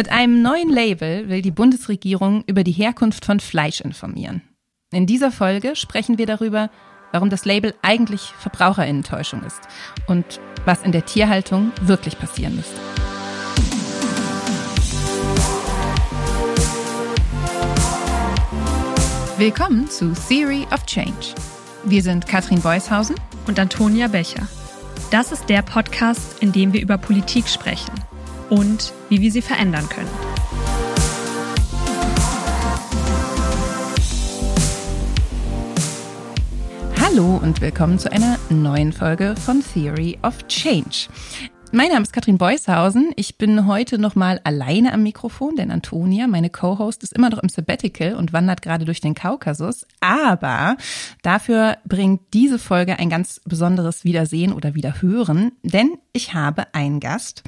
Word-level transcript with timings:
Mit 0.00 0.10
einem 0.10 0.40
neuen 0.40 0.70
Label 0.70 1.28
will 1.28 1.42
die 1.42 1.50
Bundesregierung 1.50 2.42
über 2.46 2.64
die 2.64 2.72
Herkunft 2.72 3.26
von 3.26 3.38
Fleisch 3.38 3.82
informieren. 3.82 4.40
In 4.94 5.04
dieser 5.04 5.30
Folge 5.30 5.76
sprechen 5.76 6.16
wir 6.16 6.24
darüber, 6.24 6.70
warum 7.12 7.28
das 7.28 7.44
Label 7.44 7.74
eigentlich 7.82 8.22
Verbraucherinnentäuschung 8.22 9.42
ist 9.42 9.60
und 10.06 10.40
was 10.64 10.82
in 10.84 10.92
der 10.92 11.04
Tierhaltung 11.04 11.72
wirklich 11.82 12.18
passieren 12.18 12.56
müsste. 12.56 12.80
Willkommen 19.36 19.86
zu 19.90 20.14
Theory 20.14 20.66
of 20.72 20.86
Change. 20.86 21.34
Wir 21.84 22.02
sind 22.02 22.26
Katrin 22.26 22.62
Beushausen 22.62 23.16
und 23.46 23.58
Antonia 23.58 24.08
Becher. 24.08 24.48
Das 25.10 25.30
ist 25.30 25.50
der 25.50 25.60
Podcast, 25.60 26.42
in 26.42 26.52
dem 26.52 26.72
wir 26.72 26.80
über 26.80 26.96
Politik 26.96 27.46
sprechen 27.48 27.92
und 28.48 28.94
wie 29.10 29.20
wir 29.20 29.30
sie 29.30 29.42
verändern 29.42 29.86
können. 29.88 30.08
Hallo 37.00 37.40
und 37.42 37.60
willkommen 37.60 37.98
zu 37.98 38.10
einer 38.10 38.38
neuen 38.48 38.92
Folge 38.92 39.34
von 39.44 39.62
Theory 39.74 40.16
of 40.22 40.46
Change. 40.46 41.08
Mein 41.72 41.90
Name 41.90 42.02
ist 42.02 42.12
Katrin 42.12 42.36
Beushausen. 42.36 43.12
Ich 43.14 43.38
bin 43.38 43.68
heute 43.68 43.96
nochmal 43.98 44.40
alleine 44.42 44.92
am 44.92 45.04
Mikrofon, 45.04 45.54
denn 45.54 45.70
Antonia, 45.70 46.26
meine 46.26 46.50
Co-Host, 46.50 47.04
ist 47.04 47.12
immer 47.12 47.30
noch 47.30 47.38
im 47.38 47.48
Sabbatical 47.48 48.16
und 48.16 48.32
wandert 48.32 48.60
gerade 48.60 48.84
durch 48.84 49.00
den 49.00 49.14
Kaukasus. 49.14 49.86
Aber 50.00 50.76
dafür 51.22 51.78
bringt 51.86 52.22
diese 52.34 52.58
Folge 52.58 52.98
ein 52.98 53.08
ganz 53.08 53.40
besonderes 53.44 54.02
Wiedersehen 54.02 54.52
oder 54.52 54.74
Wiederhören, 54.74 55.52
denn 55.62 55.96
ich 56.12 56.34
habe 56.34 56.74
einen 56.74 56.98
Gast 56.98 57.44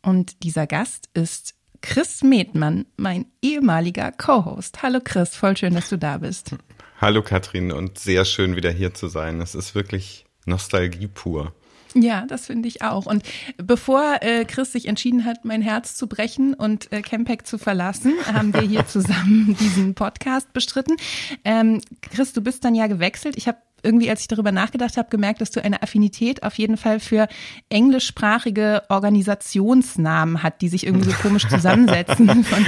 und 0.00 0.42
dieser 0.42 0.66
Gast 0.66 1.10
ist 1.12 1.54
Chris 1.82 2.22
Medmann, 2.22 2.86
mein 2.96 3.26
ehemaliger 3.42 4.10
Co-Host. 4.10 4.82
Hallo 4.82 5.00
Chris, 5.04 5.36
voll 5.36 5.54
schön, 5.54 5.74
dass 5.74 5.90
du 5.90 5.98
da 5.98 6.16
bist. 6.16 6.56
Hallo 6.98 7.20
Katrin 7.20 7.72
und 7.72 7.98
sehr 7.98 8.24
schön 8.24 8.56
wieder 8.56 8.70
hier 8.70 8.94
zu 8.94 9.08
sein. 9.08 9.42
Es 9.42 9.54
ist 9.54 9.74
wirklich 9.74 10.24
Nostalgie 10.46 11.08
pur. 11.08 11.52
Ja, 11.98 12.26
das 12.26 12.46
finde 12.46 12.68
ich 12.68 12.82
auch. 12.82 13.06
Und 13.06 13.22
bevor 13.56 14.18
äh, 14.20 14.44
Chris 14.44 14.72
sich 14.72 14.86
entschieden 14.86 15.24
hat, 15.24 15.44
mein 15.44 15.62
Herz 15.62 15.96
zu 15.96 16.06
brechen 16.06 16.52
und 16.52 16.92
äh, 16.92 17.00
Campec 17.00 17.46
zu 17.46 17.56
verlassen, 17.56 18.12
haben 18.26 18.52
wir 18.52 18.60
hier 18.60 18.86
zusammen 18.86 19.56
diesen 19.60 19.94
Podcast 19.94 20.52
bestritten. 20.52 20.96
Ähm, 21.44 21.80
Chris, 22.02 22.34
du 22.34 22.42
bist 22.42 22.64
dann 22.64 22.74
ja 22.74 22.86
gewechselt. 22.86 23.36
Ich 23.38 23.48
habe 23.48 23.58
irgendwie, 23.82 24.10
als 24.10 24.20
ich 24.20 24.28
darüber 24.28 24.52
nachgedacht 24.52 24.98
habe, 24.98 25.08
gemerkt, 25.08 25.40
dass 25.40 25.52
du 25.52 25.64
eine 25.64 25.82
Affinität 25.82 26.42
auf 26.42 26.58
jeden 26.58 26.76
Fall 26.76 27.00
für 27.00 27.28
englischsprachige 27.70 28.82
Organisationsnamen 28.90 30.42
hat, 30.42 30.60
die 30.60 30.68
sich 30.68 30.86
irgendwie 30.86 31.10
so 31.10 31.16
komisch 31.22 31.48
zusammensetzen. 31.48 32.44
Von 32.44 32.66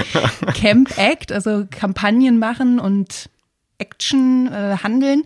Camp 0.54 0.96
Act, 0.96 1.32
also 1.32 1.66
Kampagnen 1.70 2.38
machen 2.38 2.78
und 2.78 3.28
Action 3.78 4.50
äh, 4.50 4.78
handeln 4.82 5.24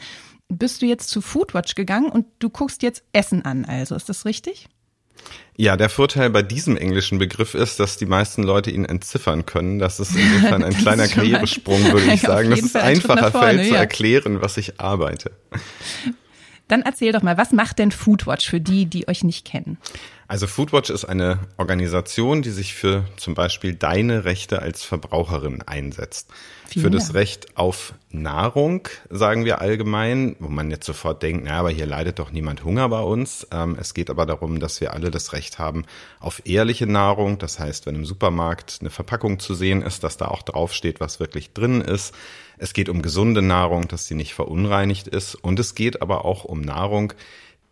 bist 0.53 0.83
du 0.83 0.87
jetzt 0.87 1.09
zu 1.09 1.21
Foodwatch 1.21 1.75
gegangen 1.75 2.11
und 2.11 2.27
du 2.39 2.51
guckst 2.51 2.83
jetzt 2.83 3.05
Essen 3.13 3.45
an, 3.45 3.65
also 3.65 3.95
ist 3.95 4.09
das 4.09 4.25
richtig? 4.25 4.69
Ja, 5.57 5.77
der 5.77 5.91
Vorteil 5.91 6.31
bei 6.31 6.43
diesem 6.43 6.77
englischen 6.77 7.19
Begriff 7.19 7.55
ist, 7.55 7.79
dass 7.79 7.97
die 7.97 8.07
meisten 8.07 8.43
Leute 8.43 8.71
ihn 8.71 8.85
entziffern 8.85 9.45
können. 9.45 9.79
Das 9.79 10.01
ist 10.01 10.17
insofern 10.17 10.65
ein 10.65 10.75
kleiner 10.75 11.09
Karrieresprung, 11.09 11.93
würde 11.93 12.13
ich 12.15 12.21
sagen. 12.23 12.51
Das 12.51 12.61
ist 12.61 12.77
einfacher 12.77 13.31
fällt 13.31 13.67
zu 13.67 13.75
erklären, 13.75 14.41
was 14.41 14.57
ich 14.57 14.81
arbeite. 14.81 15.31
Dann 16.69 16.83
erzähl 16.83 17.13
doch 17.13 17.23
mal, 17.23 17.37
was 17.37 17.53
macht 17.53 17.79
denn 17.79 17.93
Foodwatch 17.93 18.49
für 18.49 18.61
die, 18.61 18.87
die 18.87 19.07
euch 19.07 19.25
nicht 19.25 19.45
kennen? 19.45 19.77
Also 20.27 20.47
Foodwatch 20.47 20.89
ist 20.89 21.05
eine 21.05 21.41
Organisation, 21.59 22.41
die 22.41 22.51
sich 22.51 22.73
für 22.73 23.05
zum 23.19 23.35
Beispiel 23.35 23.75
deine 23.75 24.25
Rechte 24.25 24.63
als 24.63 24.83
Verbraucherin 24.83 25.61
einsetzt. 25.61 26.31
Vielen 26.73 26.85
für 26.85 26.91
das 26.91 27.07
Dank. 27.07 27.17
Recht 27.17 27.57
auf 27.57 27.95
Nahrung, 28.11 28.89
sagen 29.11 29.45
wir 29.45 29.61
allgemein, 29.61 30.37
wo 30.39 30.49
man 30.49 30.71
jetzt 30.71 30.87
sofort 30.87 31.23
denkt, 31.23 31.45
na, 31.47 31.59
aber 31.59 31.71
hier 31.71 31.87
leidet 31.87 32.19
doch 32.19 32.31
niemand 32.31 32.65
Hunger 32.65 32.89
bei 32.89 33.01
uns. 33.01 33.47
Ähm, 33.51 33.77
es 33.81 33.95
geht 33.95 34.11
aber 34.11 34.27
darum, 34.27 34.61
dass 34.61 34.81
wir 34.81 34.93
alle 34.93 35.11
das 35.11 35.33
Recht 35.33 35.59
haben 35.59 35.85
auf 36.21 36.43
ehrliche 36.45 36.87
Nahrung. 36.87 37.39
Das 37.39 37.59
heißt, 37.59 37.87
wenn 37.87 37.95
im 37.95 38.05
Supermarkt 38.05 38.79
eine 38.81 38.91
Verpackung 38.91 39.39
zu 39.39 39.55
sehen 39.55 39.83
ist, 39.83 40.05
dass 40.05 40.17
da 40.17 40.29
auch 40.29 40.43
draufsteht, 40.43 41.01
was 41.01 41.21
wirklich 41.21 41.53
drin 41.53 41.81
ist. 41.81 42.15
Es 42.59 42.73
geht 42.73 42.89
um 42.89 43.03
gesunde 43.03 43.43
Nahrung, 43.43 43.89
dass 43.89 44.07
sie 44.07 44.15
nicht 44.15 44.35
verunreinigt 44.35 45.09
ist. 45.09 45.35
Und 45.35 45.59
es 45.59 45.75
geht 45.75 46.03
aber 46.03 46.25
auch 46.25 46.45
um 46.45 46.61
Nahrung, 46.61 47.13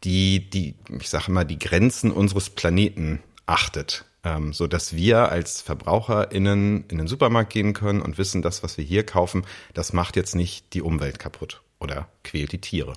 die, 0.05 0.49
die, 0.51 0.75
ich 0.99 1.09
sage 1.09 1.31
mal, 1.31 1.45
die 1.45 1.59
Grenzen 1.59 2.11
unseres 2.11 2.51
Planeten 2.51 3.21
achtet. 3.47 4.05
Ähm, 4.23 4.53
so 4.53 4.67
dass 4.67 4.95
wir 4.95 5.31
als 5.31 5.63
VerbraucherInnen 5.63 6.85
in 6.89 6.99
den 6.99 7.07
Supermarkt 7.07 7.53
gehen 7.53 7.73
können 7.73 8.03
und 8.03 8.19
wissen, 8.19 8.43
das, 8.43 8.63
was 8.63 8.77
wir 8.77 8.85
hier 8.85 9.05
kaufen, 9.05 9.47
das 9.73 9.95
macht 9.95 10.17
jetzt 10.17 10.37
nicht 10.37 10.75
die 10.75 10.83
Umwelt 10.83 11.19
kaputt 11.19 11.63
oder 11.79 12.07
quält 12.23 12.53
die 12.53 12.61
Tiere. 12.61 12.93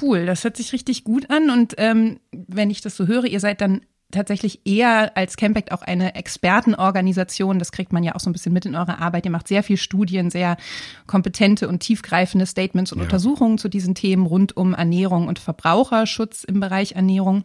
Cool, 0.00 0.26
das 0.26 0.42
hört 0.42 0.56
sich 0.56 0.72
richtig 0.72 1.04
gut 1.04 1.30
an. 1.30 1.50
Und 1.50 1.74
ähm, 1.78 2.18
wenn 2.32 2.70
ich 2.70 2.80
das 2.80 2.96
so 2.96 3.06
höre, 3.06 3.24
ihr 3.24 3.38
seid 3.38 3.60
dann 3.60 3.82
tatsächlich 4.14 4.60
eher 4.64 5.16
als 5.16 5.36
Campact 5.36 5.72
auch 5.72 5.82
eine 5.82 6.14
Expertenorganisation. 6.14 7.58
Das 7.58 7.72
kriegt 7.72 7.92
man 7.92 8.04
ja 8.04 8.14
auch 8.14 8.20
so 8.20 8.30
ein 8.30 8.32
bisschen 8.32 8.52
mit 8.52 8.64
in 8.64 8.74
eurer 8.74 9.00
Arbeit. 9.00 9.24
Ihr 9.26 9.30
macht 9.30 9.48
sehr 9.48 9.62
viel 9.62 9.76
Studien, 9.76 10.30
sehr 10.30 10.56
kompetente 11.06 11.68
und 11.68 11.80
tiefgreifende 11.80 12.46
Statements 12.46 12.92
und 12.92 12.98
ja. 12.98 13.04
Untersuchungen 13.04 13.58
zu 13.58 13.68
diesen 13.68 13.94
Themen 13.94 14.26
rund 14.26 14.56
um 14.56 14.72
Ernährung 14.72 15.28
und 15.28 15.38
Verbraucherschutz 15.38 16.44
im 16.44 16.60
Bereich 16.60 16.92
Ernährung. 16.92 17.44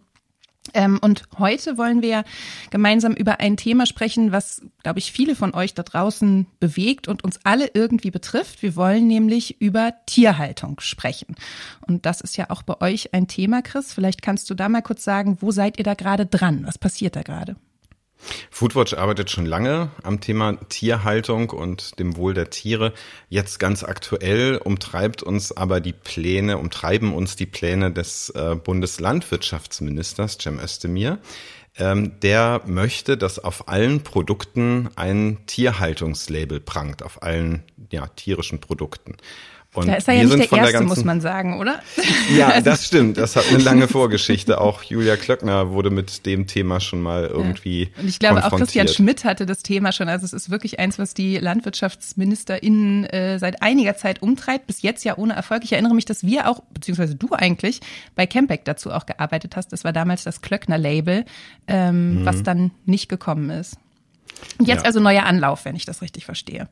Ähm, 0.73 0.99
und 1.01 1.23
heute 1.37 1.77
wollen 1.77 2.01
wir 2.01 2.23
gemeinsam 2.69 3.13
über 3.13 3.39
ein 3.39 3.57
Thema 3.57 3.85
sprechen, 3.85 4.31
was, 4.31 4.61
glaube 4.83 4.99
ich, 4.99 5.11
viele 5.11 5.35
von 5.35 5.53
euch 5.53 5.73
da 5.73 5.83
draußen 5.83 6.47
bewegt 6.59 7.07
und 7.07 7.23
uns 7.23 7.39
alle 7.43 7.71
irgendwie 7.73 8.11
betrifft. 8.11 8.61
Wir 8.61 8.75
wollen 8.75 9.07
nämlich 9.07 9.61
über 9.61 9.93
Tierhaltung 10.05 10.79
sprechen. 10.79 11.35
Und 11.87 12.05
das 12.05 12.21
ist 12.21 12.37
ja 12.37 12.49
auch 12.49 12.61
bei 12.61 12.79
euch 12.81 13.13
ein 13.13 13.27
Thema, 13.27 13.61
Chris. 13.61 13.93
Vielleicht 13.93 14.21
kannst 14.21 14.49
du 14.49 14.53
da 14.53 14.69
mal 14.69 14.81
kurz 14.81 15.03
sagen, 15.03 15.37
wo 15.41 15.51
seid 15.51 15.77
ihr 15.77 15.83
da 15.83 15.93
gerade 15.93 16.25
dran? 16.25 16.65
Was 16.65 16.77
passiert 16.77 17.15
da 17.15 17.23
gerade? 17.23 17.55
Foodwatch 18.51 18.93
arbeitet 18.93 19.29
schon 19.31 19.45
lange 19.45 19.89
am 20.03 20.19
Thema 20.19 20.57
Tierhaltung 20.69 21.49
und 21.49 21.99
dem 21.99 22.17
Wohl 22.17 22.33
der 22.33 22.49
Tiere. 22.49 22.93
Jetzt 23.29 23.59
ganz 23.59 23.83
aktuell 23.83 24.57
umtreibt 24.57 25.23
uns 25.23 25.55
aber 25.55 25.79
die 25.79 25.93
Pläne, 25.93 26.57
umtreiben 26.57 27.13
uns 27.13 27.35
die 27.35 27.45
Pläne 27.45 27.91
des 27.91 28.29
äh, 28.31 28.55
Bundeslandwirtschaftsministers 28.55 30.37
Cem 30.37 30.59
Özdemir. 30.59 31.19
Ähm, 31.77 32.19
der 32.19 32.61
möchte, 32.65 33.17
dass 33.17 33.39
auf 33.39 33.69
allen 33.69 34.03
Produkten 34.03 34.89
ein 34.95 35.39
Tierhaltungslabel 35.45 36.59
prangt, 36.59 37.03
auf 37.03 37.23
allen 37.23 37.63
ja, 37.91 38.07
tierischen 38.07 38.59
Produkten. 38.59 39.15
Und 39.73 39.87
da 39.87 39.93
ist 39.93 40.07
er 40.07 40.15
ja 40.15 40.23
nicht 40.23 40.51
der 40.51 40.57
Erste, 40.57 40.71
der 40.79 40.81
muss 40.81 41.03
man 41.03 41.21
sagen, 41.21 41.59
oder? 41.59 41.79
Ja, 42.35 42.61
das 42.61 42.85
stimmt. 42.85 43.17
Das 43.17 43.35
hat 43.35 43.45
eine 43.49 43.57
lange 43.57 43.87
Vorgeschichte. 43.87 44.61
Auch 44.61 44.83
Julia 44.83 45.15
Klöckner 45.15 45.71
wurde 45.71 45.89
mit 45.89 46.25
dem 46.25 46.47
Thema 46.47 46.79
schon 46.79 47.01
mal 47.01 47.25
irgendwie 47.25 47.69
ja. 47.79 47.87
Und 48.01 48.07
ich 48.07 48.19
glaube, 48.19 48.45
auch 48.45 48.55
Christian 48.55 48.87
Schmidt 48.87 49.25
hatte 49.25 49.45
das 49.45 49.63
Thema 49.63 49.91
schon. 49.91 50.09
Also 50.09 50.25
es 50.25 50.33
ist 50.33 50.49
wirklich 50.49 50.79
eins, 50.79 50.99
was 50.99 51.13
die 51.13 51.37
LandwirtschaftsministerInnen 51.37 53.05
äh, 53.05 53.39
seit 53.39 53.61
einiger 53.61 53.95
Zeit 53.95 54.21
umtreibt. 54.21 54.67
Bis 54.67 54.81
jetzt 54.81 55.03
ja 55.05 55.17
ohne 55.17 55.33
Erfolg. 55.33 55.63
Ich 55.63 55.73
erinnere 55.73 55.93
mich, 55.93 56.05
dass 56.05 56.23
wir 56.23 56.49
auch, 56.49 56.61
beziehungsweise 56.73 57.15
du 57.15 57.29
eigentlich, 57.33 57.79
bei 58.15 58.25
Campback 58.25 58.65
dazu 58.65 58.91
auch 58.91 59.05
gearbeitet 59.05 59.55
hast. 59.55 59.71
Das 59.71 59.83
war 59.83 59.93
damals 59.93 60.23
das 60.23 60.41
Klöckner-Label, 60.41 61.25
ähm, 61.67 62.21
mhm. 62.21 62.25
was 62.25 62.43
dann 62.43 62.71
nicht 62.85 63.09
gekommen 63.09 63.49
ist. 63.49 63.77
Jetzt 64.59 64.81
ja. 64.81 64.85
also 64.85 64.99
neuer 64.99 65.23
Anlauf, 65.23 65.65
wenn 65.65 65.75
ich 65.75 65.85
das 65.85 66.01
richtig 66.01 66.25
verstehe. 66.25 66.67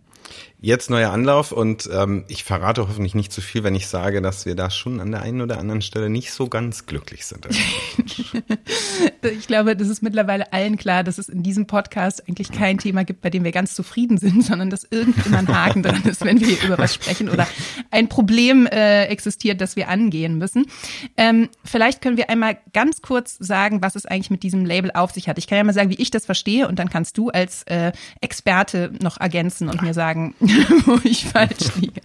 Jetzt 0.59 0.89
neuer 0.89 1.11
Anlauf 1.11 1.51
und 1.51 1.87
ähm, 1.93 2.25
ich 2.29 2.43
verrate 2.43 2.81
hoffentlich 2.81 3.13
nicht 3.13 3.31
zu 3.31 3.41
viel, 3.41 3.63
wenn 3.63 3.75
ich 3.75 3.85
sage, 3.87 4.23
dass 4.23 4.47
wir 4.47 4.55
da 4.55 4.71
schon 4.71 4.99
an 4.99 5.11
der 5.11 5.21
einen 5.21 5.41
oder 5.41 5.59
anderen 5.59 5.83
Stelle 5.83 6.09
nicht 6.09 6.31
so 6.31 6.47
ganz 6.47 6.87
glücklich 6.87 7.27
sind. 7.27 7.47
ich 9.21 9.45
glaube, 9.45 9.75
das 9.75 9.87
ist 9.87 10.01
mittlerweile 10.01 10.51
allen 10.53 10.77
klar, 10.77 11.03
dass 11.03 11.19
es 11.19 11.29
in 11.29 11.43
diesem 11.43 11.67
Podcast 11.67 12.27
eigentlich 12.27 12.51
kein 12.51 12.79
Thema 12.79 13.05
gibt, 13.05 13.21
bei 13.21 13.29
dem 13.29 13.43
wir 13.43 13.51
ganz 13.51 13.75
zufrieden 13.75 14.17
sind, 14.17 14.43
sondern 14.43 14.71
dass 14.71 14.83
irgendjemand 14.83 15.47
ein 15.47 15.55
Haken 15.63 15.83
dran 15.83 16.01
ist, 16.05 16.25
wenn 16.25 16.39
wir 16.39 16.59
über 16.63 16.79
was 16.79 16.95
sprechen 16.95 17.29
oder 17.29 17.47
ein 17.91 18.09
Problem 18.09 18.65
äh, 18.65 19.05
existiert, 19.05 19.61
das 19.61 19.75
wir 19.75 19.89
angehen 19.89 20.39
müssen. 20.39 20.65
Ähm, 21.17 21.49
vielleicht 21.63 22.01
können 22.01 22.17
wir 22.17 22.31
einmal 22.31 22.57
ganz 22.73 23.03
kurz 23.03 23.37
sagen, 23.37 23.83
was 23.83 23.95
es 23.95 24.07
eigentlich 24.07 24.31
mit 24.31 24.41
diesem 24.41 24.65
Label 24.65 24.89
auf 24.95 25.11
sich 25.11 25.29
hat. 25.29 25.37
Ich 25.37 25.45
kann 25.45 25.59
ja 25.59 25.63
mal 25.63 25.73
sagen, 25.73 25.91
wie 25.91 26.01
ich 26.01 26.09
das 26.09 26.25
verstehe 26.25 26.67
und 26.67 26.79
dann 26.79 26.89
kannst 26.89 27.15
du 27.19 27.29
als 27.29 27.61
äh, 27.67 27.91
Experte 28.21 28.91
noch 29.03 29.19
ergänzen 29.19 29.69
und 29.69 29.83
mir 29.83 29.93
sagen, 29.93 30.33
wo 30.85 30.99
ich 31.03 31.25
falsch 31.25 31.75
liege. 31.79 32.01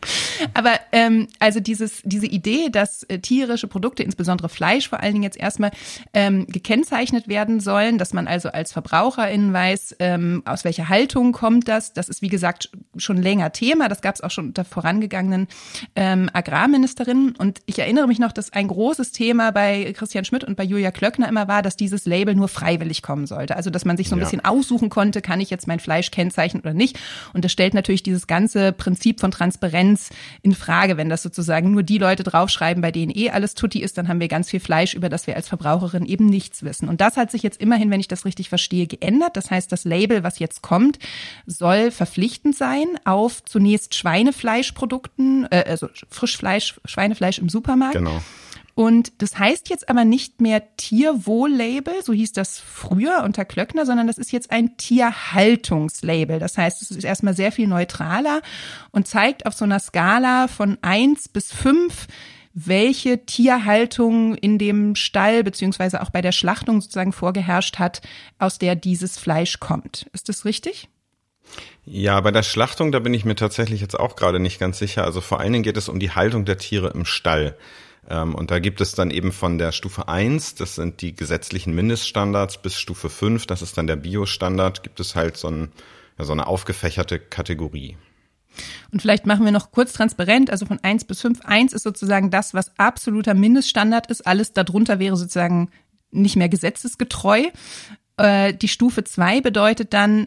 Aber 0.54 0.72
ähm, 0.92 1.28
also 1.38 1.60
dieses, 1.60 2.02
diese 2.04 2.26
Idee, 2.26 2.68
dass 2.70 3.02
äh, 3.04 3.18
tierische 3.18 3.68
Produkte, 3.68 4.02
insbesondere 4.02 4.48
Fleisch 4.48 4.88
vor 4.88 5.00
allen 5.00 5.12
Dingen 5.12 5.24
jetzt 5.24 5.38
erstmal 5.38 5.70
ähm, 6.12 6.46
gekennzeichnet 6.46 7.28
werden 7.28 7.60
sollen, 7.60 7.98
dass 7.98 8.12
man 8.12 8.26
also 8.26 8.50
als 8.50 8.72
Verbraucherin 8.72 9.52
weiß, 9.52 9.96
ähm, 9.98 10.42
aus 10.44 10.64
welcher 10.64 10.88
Haltung 10.88 11.32
kommt 11.32 11.68
das. 11.68 11.92
Das 11.92 12.08
ist 12.08 12.22
wie 12.22 12.28
gesagt 12.28 12.70
schon 12.96 13.16
länger 13.16 13.52
Thema. 13.52 13.88
Das 13.88 14.02
gab 14.02 14.14
es 14.14 14.20
auch 14.20 14.30
schon 14.30 14.48
unter 14.48 14.64
vorangegangenen 14.64 15.48
ähm, 15.96 16.30
Agrarministerinnen. 16.32 17.36
Und 17.36 17.60
ich 17.66 17.78
erinnere 17.78 18.06
mich 18.06 18.18
noch, 18.18 18.32
dass 18.32 18.52
ein 18.52 18.68
großes 18.68 19.12
Thema 19.12 19.50
bei 19.52 19.92
Christian 19.96 20.24
Schmidt 20.24 20.44
und 20.44 20.56
bei 20.56 20.64
Julia 20.64 20.90
Klöckner 20.90 21.28
immer 21.28 21.48
war, 21.48 21.62
dass 21.62 21.76
dieses 21.76 22.06
Label 22.06 22.34
nur 22.34 22.48
freiwillig 22.48 23.02
kommen 23.02 23.26
sollte. 23.26 23.56
Also 23.56 23.70
dass 23.70 23.84
man 23.84 23.96
sich 23.96 24.08
so 24.08 24.16
ein 24.16 24.18
ja. 24.18 24.24
bisschen 24.24 24.44
aussuchen 24.44 24.90
konnte, 24.90 25.22
kann 25.22 25.40
ich 25.40 25.50
jetzt 25.50 25.66
mein 25.66 25.80
Fleisch 25.80 26.10
kennzeichnen 26.10 26.62
oder 26.62 26.74
nicht. 26.74 26.98
Und 27.32 27.44
das 27.44 27.52
stellt 27.52 27.74
natürlich 27.74 28.02
dieses 28.02 28.26
ganze 28.32 28.72
Prinzip 28.72 29.20
von 29.20 29.30
Transparenz 29.30 30.08
in 30.40 30.54
Frage. 30.54 30.96
Wenn 30.96 31.10
das 31.10 31.22
sozusagen 31.22 31.70
nur 31.70 31.82
die 31.82 31.98
Leute 31.98 32.22
draufschreiben, 32.22 32.80
bei 32.80 32.90
denen 32.90 33.12
eh 33.14 33.28
alles 33.28 33.52
Tutti 33.52 33.82
ist, 33.82 33.98
dann 33.98 34.08
haben 34.08 34.20
wir 34.20 34.28
ganz 34.28 34.48
viel 34.48 34.58
Fleisch, 34.58 34.94
über 34.94 35.10
das 35.10 35.26
wir 35.26 35.36
als 35.36 35.48
Verbraucherin 35.48 36.06
eben 36.06 36.24
nichts 36.24 36.62
wissen. 36.62 36.88
Und 36.88 37.02
das 37.02 37.18
hat 37.18 37.30
sich 37.30 37.42
jetzt 37.42 37.60
immerhin, 37.60 37.90
wenn 37.90 38.00
ich 38.00 38.08
das 38.08 38.24
richtig 38.24 38.48
verstehe, 38.48 38.86
geändert. 38.86 39.36
Das 39.36 39.50
heißt, 39.50 39.70
das 39.70 39.84
Label, 39.84 40.22
was 40.22 40.38
jetzt 40.38 40.62
kommt, 40.62 40.98
soll 41.44 41.90
verpflichtend 41.90 42.56
sein 42.56 42.86
auf 43.04 43.44
zunächst 43.44 43.94
Schweinefleischprodukten, 43.96 45.46
äh, 45.50 45.64
also 45.68 45.90
Frischfleisch, 46.08 46.80
Schweinefleisch 46.86 47.38
im 47.38 47.50
Supermarkt. 47.50 47.96
Genau. 47.96 48.22
Und 48.74 49.20
das 49.20 49.38
heißt 49.38 49.68
jetzt 49.68 49.88
aber 49.88 50.04
nicht 50.04 50.40
mehr 50.40 50.76
Tierwohl-Label, 50.76 52.02
so 52.02 52.12
hieß 52.12 52.32
das 52.32 52.58
früher 52.58 53.22
unter 53.24 53.44
Klöckner, 53.44 53.84
sondern 53.84 54.06
das 54.06 54.18
ist 54.18 54.32
jetzt 54.32 54.50
ein 54.50 54.76
Tierhaltungslabel. 54.76 56.38
Das 56.38 56.56
heißt, 56.56 56.80
es 56.80 56.90
ist 56.90 57.04
erstmal 57.04 57.34
sehr 57.34 57.52
viel 57.52 57.66
neutraler 57.66 58.40
und 58.90 59.06
zeigt 59.06 59.46
auf 59.46 59.54
so 59.54 59.64
einer 59.64 59.78
Skala 59.78 60.48
von 60.48 60.78
eins 60.80 61.28
bis 61.28 61.52
fünf, 61.52 62.06
welche 62.54 63.24
Tierhaltung 63.24 64.34
in 64.34 64.58
dem 64.58 64.94
Stall 64.94 65.42
beziehungsweise 65.42 66.02
auch 66.02 66.10
bei 66.10 66.20
der 66.20 66.32
Schlachtung 66.32 66.80
sozusagen 66.80 67.12
vorgeherrscht 67.12 67.78
hat, 67.78 68.02
aus 68.38 68.58
der 68.58 68.74
dieses 68.74 69.18
Fleisch 69.18 69.58
kommt. 69.60 70.06
Ist 70.12 70.28
das 70.28 70.44
richtig? 70.44 70.88
Ja, 71.84 72.20
bei 72.20 72.30
der 72.30 72.42
Schlachtung, 72.42 72.92
da 72.92 73.00
bin 73.00 73.12
ich 73.12 73.24
mir 73.24 73.34
tatsächlich 73.34 73.80
jetzt 73.80 73.98
auch 73.98 74.16
gerade 74.16 74.38
nicht 74.38 74.58
ganz 74.58 74.78
sicher. 74.78 75.04
Also 75.04 75.20
vor 75.20 75.40
allen 75.40 75.52
Dingen 75.52 75.64
geht 75.64 75.76
es 75.76 75.88
um 75.88 75.98
die 75.98 76.12
Haltung 76.12 76.44
der 76.44 76.58
Tiere 76.58 76.90
im 76.90 77.04
Stall. 77.04 77.56
Ähm, 78.08 78.34
und 78.34 78.50
da 78.50 78.58
gibt 78.58 78.80
es 78.80 78.94
dann 78.94 79.10
eben 79.10 79.32
von 79.32 79.58
der 79.58 79.72
Stufe 79.72 80.08
1, 80.08 80.56
das 80.56 80.74
sind 80.74 81.00
die 81.02 81.14
gesetzlichen 81.14 81.74
Mindeststandards, 81.74 82.58
bis 82.58 82.78
Stufe 82.78 83.08
5, 83.08 83.46
das 83.46 83.62
ist 83.62 83.78
dann 83.78 83.86
der 83.86 83.96
Biostandard, 83.96 84.82
gibt 84.82 85.00
es 85.00 85.14
halt 85.14 85.36
so, 85.36 85.48
ein, 85.48 85.72
ja, 86.18 86.24
so 86.24 86.32
eine 86.32 86.46
aufgefächerte 86.46 87.18
Kategorie. 87.18 87.96
Und 88.90 89.00
vielleicht 89.00 89.26
machen 89.26 89.44
wir 89.44 89.52
noch 89.52 89.70
kurz 89.70 89.92
transparent, 89.92 90.50
also 90.50 90.66
von 90.66 90.78
1 90.82 91.04
bis 91.04 91.20
5. 91.22 91.40
1 91.44 91.72
ist 91.72 91.84
sozusagen 91.84 92.30
das, 92.30 92.52
was 92.54 92.78
absoluter 92.78 93.34
Mindeststandard 93.34 94.08
ist. 94.08 94.26
Alles 94.26 94.52
darunter 94.52 94.98
wäre 94.98 95.16
sozusagen 95.16 95.70
nicht 96.10 96.36
mehr 96.36 96.50
gesetzesgetreu. 96.50 97.44
Äh, 98.18 98.52
die 98.52 98.68
Stufe 98.68 99.04
2 99.04 99.40
bedeutet 99.40 99.94
dann, 99.94 100.26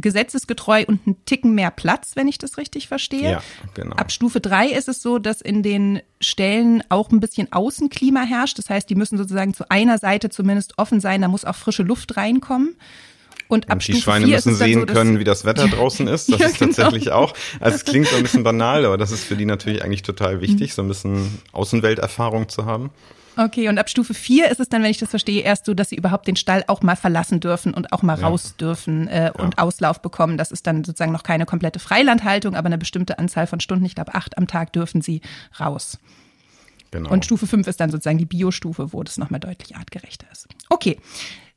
gesetzesgetreu 0.00 0.84
und 0.86 1.00
einen 1.06 1.24
Ticken 1.24 1.54
mehr 1.54 1.70
Platz, 1.70 2.12
wenn 2.14 2.28
ich 2.28 2.38
das 2.38 2.58
richtig 2.58 2.88
verstehe. 2.88 3.32
Ja, 3.32 3.42
genau. 3.74 3.96
Ab 3.96 4.12
Stufe 4.12 4.40
drei 4.40 4.68
ist 4.68 4.88
es 4.88 5.02
so, 5.02 5.18
dass 5.18 5.40
in 5.40 5.62
den 5.62 6.00
Stellen 6.20 6.82
auch 6.88 7.10
ein 7.10 7.20
bisschen 7.20 7.52
Außenklima 7.52 8.22
herrscht. 8.22 8.58
Das 8.58 8.70
heißt, 8.70 8.88
die 8.88 8.94
müssen 8.94 9.18
sozusagen 9.18 9.54
zu 9.54 9.70
einer 9.70 9.98
Seite 9.98 10.30
zumindest 10.30 10.78
offen 10.78 11.00
sein. 11.00 11.22
Da 11.22 11.28
muss 11.28 11.44
auch 11.44 11.56
frische 11.56 11.82
Luft 11.82 12.16
reinkommen. 12.16 12.76
Und, 13.48 13.68
ab 13.68 13.74
und 13.74 13.86
die 13.86 13.92
Stufe 13.92 14.04
Schweine 14.04 14.26
müssen 14.26 14.54
sehen 14.54 14.80
so, 14.80 14.86
können, 14.86 15.18
wie 15.18 15.24
das 15.24 15.44
Wetter 15.44 15.68
draußen 15.68 16.08
ist. 16.08 16.32
Das 16.32 16.40
ja, 16.40 16.46
ist 16.46 16.58
tatsächlich 16.58 17.04
genau. 17.04 17.16
auch. 17.16 17.34
Also 17.60 17.76
es 17.76 17.84
klingt 17.84 18.08
so 18.08 18.16
ein 18.16 18.22
bisschen 18.22 18.42
banal, 18.42 18.84
aber 18.84 18.98
das 18.98 19.12
ist 19.12 19.24
für 19.24 19.36
die 19.36 19.44
natürlich 19.44 19.84
eigentlich 19.84 20.02
total 20.02 20.40
wichtig, 20.40 20.74
so 20.74 20.82
ein 20.82 20.88
bisschen 20.88 21.40
Außenwelterfahrung 21.52 22.48
zu 22.48 22.64
haben. 22.66 22.90
Okay, 23.36 23.68
und 23.68 23.78
ab 23.78 23.90
Stufe 23.90 24.14
4 24.14 24.50
ist 24.50 24.60
es 24.60 24.68
dann, 24.70 24.82
wenn 24.82 24.90
ich 24.90 24.98
das 24.98 25.10
verstehe, 25.10 25.42
erst 25.42 25.66
so, 25.66 25.74
dass 25.74 25.90
sie 25.90 25.96
überhaupt 25.96 26.26
den 26.26 26.36
Stall 26.36 26.64
auch 26.68 26.80
mal 26.80 26.96
verlassen 26.96 27.40
dürfen 27.40 27.74
und 27.74 27.92
auch 27.92 28.02
mal 28.02 28.18
ja. 28.18 28.26
raus 28.26 28.56
dürfen 28.56 29.08
äh, 29.08 29.30
und 29.36 29.54
ja. 29.56 29.62
Auslauf 29.62 30.00
bekommen. 30.00 30.38
Das 30.38 30.50
ist 30.50 30.66
dann 30.66 30.84
sozusagen 30.84 31.12
noch 31.12 31.22
keine 31.22 31.44
komplette 31.44 31.78
Freilandhaltung, 31.78 32.56
aber 32.56 32.66
eine 32.66 32.78
bestimmte 32.78 33.18
Anzahl 33.18 33.46
von 33.46 33.60
Stunden, 33.60 33.84
ich 33.84 33.94
glaube 33.94 34.14
acht 34.14 34.38
am 34.38 34.46
Tag, 34.46 34.72
dürfen 34.72 35.02
sie 35.02 35.20
raus. 35.60 35.98
Genau. 36.90 37.10
Und 37.10 37.24
Stufe 37.26 37.46
5 37.46 37.66
ist 37.66 37.78
dann 37.78 37.90
sozusagen 37.90 38.18
die 38.18 38.24
Biostufe, 38.24 38.92
wo 38.94 39.02
das 39.02 39.18
nochmal 39.18 39.40
deutlich 39.40 39.76
artgerechter 39.76 40.26
ist. 40.32 40.48
Okay, 40.70 40.98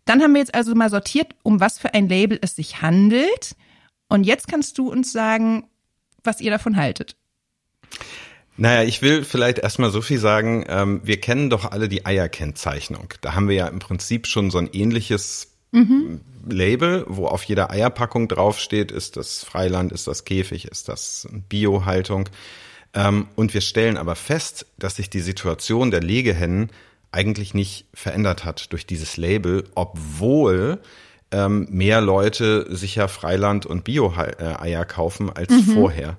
dann 0.03 0.21
haben 0.21 0.33
wir 0.33 0.39
jetzt 0.39 0.55
also 0.55 0.75
mal 0.75 0.89
sortiert, 0.89 1.33
um 1.43 1.61
was 1.61 1.79
für 1.79 1.93
ein 1.93 2.09
Label 2.09 2.39
es 2.41 2.55
sich 2.55 2.81
handelt. 2.81 3.55
Und 4.09 4.25
jetzt 4.25 4.47
kannst 4.47 4.77
du 4.77 4.91
uns 4.91 5.11
sagen, 5.13 5.69
was 6.23 6.41
ihr 6.41 6.51
davon 6.51 6.75
haltet. 6.75 7.15
Naja, 8.59 8.83
ich 8.83 9.01
will 9.01 9.23
vielleicht 9.23 9.59
erstmal 9.59 9.89
so 9.89 10.01
viel 10.01 10.19
sagen, 10.19 10.65
ähm, 10.67 10.99
wir 11.03 11.21
kennen 11.21 11.49
doch 11.49 11.71
alle 11.71 11.87
die 11.87 12.05
Eierkennzeichnung. 12.05 13.13
Da 13.21 13.33
haben 13.33 13.47
wir 13.47 13.55
ja 13.55 13.67
im 13.67 13.79
Prinzip 13.79 14.27
schon 14.27 14.51
so 14.51 14.57
ein 14.57 14.69
ähnliches 14.73 15.53
mhm. 15.71 16.19
Label, 16.45 17.05
wo 17.07 17.27
auf 17.27 17.43
jeder 17.43 17.71
Eierpackung 17.71 18.27
draufsteht, 18.27 18.91
ist 18.91 19.15
das 19.15 19.45
Freiland, 19.45 19.93
ist 19.93 20.07
das 20.07 20.25
Käfig, 20.25 20.65
ist 20.65 20.89
das 20.89 21.29
Biohaltung. 21.47 22.27
Ähm, 22.93 23.27
und 23.35 23.53
wir 23.53 23.61
stellen 23.61 23.95
aber 23.95 24.15
fest, 24.15 24.65
dass 24.77 24.97
sich 24.97 25.09
die 25.09 25.21
Situation 25.21 25.89
der 25.89 26.01
Legehennen 26.01 26.69
eigentlich 27.13 27.53
nicht 27.53 27.85
verändert 27.93 28.43
hat 28.43 28.73
durch 28.73 28.85
dieses 28.85 29.15
Label, 29.15 29.63
obwohl 29.73 30.81
ähm, 31.31 31.65
mehr 31.69 32.01
Leute 32.01 32.67
sicher 32.75 33.07
Freiland 33.07 33.65
und 33.65 33.85
Bio-Eier 33.85 34.83
kaufen 34.83 35.29
als 35.29 35.51
mhm. 35.51 35.73
vorher. 35.75 36.17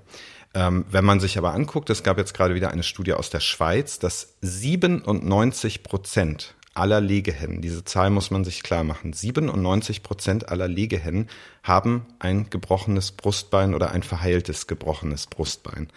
Ähm, 0.52 0.84
wenn 0.90 1.04
man 1.04 1.20
sich 1.20 1.38
aber 1.38 1.54
anguckt, 1.54 1.90
es 1.90 2.02
gab 2.02 2.18
jetzt 2.18 2.34
gerade 2.34 2.54
wieder 2.54 2.70
eine 2.70 2.82
Studie 2.82 3.12
aus 3.12 3.30
der 3.30 3.40
Schweiz, 3.40 3.98
dass 3.98 4.34
97 4.42 5.82
Prozent 5.82 6.54
aller 6.74 7.00
Legehennen, 7.00 7.60
diese 7.62 7.84
Zahl 7.84 8.10
muss 8.10 8.30
man 8.30 8.44
sich 8.44 8.62
klar 8.62 8.84
machen, 8.84 9.12
97 9.12 10.02
Prozent 10.02 10.48
aller 10.48 10.68
Legehennen 10.68 11.28
haben 11.62 12.06
ein 12.18 12.48
gebrochenes 12.50 13.12
Brustbein 13.12 13.74
oder 13.74 13.90
ein 13.90 14.02
verheiltes 14.02 14.66
gebrochenes 14.66 15.26
Brustbein. 15.26 15.88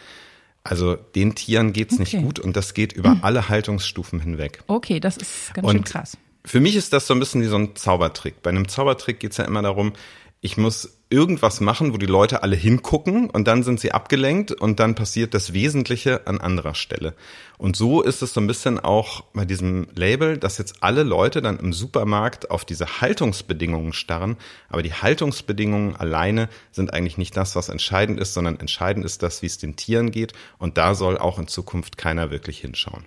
Also 0.64 0.96
den 0.96 1.36
Tieren 1.36 1.74
geht's 1.74 1.96
okay. 1.96 2.04
nicht 2.04 2.24
gut 2.24 2.40
und 2.40 2.56
das 2.56 2.74
geht 2.74 2.94
über 2.94 3.16
mhm. 3.16 3.24
alle 3.24 3.50
Haltungsstufen 3.50 4.20
hinweg. 4.20 4.64
Okay, 4.68 5.00
das 5.00 5.18
ist 5.18 5.54
ganz 5.54 5.68
und 5.68 5.74
schön 5.74 5.84
krass. 5.84 6.18
Für 6.46 6.60
mich 6.60 6.76
ist 6.76 6.92
das 6.92 7.08
so 7.08 7.14
ein 7.14 7.20
bisschen 7.20 7.42
wie 7.42 7.48
so 7.48 7.56
ein 7.56 7.76
Zaubertrick. 7.76 8.42
Bei 8.42 8.50
einem 8.50 8.68
Zaubertrick 8.68 9.20
geht's 9.20 9.38
ja 9.38 9.46
immer 9.46 9.62
darum, 9.62 9.94
ich 10.44 10.58
muss 10.58 10.98
irgendwas 11.10 11.62
machen, 11.62 11.94
wo 11.94 11.98
die 11.98 12.06
Leute 12.06 12.44
alle 12.44 12.58
hingucken 12.58 13.30
und 13.30 13.48
dann 13.48 13.64
sind 13.64 13.80
sie 13.80 13.94
abgelenkt 13.94 14.52
und 14.52 14.82
dann 14.82 14.94
passiert 14.94 15.34
das 15.34 15.54
Wesentliche 15.54 16.28
an 16.28 16.42
anderer 16.42 16.76
Stelle. 16.76 17.14
Und 17.58 17.78
so 17.78 18.02
ist 18.02 18.22
es 18.22 18.34
so 18.34 18.42
ein 18.42 18.48
bisschen 18.48 18.78
auch 18.78 19.22
bei 19.34 19.46
diesem 19.46 19.88
Label, 19.96 20.38
dass 20.38 20.58
jetzt 20.58 20.84
alle 20.84 21.04
Leute 21.04 21.42
dann 21.42 21.60
im 21.60 21.72
Supermarkt 21.72 22.52
auf 22.52 22.66
diese 22.66 23.00
Haltungsbedingungen 23.00 23.94
starren, 23.94 24.36
aber 24.68 24.84
die 24.84 24.94
Haltungsbedingungen 24.94 25.96
alleine 25.96 26.50
sind 26.74 26.94
eigentlich 26.94 27.18
nicht 27.18 27.38
das, 27.38 27.56
was 27.56 27.70
entscheidend 27.70 28.20
ist, 28.20 28.34
sondern 28.34 28.60
entscheidend 28.60 29.06
ist 29.06 29.24
das, 29.24 29.42
wie 29.42 29.48
es 29.48 29.58
den 29.58 29.78
Tieren 29.78 30.12
geht 30.12 30.34
und 30.58 30.78
da 30.78 30.94
soll 30.94 31.18
auch 31.18 31.40
in 31.40 31.48
Zukunft 31.48 31.98
keiner 31.98 32.32
wirklich 32.32 32.60
hinschauen. 32.60 33.06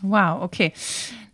Wow, 0.00 0.42
okay. 0.42 0.72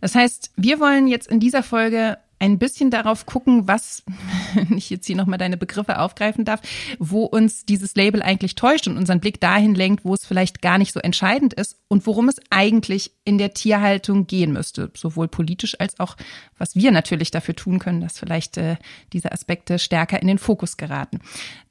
Das 0.01 0.13
heißt, 0.13 0.51
wir 0.55 0.79
wollen 0.79 1.07
jetzt 1.07 1.27
in 1.27 1.39
dieser 1.39 1.63
Folge 1.63 2.17
ein 2.39 2.59
bisschen 2.59 2.91
darauf 2.91 3.25
gucken, 3.25 3.67
was, 3.67 4.03
wenn 4.53 4.77
ich 4.77 4.89
jetzt 4.89 5.07
hier 5.07 5.15
nochmal 5.15 5.37
deine 5.37 5.57
Begriffe 5.57 5.99
aufgreifen 5.99 6.45
darf, 6.45 6.61
wo 6.99 7.23
uns 7.23 7.65
dieses 7.65 7.95
Label 7.95 8.21
eigentlich 8.21 8.55
täuscht 8.55 8.87
und 8.87 8.97
unseren 8.97 9.19
Blick 9.19 9.39
dahin 9.39 9.75
lenkt, 9.75 10.05
wo 10.05 10.13
es 10.13 10.25
vielleicht 10.25 10.61
gar 10.61 10.77
nicht 10.77 10.93
so 10.93 10.99
entscheidend 10.99 11.53
ist 11.53 11.77
und 11.87 12.05
worum 12.05 12.29
es 12.29 12.35
eigentlich 12.49 13.11
in 13.23 13.37
der 13.37 13.53
Tierhaltung 13.53 14.27
gehen 14.27 14.53
müsste, 14.53 14.91
sowohl 14.95 15.27
politisch 15.27 15.79
als 15.79 15.99
auch, 15.99 16.15
was 16.57 16.75
wir 16.75 16.91
natürlich 16.91 17.31
dafür 17.31 17.55
tun 17.55 17.79
können, 17.79 18.01
dass 18.01 18.19
vielleicht 18.19 18.57
äh, 18.57 18.77
diese 19.13 19.31
Aspekte 19.31 19.79
stärker 19.79 20.21
in 20.21 20.27
den 20.27 20.37
Fokus 20.37 20.77
geraten. 20.77 21.19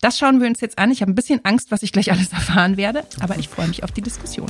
Das 0.01 0.19
schauen 0.19 0.41
wir 0.41 0.49
uns 0.49 0.61
jetzt 0.61 0.79
an. 0.79 0.91
Ich 0.91 1.03
habe 1.03 1.13
ein 1.13 1.17
bisschen 1.17 1.45
Angst, 1.45 1.71
was 1.71 1.83
ich 1.83 1.93
gleich 1.93 2.11
alles 2.11 2.33
erfahren 2.33 2.77
werde, 2.77 3.05
aber 3.21 3.39
ich 3.39 3.49
freue 3.49 3.69
mich 3.69 3.85
auf 3.85 3.93
die 3.93 4.03
Diskussion. 4.03 4.49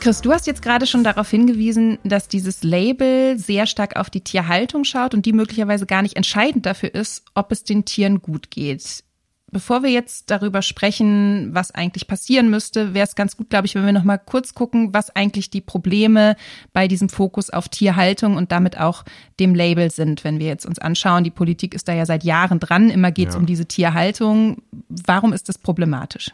Chris, 0.00 0.22
du 0.22 0.32
hast 0.32 0.46
jetzt 0.46 0.62
gerade 0.62 0.86
schon 0.86 1.04
darauf 1.04 1.28
hingewiesen, 1.28 1.98
dass 2.04 2.26
dieses 2.26 2.62
Label 2.62 3.38
sehr 3.38 3.66
stark 3.66 3.96
auf 3.96 4.08
die 4.08 4.22
Tierhaltung 4.22 4.84
schaut 4.84 5.12
und 5.12 5.26
die 5.26 5.34
möglicherweise 5.34 5.84
gar 5.84 6.00
nicht 6.00 6.16
entscheidend 6.16 6.64
dafür 6.64 6.94
ist, 6.94 7.22
ob 7.34 7.52
es 7.52 7.64
den 7.64 7.84
Tieren 7.84 8.22
gut 8.22 8.50
geht. 8.50 9.04
Bevor 9.52 9.82
wir 9.82 9.90
jetzt 9.90 10.30
darüber 10.30 10.62
sprechen, 10.62 11.50
was 11.52 11.70
eigentlich 11.72 12.06
passieren 12.06 12.48
müsste, 12.48 12.94
wäre 12.94 13.06
es 13.06 13.14
ganz 13.14 13.36
gut, 13.36 13.50
glaube 13.50 13.66
ich, 13.66 13.74
wenn 13.74 13.84
wir 13.84 13.92
noch 13.92 14.04
mal 14.04 14.16
kurz 14.16 14.54
gucken, 14.54 14.94
was 14.94 15.14
eigentlich 15.14 15.50
die 15.50 15.60
Probleme 15.60 16.34
bei 16.72 16.88
diesem 16.88 17.10
Fokus 17.10 17.50
auf 17.50 17.68
Tierhaltung 17.68 18.36
und 18.36 18.52
damit 18.52 18.80
auch 18.80 19.04
dem 19.38 19.54
Label 19.54 19.90
sind. 19.90 20.24
Wenn 20.24 20.38
wir 20.38 20.46
jetzt 20.46 20.64
uns 20.64 20.78
anschauen, 20.78 21.24
die 21.24 21.30
Politik 21.30 21.74
ist 21.74 21.88
da 21.88 21.92
ja 21.92 22.06
seit 22.06 22.24
Jahren 22.24 22.58
dran, 22.58 22.88
immer 22.88 23.10
geht 23.10 23.28
es 23.28 23.34
ja. 23.34 23.40
um 23.40 23.44
diese 23.44 23.66
Tierhaltung. 23.66 24.62
Warum 24.88 25.34
ist 25.34 25.50
das 25.50 25.58
problematisch? 25.58 26.30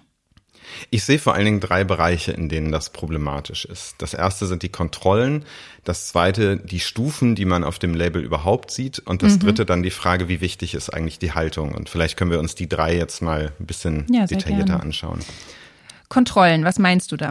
Ich 0.91 1.05
sehe 1.05 1.19
vor 1.19 1.35
allen 1.35 1.45
Dingen 1.45 1.61
drei 1.61 1.85
Bereiche, 1.85 2.33
in 2.33 2.49
denen 2.49 2.73
das 2.73 2.91
problematisch 2.91 3.65
ist. 3.65 3.95
Das 3.99 4.15
erste 4.15 4.47
sind 4.47 4.63
die 4.63 4.69
Kontrollen, 4.69 5.45
das 5.85 6.09
zweite 6.09 6.57
die 6.57 6.81
Stufen, 6.81 7.35
die 7.35 7.45
man 7.45 7.65
auf 7.65 7.79
dem 7.79 7.95
Label 7.95 8.23
überhaupt 8.23 8.71
sieht 8.71 8.99
und 9.01 9.23
das 9.23 9.35
mhm. 9.35 9.41
dritte 9.41 9.67
dann 9.67 9.83
die 9.83 9.91
Frage, 9.91 10.29
wie 10.29 10.41
wichtig 10.41 10.75
ist 10.75 10.91
eigentlich 10.91 11.19
die 11.19 11.33
Haltung. 11.33 11.75
Und 11.75 11.89
vielleicht 11.89 12.17
können 12.17 12.31
wir 12.31 12.39
uns 12.39 12.55
die 12.55 12.69
drei 12.69 12.97
jetzt 12.97 13.23
mal 13.23 13.53
ein 13.59 13.67
bisschen 13.67 14.07
ja, 14.11 14.27
detaillierter 14.27 14.67
gerne. 14.67 14.83
anschauen. 14.83 15.21
Kontrollen, 16.09 16.65
was 16.65 16.79
meinst 16.79 17.13
du 17.13 17.17
da? 17.17 17.31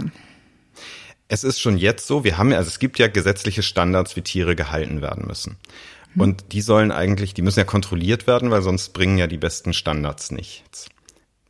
Es 1.27 1.43
ist 1.43 1.59
schon 1.59 1.77
jetzt 1.77 2.07
so, 2.07 2.23
wir 2.23 2.37
haben 2.37 2.51
ja, 2.51 2.57
also 2.57 2.67
es 2.67 2.79
gibt 2.79 2.99
ja 2.99 3.07
gesetzliche 3.07 3.63
Standards, 3.63 4.15
wie 4.15 4.21
Tiere 4.21 4.55
gehalten 4.55 5.01
werden 5.01 5.25
müssen. 5.27 5.57
Mhm. 6.13 6.21
Und 6.21 6.45
die 6.51 6.61
sollen 6.61 6.91
eigentlich, 6.91 7.33
die 7.33 7.41
müssen 7.41 7.59
ja 7.59 7.65
kontrolliert 7.65 8.27
werden, 8.27 8.51
weil 8.51 8.61
sonst 8.61 8.93
bringen 8.93 9.17
ja 9.17 9.27
die 9.27 9.37
besten 9.37 9.73
Standards 9.73 10.31
nichts. 10.31 10.87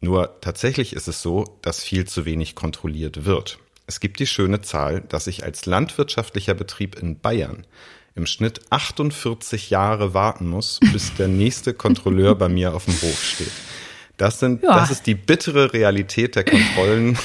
Nur 0.06 0.40
tatsächlich 0.40 0.94
ist 0.94 1.08
es 1.08 1.24
so, 1.24 1.58
dass 1.64 1.84
viel 1.84 2.06
zu 2.06 2.26
wenig 2.26 2.54
kontrolliert 2.54 3.26
wird. 3.26 3.58
Es 3.88 4.00
gibt 4.00 4.20
die 4.20 4.28
schöne 4.28 4.62
Zahl, 4.62 5.02
dass 5.02 5.26
ich 5.26 5.44
als 5.44 5.66
landwirtschaftlicher 5.66 6.54
Betrieb 6.54 6.96
in 7.02 7.20
Bayern 7.20 7.66
im 8.14 8.28
Schnitt 8.28 8.62
48 8.70 9.72
Jahre 9.72 10.14
warten 10.14 10.48
muss, 10.48 10.80
bis 10.94 11.16
der 11.16 11.28
nächste 11.28 11.74
Kontrolleur 11.74 12.36
bei 12.36 12.50
mir 12.50 12.76
auf 12.76 12.86
dem 12.86 12.94
Hof 13.02 13.24
steht. 13.24 13.52
Das 14.18 14.40
sind, 14.40 14.62
ja. 14.62 14.76
das 14.78 14.92
ist 14.92 15.08
die 15.08 15.16
bittere 15.16 15.74
Realität 15.74 16.36
der 16.36 16.44
Kontrollen 16.44 17.18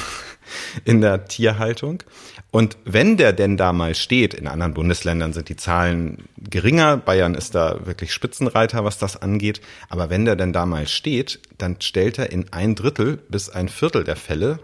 in 0.84 1.00
der 1.00 1.26
Tierhaltung. 1.26 2.02
Und 2.50 2.76
wenn 2.84 3.16
der 3.16 3.32
denn 3.32 3.56
da 3.56 3.72
mal 3.72 3.94
steht, 3.94 4.34
in 4.34 4.48
anderen 4.48 4.74
Bundesländern 4.74 5.32
sind 5.32 5.48
die 5.48 5.56
Zahlen 5.56 6.24
geringer, 6.36 6.96
Bayern 6.96 7.34
ist 7.34 7.54
da 7.54 7.86
wirklich 7.86 8.12
Spitzenreiter, 8.12 8.84
was 8.84 8.98
das 8.98 9.20
angeht, 9.20 9.60
aber 9.88 10.10
wenn 10.10 10.24
der 10.24 10.36
denn 10.36 10.52
da 10.52 10.66
mal 10.66 10.88
steht, 10.88 11.40
dann 11.58 11.80
stellt 11.80 12.18
er 12.18 12.32
in 12.32 12.52
ein 12.52 12.74
Drittel 12.74 13.18
bis 13.28 13.50
ein 13.50 13.68
Viertel 13.68 14.04
der 14.04 14.16
Fälle 14.16 14.58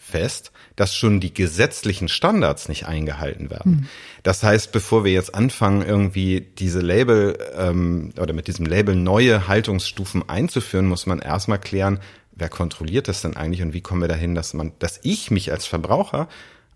fest, 0.00 0.50
dass 0.76 0.94
schon 0.94 1.20
die 1.20 1.32
gesetzlichen 1.32 2.08
Standards 2.08 2.68
nicht 2.68 2.86
eingehalten 2.86 3.50
werden. 3.50 3.72
Mhm. 3.72 3.86
Das 4.22 4.42
heißt, 4.42 4.72
bevor 4.72 5.04
wir 5.04 5.12
jetzt 5.12 5.34
anfangen, 5.34 5.82
irgendwie 5.82 6.40
diese 6.40 6.80
Label 6.80 7.38
ähm, 7.56 8.12
oder 8.18 8.32
mit 8.32 8.48
diesem 8.48 8.66
Label 8.66 8.96
neue 8.96 9.46
Haltungsstufen 9.46 10.28
einzuführen, 10.28 10.86
muss 10.86 11.06
man 11.06 11.18
erstmal 11.20 11.60
klären, 11.60 12.00
wer 12.40 12.48
kontrolliert 12.48 13.08
das 13.08 13.22
denn 13.22 13.36
eigentlich 13.36 13.62
und 13.62 13.72
wie 13.72 13.80
kommen 13.80 14.00
wir 14.00 14.08
dahin, 14.08 14.34
dass 14.34 14.54
man, 14.54 14.72
dass 14.78 15.00
ich 15.02 15.30
mich 15.30 15.52
als 15.52 15.66
Verbraucher 15.66 16.28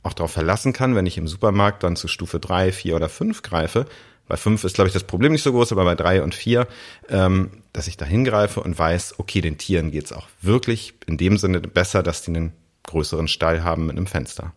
auch 0.03 0.13
darauf 0.13 0.33
verlassen 0.33 0.73
kann, 0.73 0.95
wenn 0.95 1.07
ich 1.07 1.19
im 1.19 1.27
Supermarkt 1.27 1.83
dann 1.83 1.97
zu 1.97 2.09
Stufe 2.09 2.39
drei, 2.39 2.73
vier 2.73 2.95
oder 2.97 3.09
fünf 3.09 3.43
greife. 3.43 3.87
Bei 4.29 4.37
fünf 4.37 4.65
ist, 4.65 4.75
glaube 4.75 4.89
ich, 4.89 4.95
das 4.95 5.05
Problem 5.05 5.33
nicht 5.33 5.43
so 5.43 5.53
groß, 5.53 5.73
aber 5.73 5.85
bei 5.85 5.95
drei 5.95 6.23
und 6.23 6.35
vier, 6.35 6.67
ähm, 7.09 7.63
dass 7.73 7.89
ich 7.89 7.97
da 7.97 8.05
hingreife 8.05 8.61
und 8.61 8.79
weiß, 8.79 9.19
okay, 9.19 9.41
den 9.41 9.59
Tieren 9.59 9.91
geht's 9.91 10.13
auch 10.13 10.29
wirklich 10.41 10.95
in 11.07 11.19
dem 11.19 11.37
Sinne 11.37 11.61
besser, 11.61 12.03
dass 12.03 12.23
die 12.23 12.31
einen 12.31 12.53
größeren 12.85 13.29
Stall 13.29 13.65
haben 13.65 13.87
mit 13.87 13.97
einem 13.97 14.07
Fenster. 14.07 14.53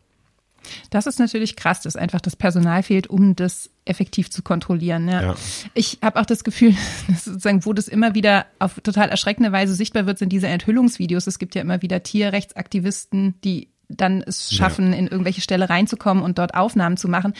Das 0.90 1.08
ist 1.08 1.20
natürlich 1.20 1.56
krass, 1.56 1.82
dass 1.82 1.96
einfach 1.96 2.22
das 2.22 2.36
Personal 2.36 2.84
fehlt, 2.84 3.08
um 3.08 3.36
das 3.36 3.70
effektiv 3.88 4.30
zu 4.30 4.42
kontrollieren. 4.42 5.08
Ja. 5.08 5.22
ja. 5.22 5.36
Ich 5.74 6.00
habe 6.02 6.20
auch 6.20 6.26
das 6.26 6.44
Gefühl, 6.44 6.76
dass 7.08 7.26
sozusagen, 7.26 7.66
wo 7.66 7.74
das 7.74 7.88
immer 7.88 8.16
wieder 8.16 8.46
auf 8.60 8.80
total 8.82 9.10
erschreckende 9.10 9.52
Weise 9.52 9.74
sichtbar 9.74 10.06
wird, 10.06 10.20
sind 10.20 10.30
diese 10.30 10.48
Enthüllungsvideos. 10.48 11.28
Es 11.28 11.40
gibt 11.40 11.56
ja 11.56 11.62
immer 11.62 11.82
wieder 11.82 12.04
Tierrechtsaktivisten, 12.04 13.36
die 13.44 13.70
dann 13.90 14.22
es 14.22 14.54
schaffen, 14.54 14.92
ja. 14.92 15.00
in 15.00 15.08
irgendwelche 15.08 15.42
Ställe 15.42 15.70
reinzukommen 15.70 16.24
und 16.24 16.38
dort 16.38 16.56
Aufnahmen 16.56 16.98
zu 16.98 17.08
machen. 17.08 17.34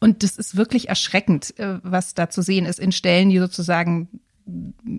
Und 0.00 0.22
das 0.22 0.36
ist 0.36 0.56
wirklich 0.56 0.88
erschreckend, 0.88 1.58
äh, 1.58 1.78
was 1.82 2.14
da 2.14 2.30
zu 2.30 2.42
sehen 2.42 2.66
ist 2.66 2.78
in 2.78 2.92
Stellen, 2.92 3.30
die 3.30 3.38
sozusagen 3.38 4.08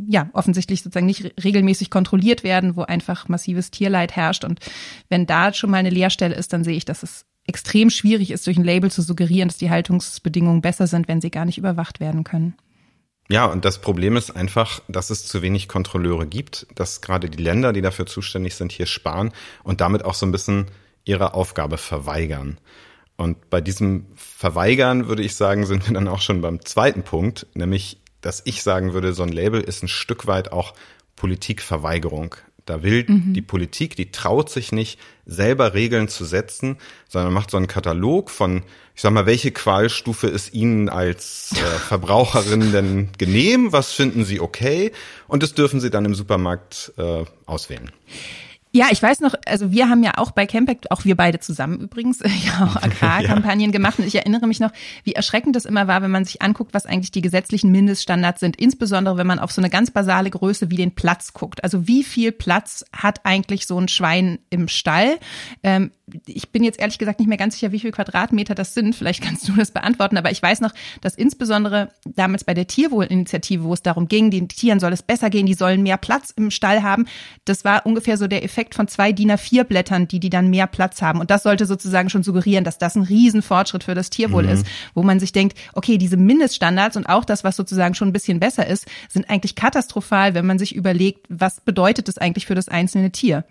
ja, 0.08 0.29
offensichtlich 0.34 0.82
sozusagen 0.82 1.05
nicht 1.05 1.34
regelmäßig 1.44 1.89
kontrolliert 1.89 2.44
werden, 2.44 2.75
wo 2.75 2.82
einfach 2.82 3.27
massives 3.27 3.72
Tierleid 3.72 4.15
herrscht. 4.15 4.44
Und 4.44 4.60
wenn 5.10 5.27
da 5.27 5.53
schon 5.53 5.70
mal 5.70 5.77
eine 5.77 5.91
Leerstelle 5.91 6.36
ist, 6.36 6.53
dann 6.53 6.63
sehe 6.63 6.75
ich, 6.75 6.86
dass 6.86 7.03
es 7.03 7.25
extrem 7.47 7.89
schwierig 7.89 8.31
ist, 8.31 8.47
durch 8.47 8.57
ein 8.57 8.63
Label 8.63 8.91
zu 8.91 9.01
suggerieren, 9.01 9.49
dass 9.49 9.57
die 9.57 9.69
Haltungsbedingungen 9.69 10.61
besser 10.61 10.87
sind, 10.87 11.07
wenn 11.07 11.21
sie 11.21 11.31
gar 11.31 11.45
nicht 11.45 11.57
überwacht 11.57 11.99
werden 11.99 12.23
können. 12.23 12.55
Ja, 13.27 13.45
und 13.45 13.65
das 13.65 13.79
Problem 13.81 14.17
ist 14.17 14.35
einfach, 14.35 14.81
dass 14.87 15.09
es 15.09 15.25
zu 15.25 15.41
wenig 15.41 15.67
Kontrolleure 15.67 16.27
gibt, 16.27 16.67
dass 16.75 17.01
gerade 17.01 17.29
die 17.29 17.41
Länder, 17.41 17.73
die 17.73 17.81
dafür 17.81 18.05
zuständig 18.05 18.55
sind, 18.55 18.71
hier 18.71 18.85
sparen 18.85 19.31
und 19.63 19.81
damit 19.81 20.05
auch 20.05 20.13
so 20.13 20.25
ein 20.25 20.31
bisschen 20.31 20.67
ihre 21.05 21.33
Aufgabe 21.33 21.77
verweigern. 21.77 22.59
Und 23.17 23.49
bei 23.49 23.61
diesem 23.61 24.07
Verweigern 24.15 25.07
würde 25.07 25.23
ich 25.23 25.35
sagen, 25.35 25.65
sind 25.65 25.87
wir 25.87 25.93
dann 25.93 26.07
auch 26.07 26.21
schon 26.21 26.41
beim 26.41 26.63
zweiten 26.63 27.03
Punkt, 27.03 27.47
nämlich, 27.53 27.99
dass 28.21 28.41
ich 28.45 28.61
sagen 28.61 28.93
würde, 28.93 29.13
so 29.13 29.23
ein 29.23 29.29
Label 29.29 29.61
ist 29.61 29.81
ein 29.83 29.87
Stück 29.87 30.27
weit 30.27 30.51
auch 30.51 30.73
Politikverweigerung. 31.15 32.35
Da 32.65 32.81
will 32.81 33.05
mhm. 33.07 33.34
die 33.34 33.41
Politik, 33.41 33.95
die 33.95 34.12
traut 34.12 34.50
sich 34.50 34.72
nicht, 34.72 35.00
selber 35.25 35.74
Regeln 35.74 36.07
zu 36.07 36.25
setzen, 36.25 36.77
sondern 37.07 37.34
macht 37.34 37.51
so 37.51 37.57
einen 37.57 37.67
Katalog 37.67 38.29
von, 38.29 38.63
ich 38.95 39.01
sag 39.01 39.12
mal, 39.12 39.25
welche 39.25 39.51
Qualstufe 39.51 40.27
ist 40.27 40.53
Ihnen 40.53 40.89
als 40.89 41.51
äh, 41.53 41.79
Verbraucherin 41.88 42.72
denn 42.72 43.10
genehm? 43.17 43.72
Was 43.72 43.91
finden 43.91 44.25
Sie 44.25 44.39
okay? 44.39 44.91
Und 45.27 45.43
das 45.43 45.53
dürfen 45.53 45.79
Sie 45.79 45.89
dann 45.89 46.05
im 46.05 46.15
Supermarkt 46.15 46.93
äh, 46.98 47.24
auswählen. 47.45 47.91
Ja, 48.75 48.88
ich 48.91 49.01
weiß 49.01 49.22
noch, 49.22 49.36
also 49.46 49.72
wir 49.72 49.88
haben 49.88 50.03
ja 50.03 50.17
auch 50.17 50.32
bei 50.32 50.46
Campact, 50.46 50.91
auch 50.91 51.05
wir 51.05 51.15
beide 51.15 51.39
zusammen 51.39 51.79
übrigens, 51.79 52.20
ja 52.46 52.65
auch 52.65 52.75
Agrarkampagnen 52.75 53.67
ja. 53.67 53.72
gemacht. 53.72 54.00
Und 54.00 54.05
ich 54.05 54.15
erinnere 54.15 54.48
mich 54.48 54.60
noch, 54.60 54.72
wie 55.05 55.13
erschreckend 55.13 55.55
das 55.55 55.63
immer 55.63 55.88
war, 55.88 56.01
wenn 56.01 56.12
man 56.12 56.25
sich 56.25 56.41
anguckt, 56.41 56.74
was 56.74 56.86
eigentlich 56.86 57.12
die 57.12 57.22
gesetzlichen 57.22 57.72
Mindeststandards 57.72 58.41
sind. 58.41 58.58
Insbesondere, 58.58 59.15
wenn 59.15 59.27
man 59.27 59.39
auf 59.39 59.53
so 59.53 59.62
eine 59.62 59.70
ganz 59.70 59.91
basale 59.91 60.29
Größe 60.29 60.72
wie 60.72 60.75
den 60.75 60.94
Platz 60.94 61.32
guckt. 61.32 61.63
Also 61.63 61.88
wie 61.88 62.03
viel 62.03 62.34
Platz 62.34 62.84
hat 62.91 63.22
eigentlich 63.24 63.65
so 63.65 63.79
ein 63.79 63.88
Schwein 63.88 64.39
im 64.50 64.67
Stall? 64.67 65.20
Ähm, 65.63 65.91
ich 66.27 66.50
bin 66.50 66.63
jetzt 66.63 66.79
ehrlich 66.79 66.98
gesagt 66.98 67.20
nicht 67.20 67.29
mehr 67.29 67.38
ganz 67.38 67.55
sicher, 67.55 67.72
wie 67.72 67.79
viel 67.79 67.91
Quadratmeter 67.91 68.55
das 68.55 68.74
sind. 68.74 68.96
Vielleicht 68.96 69.24
kannst 69.24 69.48
du 69.48 69.53
das 69.53 69.72
beantworten. 69.72 70.17
Aber 70.17 70.32
ich 70.32 70.41
weiß 70.41 70.62
noch, 70.62 70.72
dass 71.01 71.15
insbesondere 71.15 71.91
damals 72.03 72.44
bei 72.44 72.53
der 72.53 72.67
Tierwohlinitiative, 72.67 73.63
wo 73.63 73.74
es 73.74 73.82
darum 73.82 74.08
ging, 74.08 74.29
den 74.32 74.48
Tieren 74.48 74.79
soll 74.79 74.94
es 74.94 75.01
besser 75.01 75.29
gehen, 75.29 75.46
die 75.46 75.53
sollen 75.53 75.82
mehr 75.82 75.98
Platz 75.98 76.32
im 76.36 76.51
Stall 76.51 76.84
haben. 76.84 77.08
Das 77.46 77.63
war 77.63 77.86
ungefähr 77.86 78.17
so 78.17 78.27
der 78.27 78.44
Effekt, 78.44 78.64
Effekt 78.65 78.75
von 78.75 78.88
zwei 78.88 79.12
DIN 79.12 79.31
A4 79.31 79.63
Blättern, 79.63 80.07
die 80.07 80.19
die 80.19 80.29
dann 80.29 80.50
mehr 80.50 80.65
Platz 80.65 81.01
haben. 81.01 81.19
Und 81.19 81.29
das 81.29 81.43
sollte 81.43 81.67
sozusagen 81.67 82.10
schon 82.10 82.24
suggerieren, 82.24 82.63
dass 82.63 82.79
das 82.79 82.95
ein 82.95 83.03
Riesenfortschritt 83.03 83.84
für 83.84 83.93
das 83.93 84.10
Tierwohl 84.10 84.43
mhm. 84.43 84.50
ist, 84.50 84.65
wo 84.95 85.03
man 85.03 85.19
sich 85.19 85.31
denkt, 85.31 85.57
okay, 85.74 85.98
diese 85.98 86.17
Mindeststandards 86.17 86.98
und 86.98 87.07
auch 87.07 87.25
das, 87.25 87.43
was 87.43 87.55
sozusagen 87.55 87.93
schon 87.93 88.10
ein 88.10 88.13
bisschen 88.13 88.39
besser 88.39 88.65
ist, 88.65 88.88
sind 89.07 89.29
eigentlich 89.29 89.55
katastrophal, 89.55 90.34
wenn 90.34 90.45
man 90.45 90.57
sich 90.57 90.75
überlegt, 90.75 91.27
was 91.29 91.62
bedeutet 91.62 92.07
das 92.07 92.17
eigentlich 92.17 92.48
für 92.48 92.55
das 92.55 92.67
einzelne 92.67 93.12
Tier. 93.12 93.45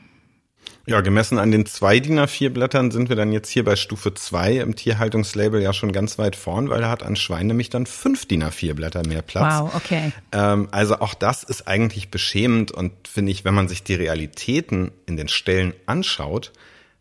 Ja, 0.86 1.00
gemessen 1.00 1.38
an 1.38 1.50
den 1.50 1.64
zwei 1.64 1.98
DIN 1.98 2.18
A4 2.18 2.50
Blättern 2.50 2.90
sind 2.90 3.08
wir 3.08 3.16
dann 3.16 3.32
jetzt 3.32 3.48
hier 3.48 3.64
bei 3.64 3.74
Stufe 3.74 4.12
2 4.12 4.58
im 4.58 4.76
Tierhaltungslabel 4.76 5.62
ja 5.62 5.72
schon 5.72 5.92
ganz 5.92 6.18
weit 6.18 6.36
vorn, 6.36 6.68
weil 6.68 6.82
er 6.82 6.90
hat 6.90 7.02
an 7.02 7.16
Schwein 7.16 7.46
nämlich 7.46 7.70
dann 7.70 7.86
fünf 7.86 8.26
DIN 8.26 8.44
A4 8.44 8.74
Blätter 8.74 9.06
mehr 9.06 9.22
Platz. 9.22 9.60
Wow, 9.60 9.74
okay. 9.74 10.12
Ähm, 10.32 10.68
also 10.72 10.96
auch 11.00 11.14
das 11.14 11.42
ist 11.42 11.66
eigentlich 11.66 12.10
beschämend 12.10 12.70
und 12.70 12.92
finde 13.08 13.32
ich, 13.32 13.46
wenn 13.46 13.54
man 13.54 13.68
sich 13.68 13.82
die 13.82 13.94
Realitäten 13.94 14.92
in 15.06 15.16
den 15.16 15.28
Stellen 15.28 15.72
anschaut, 15.86 16.52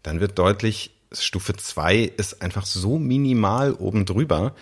dann 0.02 0.22
wird 0.22 0.40
deutlich, 0.40 0.92
Stufe 1.12 1.54
2 1.54 2.12
ist 2.18 2.42
einfach 2.42 2.66
so 2.66 2.98
minimal 3.00 3.74
oben 3.74 4.06
drüber, 4.06 4.56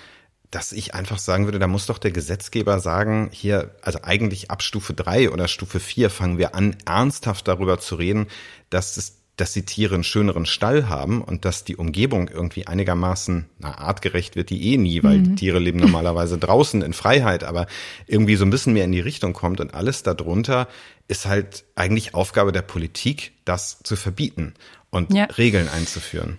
dass 0.52 0.74
ich 0.74 0.94
einfach 0.94 1.18
sagen 1.18 1.46
würde, 1.46 1.60
da 1.60 1.68
muss 1.68 1.86
doch 1.86 1.98
der 1.98 2.12
Gesetzgeber 2.12 2.80
sagen, 2.80 3.30
hier, 3.32 3.74
also 3.82 4.00
eigentlich 4.04 4.52
ab 4.52 4.62
Stufe 4.62 4.94
drei 4.94 5.32
oder 5.32 5.48
Stufe 5.48 5.80
vier 5.80 6.10
fangen 6.10 6.38
wir 6.38 6.56
an, 6.56 6.76
ernsthaft 6.86 7.48
darüber 7.48 7.80
zu 7.80 7.96
reden, 7.96 8.28
dass 8.70 8.98
es 8.98 9.22
dass 9.38 9.54
die 9.54 9.66
Tiere 9.66 9.96
einen 9.96 10.04
schöneren 10.04 10.46
Stall 10.46 10.88
haben 10.88 11.22
und 11.22 11.46
dass 11.46 11.64
die 11.64 11.76
Umgebung 11.76 12.28
irgendwie 12.28 12.68
einigermaßen, 12.68 13.50
na, 13.58 13.76
artgerecht 13.76 14.36
wird 14.36 14.52
die 14.52 14.72
eh 14.72 14.78
nie, 14.78 15.02
weil 15.04 15.18
mhm. 15.18 15.24
die 15.24 15.36
Tiere 15.36 15.58
leben 15.58 15.80
normalerweise 15.80 16.38
draußen 16.38 16.84
in 16.84 16.94
Freiheit, 16.94 17.44
aber 17.44 17.66
irgendwie 18.06 18.36
so 18.36 18.46
ein 18.46 18.52
bisschen 18.52 18.74
mehr 18.74 18.86
in 18.86 18.92
die 18.92 19.00
Richtung 19.00 19.34
kommt 19.34 19.60
und 19.60 19.74
alles 19.74 20.04
darunter 20.04 20.68
ist 21.08 21.26
halt 21.26 21.64
eigentlich 21.76 22.14
Aufgabe 22.14 22.52
der 22.52 22.62
Politik, 22.62 23.32
das 23.44 23.80
zu 23.84 23.96
verbieten 23.96 24.54
und 24.92 25.12
ja. 25.12 25.24
Regeln 25.24 25.70
einzuführen. 25.70 26.38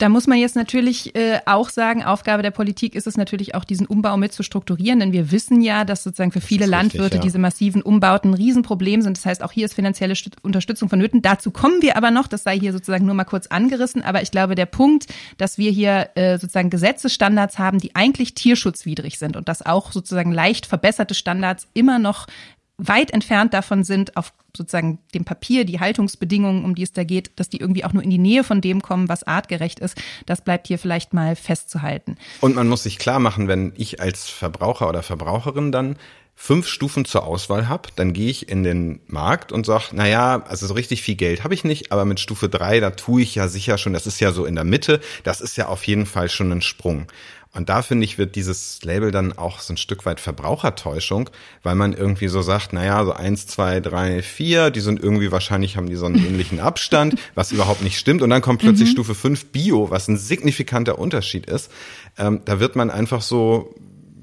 Da 0.00 0.08
muss 0.08 0.26
man 0.26 0.38
jetzt 0.38 0.56
natürlich 0.56 1.14
äh, 1.14 1.40
auch 1.44 1.68
sagen, 1.68 2.02
Aufgabe 2.02 2.42
der 2.42 2.52
Politik 2.52 2.94
ist 2.94 3.06
es 3.06 3.18
natürlich 3.18 3.54
auch, 3.54 3.64
diesen 3.64 3.86
Umbau 3.86 4.16
mit 4.16 4.32
zu 4.32 4.42
strukturieren, 4.42 4.98
denn 4.98 5.12
wir 5.12 5.30
wissen 5.30 5.60
ja, 5.60 5.84
dass 5.84 6.02
sozusagen 6.02 6.32
für 6.32 6.40
viele 6.40 6.64
Landwirte 6.64 7.04
richtig, 7.04 7.18
ja. 7.18 7.24
diese 7.24 7.38
massiven 7.38 7.82
Umbauten 7.82 8.30
ein 8.30 8.34
Riesenproblem 8.34 9.02
sind. 9.02 9.18
Das 9.18 9.26
heißt, 9.26 9.42
auch 9.42 9.52
hier 9.52 9.66
ist 9.66 9.74
finanzielle 9.74 10.14
Unterstützung 10.40 10.88
vonnöten. 10.88 11.20
Dazu 11.20 11.50
kommen 11.50 11.82
wir 11.82 11.98
aber 11.98 12.10
noch, 12.10 12.28
das 12.28 12.44
sei 12.44 12.58
hier 12.58 12.72
sozusagen 12.72 13.04
nur 13.04 13.14
mal 13.14 13.24
kurz 13.24 13.48
angerissen, 13.48 14.02
aber 14.02 14.22
ich 14.22 14.30
glaube, 14.30 14.54
der 14.54 14.64
Punkt, 14.64 15.06
dass 15.36 15.58
wir 15.58 15.70
hier 15.70 16.08
äh, 16.14 16.38
sozusagen 16.38 16.70
Gesetzesstandards 16.70 17.58
haben, 17.58 17.76
die 17.76 17.94
eigentlich 17.94 18.32
tierschutzwidrig 18.32 19.18
sind 19.18 19.36
und 19.36 19.50
dass 19.50 19.60
auch 19.66 19.92
sozusagen 19.92 20.32
leicht 20.32 20.64
verbesserte 20.64 21.12
Standards 21.12 21.68
immer 21.74 21.98
noch 21.98 22.26
weit 22.88 23.10
entfernt 23.12 23.54
davon 23.54 23.84
sind, 23.84 24.16
auf 24.16 24.32
sozusagen 24.56 24.98
dem 25.14 25.24
Papier, 25.24 25.64
die 25.64 25.80
Haltungsbedingungen, 25.80 26.64
um 26.64 26.74
die 26.74 26.82
es 26.82 26.92
da 26.92 27.04
geht, 27.04 27.38
dass 27.38 27.48
die 27.48 27.58
irgendwie 27.58 27.84
auch 27.84 27.92
nur 27.92 28.02
in 28.02 28.10
die 28.10 28.18
Nähe 28.18 28.42
von 28.42 28.60
dem 28.60 28.82
kommen, 28.82 29.08
was 29.08 29.22
artgerecht 29.22 29.78
ist, 29.78 29.96
das 30.26 30.42
bleibt 30.42 30.66
hier 30.66 30.78
vielleicht 30.78 31.12
mal 31.12 31.36
festzuhalten. 31.36 32.16
Und 32.40 32.56
man 32.56 32.68
muss 32.68 32.82
sich 32.82 32.98
klar 32.98 33.20
machen, 33.20 33.48
wenn 33.48 33.72
ich 33.76 34.00
als 34.00 34.28
Verbraucher 34.28 34.88
oder 34.88 35.02
Verbraucherin 35.02 35.70
dann 35.70 35.96
fünf 36.34 36.66
Stufen 36.68 37.04
zur 37.04 37.24
Auswahl 37.26 37.68
habe, 37.68 37.90
dann 37.96 38.14
gehe 38.14 38.30
ich 38.30 38.48
in 38.48 38.62
den 38.62 39.00
Markt 39.06 39.52
und 39.52 39.66
sag, 39.66 39.92
na 39.92 40.08
ja, 40.08 40.42
also 40.48 40.66
so 40.66 40.72
richtig 40.72 41.02
viel 41.02 41.14
Geld 41.14 41.44
habe 41.44 41.52
ich 41.52 41.64
nicht, 41.64 41.92
aber 41.92 42.06
mit 42.06 42.18
Stufe 42.18 42.48
drei, 42.48 42.80
da 42.80 42.90
tue 42.90 43.20
ich 43.20 43.34
ja 43.34 43.46
sicher 43.46 43.76
schon, 43.76 43.92
das 43.92 44.06
ist 44.06 44.20
ja 44.20 44.32
so 44.32 44.46
in 44.46 44.54
der 44.54 44.64
Mitte, 44.64 45.00
das 45.22 45.42
ist 45.42 45.56
ja 45.56 45.68
auf 45.68 45.84
jeden 45.84 46.06
Fall 46.06 46.30
schon 46.30 46.50
ein 46.50 46.62
Sprung. 46.62 47.08
Und 47.52 47.68
da 47.68 47.82
finde 47.82 48.04
ich, 48.04 48.16
wird 48.16 48.36
dieses 48.36 48.80
Label 48.84 49.10
dann 49.10 49.36
auch 49.36 49.58
so 49.58 49.72
ein 49.72 49.76
Stück 49.76 50.06
weit 50.06 50.20
Verbrauchertäuschung, 50.20 51.30
weil 51.64 51.74
man 51.74 51.92
irgendwie 51.92 52.28
so 52.28 52.42
sagt, 52.42 52.72
naja, 52.72 53.04
so 53.04 53.12
eins, 53.12 53.48
zwei, 53.48 53.80
drei, 53.80 54.22
vier, 54.22 54.70
die 54.70 54.80
sind 54.80 55.02
irgendwie 55.02 55.32
wahrscheinlich, 55.32 55.76
haben 55.76 55.88
die 55.88 55.96
so 55.96 56.06
einen 56.06 56.24
ähnlichen 56.24 56.60
Abstand, 56.60 57.16
was 57.34 57.50
überhaupt 57.50 57.82
nicht 57.82 57.98
stimmt. 57.98 58.22
Und 58.22 58.30
dann 58.30 58.40
kommt 58.40 58.60
plötzlich 58.60 58.90
mhm. 58.90 58.92
Stufe 58.92 59.14
fünf 59.16 59.46
Bio, 59.46 59.90
was 59.90 60.06
ein 60.06 60.16
signifikanter 60.16 60.98
Unterschied 60.98 61.46
ist. 61.46 61.72
Ähm, 62.16 62.42
da 62.44 62.60
wird 62.60 62.76
man 62.76 62.88
einfach 62.88 63.20
so, 63.20 63.74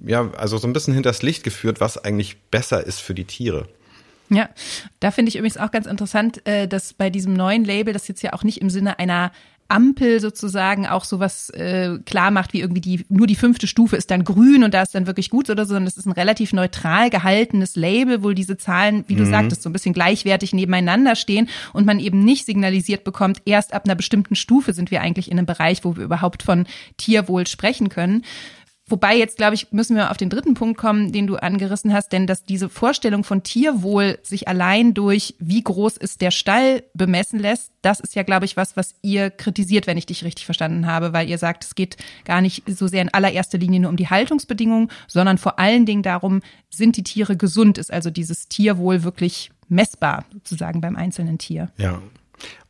ja, 0.05 0.31
also 0.37 0.57
so 0.57 0.65
ein 0.67 0.73
bisschen 0.73 0.93
hinters 0.93 1.21
Licht 1.21 1.43
geführt, 1.43 1.81
was 1.81 1.97
eigentlich 1.97 2.37
besser 2.49 2.85
ist 2.85 3.01
für 3.01 3.13
die 3.13 3.25
Tiere. 3.25 3.67
Ja, 4.29 4.49
da 4.99 5.11
finde 5.11 5.29
ich 5.29 5.35
übrigens 5.35 5.57
auch 5.57 5.71
ganz 5.71 5.85
interessant, 5.85 6.45
äh, 6.47 6.67
dass 6.67 6.93
bei 6.93 7.09
diesem 7.09 7.33
neuen 7.33 7.65
Label, 7.65 7.93
das 7.93 8.07
jetzt 8.07 8.21
ja 8.21 8.33
auch 8.33 8.43
nicht 8.43 8.61
im 8.61 8.69
Sinne 8.69 8.99
einer 8.99 9.31
Ampel 9.69 10.19
sozusagen 10.19 10.87
auch 10.87 11.03
sowas 11.03 11.49
äh, 11.49 11.99
klar 12.05 12.31
macht, 12.31 12.53
wie 12.53 12.61
irgendwie 12.61 12.81
die, 12.81 13.05
nur 13.09 13.27
die 13.27 13.35
fünfte 13.35 13.67
Stufe 13.67 13.95
ist 13.95 14.11
dann 14.11 14.23
grün 14.23 14.63
und 14.63 14.73
da 14.73 14.81
ist 14.81 14.95
dann 14.95 15.07
wirklich 15.07 15.29
gut 15.29 15.49
oder 15.49 15.65
so, 15.65 15.73
sondern 15.73 15.87
es 15.87 15.97
ist 15.97 16.05
ein 16.05 16.13
relativ 16.13 16.53
neutral 16.53 17.09
gehaltenes 17.09 17.75
Label, 17.75 18.23
wo 18.23 18.31
diese 18.31 18.57
Zahlen, 18.57 19.03
wie 19.07 19.15
du 19.15 19.23
mhm. 19.23 19.31
sagtest, 19.31 19.63
so 19.63 19.69
ein 19.69 19.73
bisschen 19.73 19.93
gleichwertig 19.93 20.53
nebeneinander 20.53 21.15
stehen 21.15 21.49
und 21.73 21.85
man 21.85 21.99
eben 21.99 22.23
nicht 22.23 22.45
signalisiert 22.45 23.03
bekommt, 23.03 23.41
erst 23.45 23.73
ab 23.73 23.83
einer 23.85 23.95
bestimmten 23.95 24.35
Stufe 24.35 24.73
sind 24.73 24.91
wir 24.91 25.01
eigentlich 25.01 25.29
in 25.29 25.37
einem 25.37 25.45
Bereich, 25.45 25.83
wo 25.83 25.95
wir 25.95 26.03
überhaupt 26.03 26.43
von 26.43 26.65
Tierwohl 26.97 27.47
sprechen 27.47 27.89
können. 27.89 28.23
Wobei 28.89 29.17
jetzt, 29.17 29.35
glaube 29.35 29.53
ich, 29.53 29.73
müssen 29.73 29.97
wir 29.97 30.11
auf 30.11 30.17
den 30.17 30.29
dritten 30.29 30.53
Punkt 30.53 30.77
kommen, 30.77 31.11
den 31.11 31.27
du 31.27 31.35
angerissen 31.35 31.91
hast, 31.91 32.13
denn 32.13 32.25
dass 32.25 32.45
diese 32.45 32.69
Vorstellung 32.69 33.25
von 33.25 33.43
Tierwohl 33.43 34.17
sich 34.23 34.47
allein 34.47 34.93
durch, 34.93 35.35
wie 35.39 35.61
groß 35.61 35.97
ist 35.97 36.21
der 36.21 36.31
Stall, 36.31 36.83
bemessen 36.93 37.37
lässt, 37.37 37.71
das 37.81 37.99
ist 37.99 38.15
ja, 38.15 38.23
glaube 38.23 38.45
ich, 38.45 38.55
was, 38.55 38.77
was 38.77 38.95
ihr 39.01 39.29
kritisiert, 39.29 39.87
wenn 39.87 39.97
ich 39.97 40.05
dich 40.05 40.23
richtig 40.23 40.45
verstanden 40.45 40.87
habe, 40.87 41.11
weil 41.11 41.27
ihr 41.29 41.37
sagt, 41.37 41.65
es 41.65 41.75
geht 41.75 41.97
gar 42.23 42.39
nicht 42.39 42.63
so 42.65 42.87
sehr 42.87 43.01
in 43.01 43.13
allererster 43.13 43.57
Linie 43.57 43.81
nur 43.81 43.89
um 43.89 43.97
die 43.97 44.09
Haltungsbedingungen, 44.09 44.89
sondern 45.07 45.37
vor 45.37 45.59
allen 45.59 45.85
Dingen 45.85 46.03
darum, 46.03 46.41
sind 46.69 46.95
die 46.95 47.03
Tiere 47.03 47.35
gesund, 47.35 47.77
ist 47.77 47.91
also 47.91 48.09
dieses 48.09 48.47
Tierwohl 48.47 49.03
wirklich 49.03 49.51
messbar 49.67 50.23
sozusagen 50.33 50.79
beim 50.79 50.95
einzelnen 50.95 51.37
Tier. 51.37 51.71
Ja, 51.77 52.01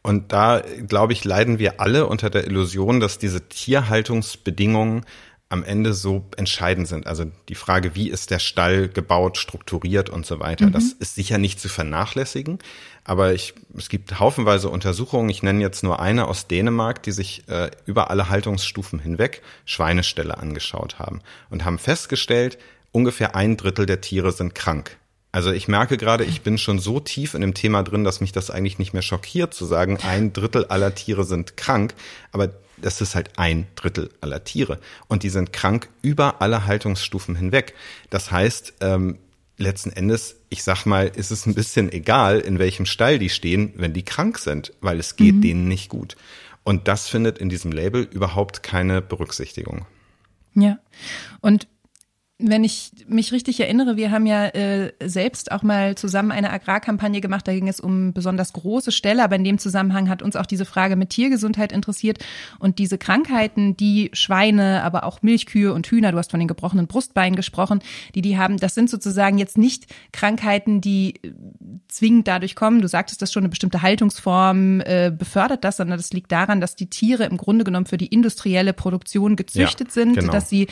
und 0.01 0.31
da, 0.31 0.61
glaube 0.87 1.11
ich, 1.13 1.25
leiden 1.25 1.59
wir 1.59 1.81
alle 1.81 2.07
unter 2.07 2.29
der 2.29 2.47
Illusion, 2.47 3.01
dass 3.01 3.19
diese 3.19 3.49
Tierhaltungsbedingungen 3.49 5.05
am 5.49 5.63
Ende 5.63 5.93
so 5.93 6.25
entscheidend 6.35 6.87
sind. 6.87 7.07
Also 7.07 7.25
die 7.47 7.55
Frage, 7.55 7.95
wie 7.95 8.09
ist 8.09 8.31
der 8.31 8.39
Stall 8.39 8.89
gebaut, 8.89 9.37
strukturiert 9.37 10.09
und 10.09 10.25
so 10.25 10.39
weiter. 10.39 10.65
Mhm. 10.67 10.71
Das 10.73 10.91
ist 10.91 11.15
sicher 11.15 11.37
nicht 11.37 11.59
zu 11.59 11.69
vernachlässigen. 11.69 12.59
Aber 13.05 13.33
ich, 13.33 13.53
es 13.77 13.87
gibt 13.87 14.19
haufenweise 14.19 14.69
Untersuchungen. 14.69 15.29
Ich 15.29 15.43
nenne 15.43 15.61
jetzt 15.61 15.83
nur 15.83 16.01
eine 16.01 16.27
aus 16.27 16.47
Dänemark, 16.47 17.01
die 17.03 17.13
sich 17.13 17.47
äh, 17.47 17.71
über 17.85 18.09
alle 18.09 18.29
Haltungsstufen 18.29 18.99
hinweg 18.99 19.41
Schweineställe 19.63 20.37
angeschaut 20.37 20.99
haben 20.99 21.21
und 21.49 21.63
haben 21.63 21.79
festgestellt, 21.79 22.57
ungefähr 22.91 23.35
ein 23.35 23.55
Drittel 23.55 23.85
der 23.85 24.01
Tiere 24.01 24.33
sind 24.33 24.53
krank. 24.53 24.97
Also 25.31 25.51
ich 25.51 25.67
merke 25.67 25.97
gerade, 25.97 26.25
ich 26.25 26.41
bin 26.41 26.57
schon 26.57 26.79
so 26.79 26.99
tief 26.99 27.33
in 27.35 27.41
dem 27.41 27.53
Thema 27.53 27.83
drin, 27.83 28.03
dass 28.03 28.21
mich 28.21 28.31
das 28.31 28.49
eigentlich 28.49 28.79
nicht 28.79 28.93
mehr 28.93 29.01
schockiert 29.01 29.53
zu 29.53 29.65
sagen, 29.65 29.99
ein 30.01 30.33
Drittel 30.33 30.65
aller 30.65 30.95
Tiere 30.95 31.23
sind 31.23 31.55
krank. 31.55 31.93
Aber 32.31 32.49
das 32.77 33.01
ist 33.01 33.15
halt 33.15 33.37
ein 33.37 33.67
Drittel 33.75 34.09
aller 34.21 34.43
Tiere. 34.43 34.79
Und 35.07 35.23
die 35.23 35.29
sind 35.29 35.53
krank 35.53 35.89
über 36.01 36.41
alle 36.41 36.65
Haltungsstufen 36.65 37.35
hinweg. 37.35 37.73
Das 38.09 38.31
heißt, 38.31 38.75
ähm, 38.81 39.17
letzten 39.57 39.91
Endes, 39.91 40.37
ich 40.49 40.63
sag 40.63 40.85
mal, 40.85 41.07
ist 41.07 41.31
es 41.31 41.45
ein 41.45 41.55
bisschen 41.55 41.91
egal, 41.91 42.39
in 42.39 42.59
welchem 42.59 42.85
Stall 42.85 43.19
die 43.19 43.29
stehen, 43.29 43.73
wenn 43.75 43.93
die 43.93 44.03
krank 44.03 44.37
sind, 44.37 44.73
weil 44.81 44.99
es 44.99 45.15
geht 45.15 45.35
mhm. 45.35 45.41
denen 45.41 45.67
nicht 45.67 45.89
gut. 45.89 46.15
Und 46.63 46.87
das 46.87 47.07
findet 47.07 47.37
in 47.37 47.49
diesem 47.49 47.71
Label 47.71 48.03
überhaupt 48.03 48.61
keine 48.61 49.01
Berücksichtigung. 49.01 49.85
Ja. 50.53 50.79
Und 51.39 51.67
wenn 52.39 52.63
ich 52.63 52.91
mich 53.07 53.31
richtig 53.31 53.59
erinnere, 53.59 53.97
wir 53.97 54.11
haben 54.11 54.27
ja 54.27 54.45
äh, 54.49 54.93
selbst 55.03 55.51
auch 55.51 55.63
mal 55.63 55.95
zusammen 55.95 56.31
eine 56.31 56.51
Agrarkampagne 56.51 57.19
gemacht, 57.19 57.47
da 57.47 57.53
ging 57.53 57.67
es 57.67 57.79
um 57.79 58.13
besonders 58.13 58.53
große 58.53 58.91
Ställe, 58.91 59.23
aber 59.23 59.37
in 59.37 59.43
dem 59.43 59.57
Zusammenhang 59.57 60.07
hat 60.07 60.21
uns 60.21 60.35
auch 60.35 60.45
diese 60.45 60.65
Frage 60.65 60.95
mit 60.95 61.09
Tiergesundheit 61.09 61.71
interessiert. 61.71 62.19
Und 62.59 62.77
diese 62.77 62.99
Krankheiten, 62.99 63.75
die 63.75 64.11
Schweine, 64.13 64.83
aber 64.83 65.03
auch 65.03 65.23
Milchkühe 65.23 65.73
und 65.73 65.87
Hühner, 65.87 66.11
du 66.11 66.19
hast 66.19 66.29
von 66.29 66.39
den 66.39 66.47
gebrochenen 66.47 66.85
Brustbeinen 66.85 67.35
gesprochen, 67.35 67.79
die 68.13 68.21
die 68.21 68.37
haben, 68.37 68.57
das 68.57 68.75
sind 68.75 68.91
sozusagen 68.91 69.39
jetzt 69.39 69.57
nicht 69.57 69.87
Krankheiten, 70.11 70.79
die 70.79 71.15
äh, 71.23 71.31
zwingend 71.87 72.27
dadurch 72.27 72.55
kommen, 72.55 72.81
du 72.81 72.87
sagtest 72.87 73.19
das 73.23 73.33
schon, 73.33 73.41
eine 73.41 73.49
bestimmte 73.49 73.81
Haltungsform 73.81 74.81
äh, 74.81 75.11
befördert 75.11 75.63
das, 75.63 75.77
sondern 75.77 75.97
das 75.97 76.13
liegt 76.13 76.31
daran, 76.31 76.61
dass 76.61 76.75
die 76.75 76.89
Tiere 76.89 77.23
im 77.23 77.37
Grunde 77.37 77.63
genommen 77.63 77.87
für 77.87 77.97
die 77.97 78.07
industrielle 78.07 78.73
Produktion 78.73 79.35
gezüchtet 79.35 79.87
ja, 79.87 79.93
sind, 79.93 80.19
genau. 80.19 80.31
dass 80.31 80.49
sie 80.49 80.67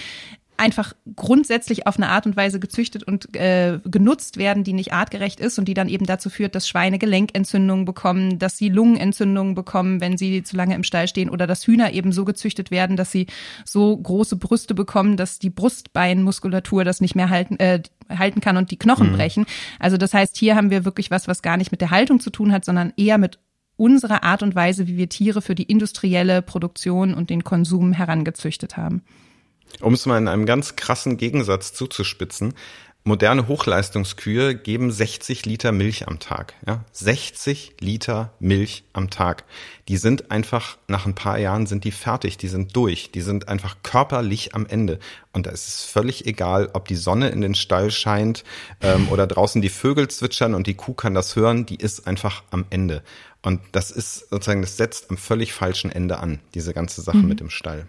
einfach 0.58 0.94
grundsätzlich 1.16 1.88
auf 1.88 1.98
eine 1.98 2.10
Art 2.10 2.26
und 2.26 2.38
Weise 2.38 2.60
gezüchtet 2.60 3.04
und 3.04 3.36
äh, 3.36 3.80
genutzt 3.86 4.38
werden, 4.38 4.64
die 4.64 4.74
nicht 4.74 4.94
artgerecht 4.94 5.40
ist 5.40 5.60
und 5.60 5.66
die 5.66 5.74
dann 5.74 5.90
eben 5.90 6.06
dazu 6.06 6.30
führt, 6.30 6.56
dass 6.56 6.68
Schweine 6.68 6.98
Gelenkentzündungen 6.98 7.86
bekommen, 7.86 8.40
dass 8.40 8.58
sie 8.58 8.70
Lungenentzündungen 8.70 9.56
bekommen, 9.56 10.02
wenn 10.02 10.18
sie 10.18 10.44
zu 10.44 10.56
lange 10.56 10.76
im 10.76 10.84
Stall 10.84 11.08
stehen 11.08 11.30
oder 11.30 11.48
dass 11.48 11.68
Hühner 11.68 11.94
eben 11.94 12.12
so 12.12 12.26
gezüchtet 12.26 12.72
werden, 12.72 12.96
dass 12.96 13.12
sie 13.12 13.28
so 13.66 13.96
große 13.96 14.38
Brüste 14.38 14.74
bekommen, 14.74 15.18
dass 15.18 15.40
die 15.40 15.50
Brustbeinmuskulatur 15.50 16.84
das 16.84 17.02
nicht 17.02 17.16
mehr 17.16 17.30
halten, 17.30 17.58
äh, 17.60 17.82
halten 18.10 18.42
kann 18.42 18.58
und 18.58 18.72
die 18.72 18.80
Knochen 18.80 19.12
mhm. 19.12 19.16
brechen. 19.16 19.46
Also 19.80 19.98
das 19.98 20.14
heißt, 20.14 20.38
hier 20.38 20.56
haben 20.56 20.70
wir 20.70 20.86
wirklich 20.86 21.12
was, 21.12 21.28
was 21.28 21.42
gar 21.42 21.58
nicht 21.58 21.72
mit 21.72 21.82
der 21.82 21.92
Haltung 21.92 22.20
zu 22.20 22.30
tun 22.30 22.52
hat, 22.52 22.66
sondern 22.66 22.94
eher 22.98 23.18
mit 23.18 23.40
unserer 23.78 24.24
Art 24.24 24.42
und 24.42 24.56
Weise, 24.56 24.88
wie 24.88 24.98
wir 24.98 25.10
Tiere 25.10 25.42
für 25.42 25.56
die 25.56 25.64
industrielle 25.64 26.42
Produktion 26.42 27.14
und 27.14 27.30
den 27.30 27.44
Konsum 27.44 27.92
herangezüchtet 27.92 28.78
haben. 28.78 29.02
Um 29.82 29.94
es 29.94 30.06
mal 30.06 30.18
in 30.18 30.28
einem 30.28 30.46
ganz 30.46 30.76
krassen 30.76 31.18
Gegensatz 31.18 31.74
zuzuspitzen, 31.74 32.54
moderne 33.06 33.48
Hochleistungskühe 33.48 34.56
geben 34.56 34.92
60 34.92 35.46
Liter 35.46 35.72
Milch 35.72 36.08
am 36.08 36.20
Tag. 36.20 36.56
Ja? 36.66 36.84
60 36.92 37.76
Liter 37.80 38.34
Milch 38.40 38.84
am 38.94 39.12
Tag. 39.12 39.44
Die 39.88 39.98
sind 39.98 40.32
einfach, 40.32 40.78
nach 40.88 41.06
ein 41.06 41.14
paar 41.14 41.38
Jahren 41.38 41.68
sind 41.68 41.84
die 41.84 41.92
fertig, 41.92 42.38
die 42.38 42.48
sind 42.48 42.76
durch, 42.76 43.12
die 43.12 43.22
sind 43.22 43.48
einfach 43.48 43.78
körperlich 43.84 44.56
am 44.56 44.66
Ende. 44.66 45.00
Und 45.34 45.46
da 45.46 45.52
ist 45.52 45.68
es 45.68 45.84
völlig 45.84 46.26
egal, 46.26 46.72
ob 46.74 46.88
die 46.88 46.96
Sonne 46.96 47.30
in 47.30 47.42
den 47.42 47.54
Stall 47.54 47.92
scheint 47.92 48.44
ähm, 48.82 49.08
oder 49.10 49.28
draußen 49.28 49.62
die 49.62 49.70
Vögel 49.70 50.08
zwitschern 50.08 50.56
und 50.56 50.66
die 50.66 50.74
Kuh 50.74 50.96
kann 50.96 51.14
das 51.14 51.36
hören, 51.36 51.68
die 51.68 51.76
ist 51.76 52.08
einfach 52.08 52.44
am 52.50 52.66
Ende. 52.72 53.04
Und 53.44 53.62
das 53.72 53.92
ist 53.92 54.32
sozusagen, 54.32 54.64
das 54.64 54.78
setzt 54.78 55.12
am 55.12 55.18
völlig 55.18 55.54
falschen 55.54 55.92
Ende 55.92 56.18
an, 56.18 56.40
diese 56.56 56.74
ganze 56.74 57.04
Sache 57.04 57.18
mhm. 57.18 57.28
mit 57.28 57.40
dem 57.40 57.52
Stall. 57.52 57.86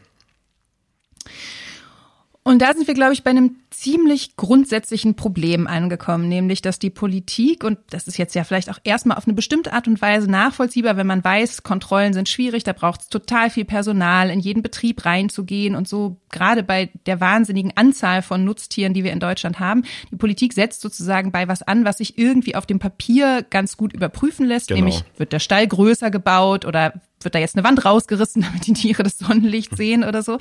Und 2.46 2.62
da 2.62 2.72
sind 2.74 2.86
wir, 2.86 2.94
glaube 2.94 3.12
ich, 3.12 3.24
bei 3.24 3.30
einem 3.30 3.56
ziemlich 3.70 4.36
grundsätzlichen 4.36 5.16
Problem 5.16 5.66
angekommen, 5.66 6.28
nämlich, 6.28 6.62
dass 6.62 6.78
die 6.78 6.90
Politik, 6.90 7.64
und 7.64 7.76
das 7.90 8.06
ist 8.06 8.18
jetzt 8.18 8.36
ja 8.36 8.44
vielleicht 8.44 8.70
auch 8.70 8.78
erstmal 8.84 9.16
auf 9.16 9.26
eine 9.26 9.34
bestimmte 9.34 9.72
Art 9.72 9.88
und 9.88 10.00
Weise 10.00 10.30
nachvollziehbar, 10.30 10.96
wenn 10.96 11.08
man 11.08 11.24
weiß, 11.24 11.64
Kontrollen 11.64 12.12
sind 12.12 12.28
schwierig, 12.28 12.62
da 12.62 12.72
braucht 12.72 13.00
es 13.00 13.08
total 13.08 13.50
viel 13.50 13.64
Personal, 13.64 14.30
in 14.30 14.38
jeden 14.38 14.62
Betrieb 14.62 15.04
reinzugehen 15.04 15.74
und 15.74 15.88
so, 15.88 16.18
gerade 16.30 16.62
bei 16.62 16.90
der 17.06 17.20
wahnsinnigen 17.20 17.72
Anzahl 17.74 18.22
von 18.22 18.44
Nutztieren, 18.44 18.94
die 18.94 19.02
wir 19.02 19.10
in 19.10 19.18
Deutschland 19.18 19.58
haben. 19.58 19.82
Die 20.12 20.16
Politik 20.16 20.52
setzt 20.52 20.82
sozusagen 20.82 21.32
bei 21.32 21.48
was 21.48 21.62
an, 21.62 21.84
was 21.84 21.98
sich 21.98 22.16
irgendwie 22.16 22.54
auf 22.54 22.64
dem 22.64 22.78
Papier 22.78 23.44
ganz 23.50 23.76
gut 23.76 23.92
überprüfen 23.92 24.46
lässt, 24.46 24.68
genau. 24.68 24.82
nämlich 24.82 25.02
wird 25.16 25.32
der 25.32 25.40
Stall 25.40 25.66
größer 25.66 26.12
gebaut 26.12 26.64
oder 26.64 26.92
wird 27.20 27.34
da 27.34 27.38
jetzt 27.38 27.56
eine 27.56 27.64
Wand 27.64 27.84
rausgerissen, 27.84 28.42
damit 28.46 28.66
die 28.66 28.72
Tiere 28.72 29.02
das 29.02 29.18
Sonnenlicht 29.18 29.76
sehen 29.76 30.04
oder 30.04 30.22
so. 30.22 30.38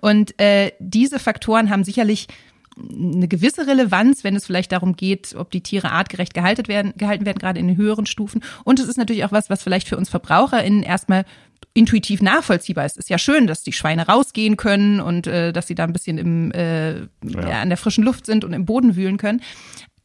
Und 0.00 0.38
äh, 0.40 0.72
diese 0.78 1.18
Faktoren 1.18 1.70
haben 1.70 1.84
sicherlich 1.84 2.28
eine 2.78 3.26
gewisse 3.26 3.66
Relevanz, 3.66 4.22
wenn 4.22 4.36
es 4.36 4.44
vielleicht 4.44 4.72
darum 4.72 4.96
geht, 4.96 5.34
ob 5.34 5.50
die 5.50 5.62
Tiere 5.62 5.92
artgerecht 5.92 6.34
gehalten 6.34 6.68
werden, 6.68 6.92
gehalten 6.96 7.24
werden, 7.24 7.38
gerade 7.38 7.58
in 7.58 7.68
den 7.68 7.76
höheren 7.76 8.04
Stufen. 8.04 8.42
Und 8.64 8.80
es 8.80 8.86
ist 8.86 8.98
natürlich 8.98 9.24
auch 9.24 9.32
was, 9.32 9.48
was 9.48 9.62
vielleicht 9.62 9.88
für 9.88 9.96
uns 9.96 10.10
VerbraucherInnen 10.10 10.82
erstmal 10.82 11.24
intuitiv 11.72 12.20
nachvollziehbar 12.20 12.84
ist. 12.84 12.92
Es 12.92 13.04
ist 13.04 13.10
ja 13.10 13.18
schön, 13.18 13.46
dass 13.46 13.62
die 13.62 13.72
Schweine 13.72 14.06
rausgehen 14.06 14.56
können 14.56 15.00
und 15.00 15.26
äh, 15.26 15.52
dass 15.52 15.66
sie 15.66 15.74
da 15.74 15.84
ein 15.84 15.92
bisschen 15.92 16.18
im, 16.18 16.52
äh, 16.52 17.00
ja. 17.00 17.06
Ja, 17.22 17.62
an 17.62 17.68
der 17.68 17.78
frischen 17.78 18.04
Luft 18.04 18.26
sind 18.26 18.44
und 18.44 18.52
im 18.52 18.66
Boden 18.66 18.96
wühlen 18.96 19.16
können. 19.16 19.40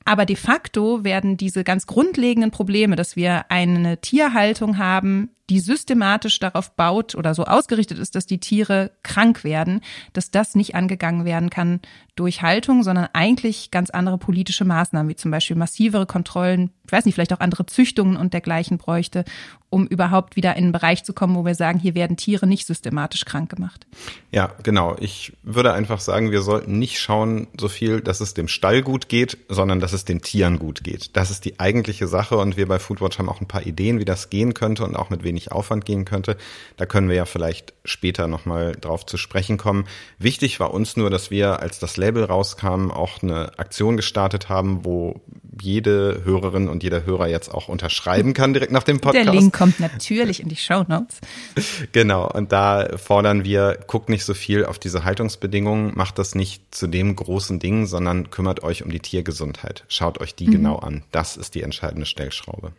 Aber 0.03 0.25
de 0.25 0.35
facto 0.35 1.03
werden 1.03 1.37
diese 1.37 1.63
ganz 1.63 1.85
grundlegenden 1.87 2.51
Probleme, 2.51 2.95
dass 2.95 3.15
wir 3.15 3.51
eine 3.51 4.01
Tierhaltung 4.01 4.77
haben, 4.77 5.29
die 5.51 5.59
systematisch 5.59 6.39
darauf 6.39 6.77
baut 6.77 7.13
oder 7.13 7.35
so 7.35 7.43
ausgerichtet 7.43 7.99
ist, 7.99 8.15
dass 8.15 8.25
die 8.25 8.39
Tiere 8.39 8.91
krank 9.03 9.43
werden, 9.43 9.81
dass 10.13 10.31
das 10.31 10.55
nicht 10.55 10.75
angegangen 10.75 11.25
werden 11.25 11.49
kann 11.49 11.81
durch 12.15 12.41
Haltung, 12.41 12.83
sondern 12.83 13.09
eigentlich 13.11 13.69
ganz 13.69 13.89
andere 13.89 14.17
politische 14.17 14.63
Maßnahmen, 14.63 15.09
wie 15.09 15.15
zum 15.15 15.29
Beispiel 15.29 15.57
massivere 15.57 16.05
Kontrollen, 16.05 16.71
ich 16.85 16.91
weiß 16.91 17.05
nicht, 17.05 17.15
vielleicht 17.15 17.33
auch 17.33 17.39
andere 17.41 17.65
Züchtungen 17.65 18.15
und 18.15 18.33
dergleichen 18.33 18.77
bräuchte, 18.77 19.25
um 19.69 19.87
überhaupt 19.87 20.35
wieder 20.35 20.55
in 20.57 20.65
einen 20.65 20.71
Bereich 20.73 21.03
zu 21.05 21.13
kommen, 21.13 21.35
wo 21.35 21.45
wir 21.45 21.55
sagen, 21.55 21.79
hier 21.79 21.95
werden 21.95 22.17
Tiere 22.17 22.45
nicht 22.45 22.67
systematisch 22.67 23.23
krank 23.23 23.49
gemacht. 23.49 23.87
Ja, 24.29 24.53
genau. 24.63 24.97
Ich 24.99 25.33
würde 25.43 25.73
einfach 25.73 26.01
sagen, 26.01 26.31
wir 26.31 26.41
sollten 26.41 26.77
nicht 26.77 26.99
schauen 26.99 27.47
so 27.57 27.69
viel, 27.69 28.01
dass 28.01 28.19
es 28.19 28.33
dem 28.33 28.49
Stall 28.49 28.81
gut 28.81 29.07
geht, 29.07 29.37
sondern 29.47 29.79
dass 29.79 29.93
es 29.93 30.03
den 30.03 30.21
Tieren 30.21 30.59
gut 30.59 30.83
geht. 30.83 31.15
Das 31.15 31.31
ist 31.31 31.45
die 31.45 31.59
eigentliche 31.59 32.07
Sache 32.07 32.37
und 32.37 32.57
wir 32.57 32.67
bei 32.67 32.79
Foodwatch 32.79 33.17
haben 33.17 33.29
auch 33.29 33.39
ein 33.39 33.47
paar 33.47 33.65
Ideen, 33.65 33.99
wie 33.99 34.05
das 34.05 34.29
gehen 34.29 34.53
könnte 34.53 34.83
und 34.83 34.95
auch 34.95 35.09
mit 35.09 35.23
wenig 35.23 35.40
wenig 35.41 35.51
Aufwand 35.51 35.85
gehen 35.85 36.05
könnte. 36.05 36.37
Da 36.77 36.85
können 36.85 37.09
wir 37.09 37.15
ja 37.15 37.25
vielleicht 37.25 37.73
später 37.83 38.27
nochmal 38.27 38.73
drauf 38.79 39.05
zu 39.05 39.17
sprechen 39.17 39.57
kommen. 39.57 39.85
Wichtig 40.19 40.59
war 40.59 40.73
uns 40.73 40.97
nur, 40.97 41.09
dass 41.09 41.31
wir, 41.31 41.59
als 41.59 41.79
das 41.79 41.97
Label 41.97 42.23
rauskam, 42.23 42.91
auch 42.91 43.23
eine 43.23 43.57
Aktion 43.57 43.97
gestartet 43.97 44.49
haben, 44.49 44.85
wo 44.85 45.21
jede 45.59 46.21
Hörerin 46.23 46.69
und 46.69 46.81
jeder 46.81 47.05
Hörer 47.05 47.27
jetzt 47.27 47.53
auch 47.53 47.67
unterschreiben 47.67 48.33
kann 48.33 48.53
direkt 48.53 48.71
nach 48.71 48.83
dem 48.83 48.99
Podcast. 48.99 49.25
Der 49.25 49.33
Link 49.33 49.53
kommt 49.53 49.79
natürlich 49.79 50.41
in 50.41 50.49
die 50.49 50.55
Show 50.55 50.83
Notes. 50.87 51.19
Genau, 51.91 52.29
und 52.29 52.51
da 52.51 52.97
fordern 52.97 53.43
wir, 53.43 53.77
guckt 53.87 54.09
nicht 54.09 54.23
so 54.23 54.33
viel 54.33 54.65
auf 54.65 54.79
diese 54.79 55.03
Haltungsbedingungen, 55.03 55.91
macht 55.95 56.19
das 56.19 56.35
nicht 56.35 56.73
zu 56.73 56.87
dem 56.87 57.15
großen 57.15 57.59
Ding, 57.59 57.85
sondern 57.85 58.29
kümmert 58.29 58.63
euch 58.63 58.83
um 58.83 58.91
die 58.91 58.99
Tiergesundheit. 58.99 59.83
Schaut 59.87 60.19
euch 60.21 60.35
die 60.35 60.47
mhm. 60.47 60.51
genau 60.51 60.75
an. 60.77 61.03
Das 61.11 61.37
ist 61.37 61.55
die 61.55 61.63
entscheidende 61.63 62.05
Stellschraube. 62.05 62.71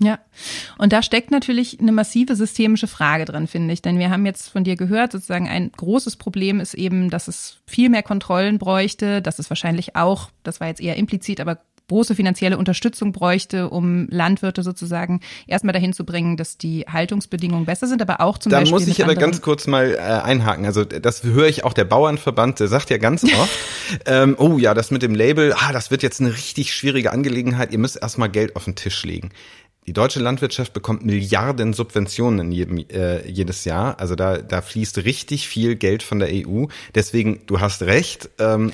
Ja, 0.00 0.18
und 0.76 0.92
da 0.92 1.02
steckt 1.02 1.30
natürlich 1.30 1.78
eine 1.78 1.92
massive 1.92 2.34
systemische 2.34 2.88
Frage 2.88 3.24
drin, 3.24 3.46
finde 3.46 3.72
ich. 3.72 3.80
Denn 3.80 3.98
wir 3.98 4.10
haben 4.10 4.26
jetzt 4.26 4.48
von 4.48 4.64
dir 4.64 4.74
gehört, 4.74 5.12
sozusagen 5.12 5.48
ein 5.48 5.70
großes 5.70 6.16
Problem 6.16 6.58
ist 6.58 6.74
eben, 6.74 7.10
dass 7.10 7.28
es 7.28 7.58
viel 7.66 7.88
mehr 7.88 8.02
Kontrollen 8.02 8.58
bräuchte, 8.58 9.22
dass 9.22 9.38
es 9.38 9.50
wahrscheinlich 9.50 9.94
auch, 9.94 10.30
das 10.42 10.60
war 10.60 10.66
jetzt 10.66 10.80
eher 10.80 10.96
implizit, 10.96 11.40
aber 11.40 11.60
große 11.88 12.14
finanzielle 12.14 12.56
Unterstützung 12.56 13.12
bräuchte, 13.12 13.68
um 13.68 14.08
Landwirte 14.08 14.62
sozusagen 14.62 15.20
erstmal 15.46 15.72
dahin 15.72 15.92
zu 15.92 16.04
bringen, 16.04 16.36
dass 16.36 16.56
die 16.56 16.86
Haltungsbedingungen 16.90 17.66
besser 17.66 17.86
sind, 17.86 18.00
aber 18.00 18.20
auch 18.20 18.38
zum 18.38 18.50
da 18.50 18.60
Beispiel. 18.60 18.78
Da 18.78 18.84
muss 18.84 18.88
ich 18.88 19.04
aber 19.04 19.14
ganz 19.14 19.42
kurz 19.42 19.66
mal 19.66 19.94
äh, 19.94 19.98
einhaken. 19.98 20.64
Also 20.64 20.84
das 20.84 21.24
höre 21.24 21.46
ich 21.46 21.64
auch 21.64 21.74
der 21.74 21.84
Bauernverband, 21.84 22.60
der 22.60 22.68
sagt 22.68 22.90
ja 22.90 22.98
ganz 22.98 23.24
oft, 23.24 23.58
ähm, 24.06 24.34
oh 24.38 24.58
ja, 24.58 24.72
das 24.72 24.90
mit 24.90 25.02
dem 25.02 25.14
Label, 25.14 25.52
ah, 25.52 25.72
das 25.72 25.90
wird 25.90 26.02
jetzt 26.02 26.20
eine 26.20 26.32
richtig 26.32 26.72
schwierige 26.72 27.12
Angelegenheit, 27.12 27.70
ihr 27.72 27.78
müsst 27.78 28.00
erstmal 28.00 28.30
Geld 28.30 28.56
auf 28.56 28.64
den 28.64 28.76
Tisch 28.76 29.04
legen. 29.04 29.30
Die 29.86 29.92
deutsche 29.92 30.18
Landwirtschaft 30.18 30.72
bekommt 30.72 31.04
Milliarden 31.04 31.74
Subventionen 31.74 32.46
in 32.46 32.52
jedem, 32.52 32.78
äh, 32.78 33.28
jedes 33.28 33.66
Jahr. 33.66 34.00
Also 34.00 34.14
da, 34.14 34.38
da 34.38 34.62
fließt 34.62 35.04
richtig 35.04 35.46
viel 35.46 35.76
Geld 35.76 36.02
von 36.02 36.20
der 36.20 36.30
EU. 36.32 36.66
Deswegen, 36.94 37.40
du 37.46 37.60
hast 37.60 37.82
recht, 37.82 38.30
ähm, 38.38 38.72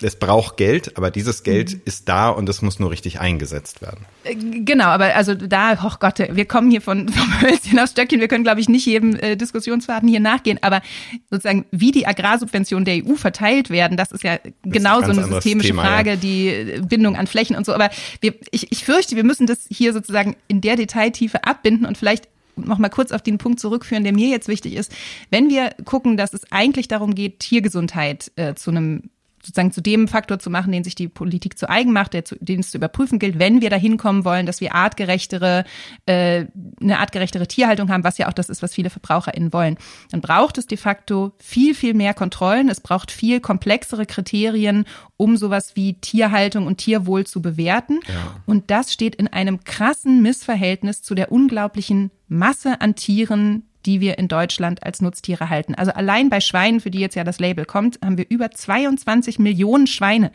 es 0.00 0.14
braucht 0.14 0.56
Geld, 0.56 0.96
aber 0.96 1.10
dieses 1.10 1.42
Geld 1.42 1.74
mhm. 1.74 1.80
ist 1.84 2.08
da 2.08 2.28
und 2.28 2.48
es 2.48 2.62
muss 2.62 2.78
nur 2.78 2.92
richtig 2.92 3.18
eingesetzt 3.18 3.82
werden. 3.82 4.06
Äh, 4.22 4.36
genau, 4.36 4.86
aber 4.86 5.16
also 5.16 5.34
da, 5.34 5.76
oh 5.82 5.96
Gott, 5.98 6.20
wir 6.20 6.44
kommen 6.44 6.70
hier 6.70 6.80
von, 6.80 7.08
vom 7.12 7.40
Hölzchen 7.40 7.80
aufs 7.80 7.90
Stöckchen. 7.90 8.20
Wir 8.20 8.28
können, 8.28 8.44
glaube 8.44 8.60
ich, 8.60 8.68
nicht 8.68 8.86
jedem 8.86 9.16
äh, 9.16 9.36
Diskussionsfaden 9.36 10.08
hier 10.08 10.20
nachgehen. 10.20 10.60
Aber 10.62 10.80
sozusagen, 11.28 11.64
wie 11.72 11.90
die 11.90 12.06
Agrarsubventionen 12.06 12.84
der 12.84 13.04
EU 13.04 13.16
verteilt 13.16 13.70
werden, 13.70 13.96
das 13.96 14.12
ist 14.12 14.22
ja 14.22 14.38
genau 14.62 15.00
so 15.00 15.10
eine 15.10 15.24
systemische 15.24 15.70
Thema, 15.70 15.82
Frage, 15.82 16.10
ja. 16.10 16.16
die 16.16 16.82
Bindung 16.88 17.16
an 17.16 17.26
Flächen 17.26 17.56
und 17.56 17.66
so. 17.66 17.74
Aber 17.74 17.90
wir, 18.20 18.34
ich, 18.52 18.70
ich 18.70 18.84
fürchte, 18.84 19.16
wir 19.16 19.24
müssen 19.24 19.48
das 19.48 19.66
hier 19.68 19.92
sozusagen 19.92 20.36
in 20.52 20.60
der 20.60 20.76
Detailtiefe 20.76 21.44
abbinden 21.44 21.86
und 21.86 21.96
vielleicht 21.96 22.28
noch 22.56 22.76
mal 22.76 22.90
kurz 22.90 23.10
auf 23.10 23.22
den 23.22 23.38
Punkt 23.38 23.58
zurückführen, 23.58 24.04
der 24.04 24.12
mir 24.12 24.28
jetzt 24.28 24.48
wichtig 24.48 24.74
ist. 24.74 24.92
Wenn 25.30 25.48
wir 25.48 25.70
gucken, 25.86 26.18
dass 26.18 26.34
es 26.34 26.52
eigentlich 26.52 26.88
darum 26.88 27.14
geht, 27.14 27.40
Tiergesundheit 27.40 28.30
äh, 28.36 28.54
zu 28.54 28.70
einem 28.70 29.04
sozusagen 29.42 29.72
zu 29.72 29.80
dem 29.80 30.06
Faktor 30.06 30.38
zu 30.38 30.50
machen, 30.50 30.70
den 30.70 30.84
sich 30.84 30.94
die 30.94 31.08
Politik 31.08 31.58
zu 31.58 31.68
eigen 31.68 31.92
macht, 31.92 32.14
der 32.14 32.24
zu, 32.24 32.36
den 32.40 32.60
es 32.60 32.70
zu 32.70 32.78
überprüfen 32.78 33.18
gilt, 33.18 33.38
wenn 33.38 33.60
wir 33.60 33.70
dahin 33.70 33.96
kommen 33.96 34.24
wollen, 34.24 34.46
dass 34.46 34.60
wir 34.60 34.74
artgerechtere, 34.74 35.64
äh, 36.06 36.46
eine 36.80 37.00
artgerechtere 37.00 37.48
Tierhaltung 37.48 37.90
haben, 37.90 38.04
was 38.04 38.18
ja 38.18 38.28
auch 38.28 38.32
das 38.32 38.48
ist, 38.48 38.62
was 38.62 38.74
viele 38.74 38.88
VerbraucherInnen 38.88 39.52
wollen, 39.52 39.76
dann 40.10 40.20
braucht 40.20 40.58
es 40.58 40.66
de 40.66 40.78
facto 40.78 41.32
viel, 41.38 41.74
viel 41.74 41.94
mehr 41.94 42.14
Kontrollen. 42.14 42.68
Es 42.68 42.80
braucht 42.80 43.10
viel 43.10 43.40
komplexere 43.40 44.06
Kriterien, 44.06 44.84
um 45.16 45.36
sowas 45.36 45.74
wie 45.74 45.94
Tierhaltung 45.94 46.66
und 46.66 46.78
Tierwohl 46.78 47.26
zu 47.26 47.42
bewerten. 47.42 48.00
Ja. 48.08 48.40
Und 48.46 48.70
das 48.70 48.92
steht 48.92 49.16
in 49.16 49.28
einem 49.28 49.64
krassen 49.64 50.22
Missverhältnis 50.22 51.02
zu 51.02 51.14
der 51.14 51.32
unglaublichen 51.32 52.10
Masse 52.28 52.80
an 52.80 52.94
Tieren, 52.94 53.64
die 53.86 54.00
wir 54.00 54.18
in 54.18 54.28
Deutschland 54.28 54.82
als 54.84 55.00
Nutztiere 55.00 55.50
halten. 55.50 55.74
Also 55.74 55.92
allein 55.92 56.30
bei 56.30 56.40
Schweinen, 56.40 56.80
für 56.80 56.90
die 56.90 57.00
jetzt 57.00 57.14
ja 57.14 57.24
das 57.24 57.40
Label 57.40 57.64
kommt, 57.64 57.98
haben 58.04 58.18
wir 58.18 58.26
über 58.28 58.50
22 58.50 59.38
Millionen 59.38 59.86
Schweine 59.86 60.30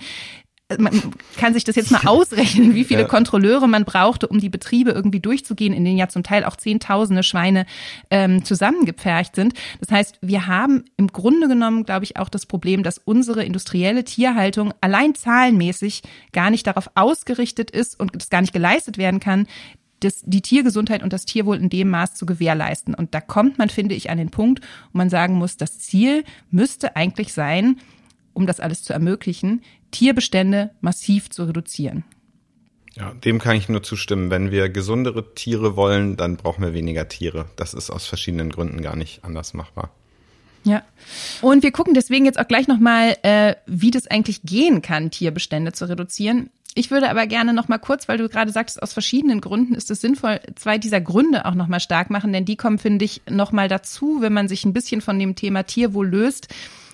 man 0.78 1.02
kann 1.38 1.54
sich 1.54 1.64
das 1.64 1.76
jetzt 1.76 1.92
mal 1.92 2.02
ausrechnen, 2.06 2.76
wie 2.76 2.84
viele 2.84 3.02
ja. 3.02 3.08
Kontrolleure 3.08 3.68
man 3.68 3.86
brauchte, 3.86 4.28
um 4.28 4.40
die 4.40 4.50
Betriebe 4.50 4.92
irgendwie 4.92 5.22
durchzugehen, 5.22 5.74
in 5.74 5.86
denen 5.86 5.98
ja 5.98 6.10
zum 6.10 6.24
Teil 6.24 6.44
auch 6.44 6.58
Zehntausende 6.58 7.24
Schweine 7.24 7.66
ähm, 8.12 8.44
zusammengepfercht 8.44 9.36
sind. 9.36 9.54
Das 9.80 9.92
heißt, 9.92 10.20
wir 10.22 10.48
haben 10.48 10.84
im 10.98 11.08
Grunde 11.08 11.48
genommen, 11.48 11.86
glaube 11.86 12.04
ich, 12.04 12.18
auch 12.18 12.30
das 12.30 12.46
Problem, 12.46 12.84
dass 12.84 12.98
unsere 12.98 13.46
industrielle 13.46 14.04
Tierhaltung 14.04 14.74
allein 14.82 15.16
zahlenmäßig 15.16 16.04
gar 16.34 16.50
nicht 16.50 16.68
darauf 16.68 16.90
ausgerichtet 16.96 17.72
ist 17.72 17.98
und 17.98 18.16
es 18.22 18.30
gar 18.30 18.42
nicht 18.42 18.54
geleistet 18.54 18.98
werden 18.98 19.22
kann, 19.22 19.48
das, 20.00 20.22
die 20.26 20.42
Tiergesundheit 20.42 21.04
und 21.04 21.14
das 21.14 21.26
Tierwohl 21.26 21.58
in 21.58 21.70
dem 21.70 21.90
Maß 21.90 22.16
zu 22.16 22.26
gewährleisten. 22.26 22.94
Und 22.94 23.14
da 23.14 23.22
kommt 23.22 23.58
man, 23.58 23.70
finde 23.70 23.96
ich, 23.96 24.10
an 24.10 24.18
den 24.18 24.30
Punkt, 24.30 24.62
wo 24.92 24.98
man 24.98 25.10
sagen 25.10 25.36
muss, 25.36 25.58
das 25.58 25.80
Ziel 25.80 26.24
müsste 26.52 26.96
eigentlich 26.96 27.34
sein, 27.34 27.78
um 28.34 28.46
das 28.46 28.60
alles 28.60 28.84
zu 28.84 28.94
ermöglichen, 28.94 29.62
Tierbestände 29.92 30.72
massiv 30.82 31.30
zu 31.30 31.46
reduzieren. 31.46 32.04
Ja, 32.94 33.14
dem 33.14 33.40
kann 33.40 33.56
ich 33.56 33.70
nur 33.70 33.84
zustimmen. 33.84 34.32
Wenn 34.32 34.52
wir 34.52 34.70
gesundere 34.70 35.36
Tiere 35.36 35.76
wollen, 35.76 36.18
dann 36.18 36.38
brauchen 36.38 36.64
wir 36.64 36.74
weniger 36.74 37.08
Tiere. 37.08 37.46
Das 37.56 37.74
ist 37.74 37.92
aus 37.92 38.08
verschiedenen 38.08 38.50
Gründen 38.50 38.82
gar 38.82 38.96
nicht 38.96 39.24
anders 39.24 39.54
machbar. 39.54 39.92
Ja. 40.68 40.84
Und 41.42 41.64
wir 41.64 41.72
gucken 41.72 41.94
deswegen 41.94 42.26
jetzt 42.26 42.40
auch 42.40 42.48
gleich 42.48 42.68
nochmal, 42.68 43.16
äh, 43.24 43.56
wie 43.66 43.92
das 43.92 44.08
eigentlich 44.08 44.42
gehen 44.44 44.82
kann, 44.82 45.12
Tierbestände 45.12 45.72
zu 45.72 45.88
reduzieren. 45.88 46.50
Ich 46.76 46.92
würde 46.92 47.10
aber 47.10 47.26
gerne 47.26 47.54
noch 47.54 47.70
mal 47.70 47.80
kurz, 47.80 48.08
weil 48.08 48.18
du 48.18 48.30
gerade 48.30 48.52
sagtest, 48.52 48.84
aus 48.84 48.94
verschiedenen 48.94 49.42
Gründen 49.42 49.74
ist 49.74 49.90
es 49.90 50.02
sinnvoll, 50.02 50.42
zwei 50.56 50.78
dieser 50.78 51.02
Gründe 51.02 51.46
auch 51.46 51.56
noch 51.56 51.68
mal 51.68 51.80
stark 51.80 52.12
machen, 52.12 52.34
denn 52.34 52.46
die 52.46 52.58
kommen, 52.58 52.78
finde 52.78 53.06
ich, 53.06 53.22
noch 53.28 53.52
mal 53.52 53.68
dazu, 53.68 54.18
wenn 54.20 54.34
man 54.34 54.48
sich 54.48 54.64
ein 54.66 54.74
bisschen 54.74 55.02
von 55.02 55.18
dem 55.18 55.36
Thema 55.36 55.64
Tierwohl 55.64 56.08
löst 56.08 56.50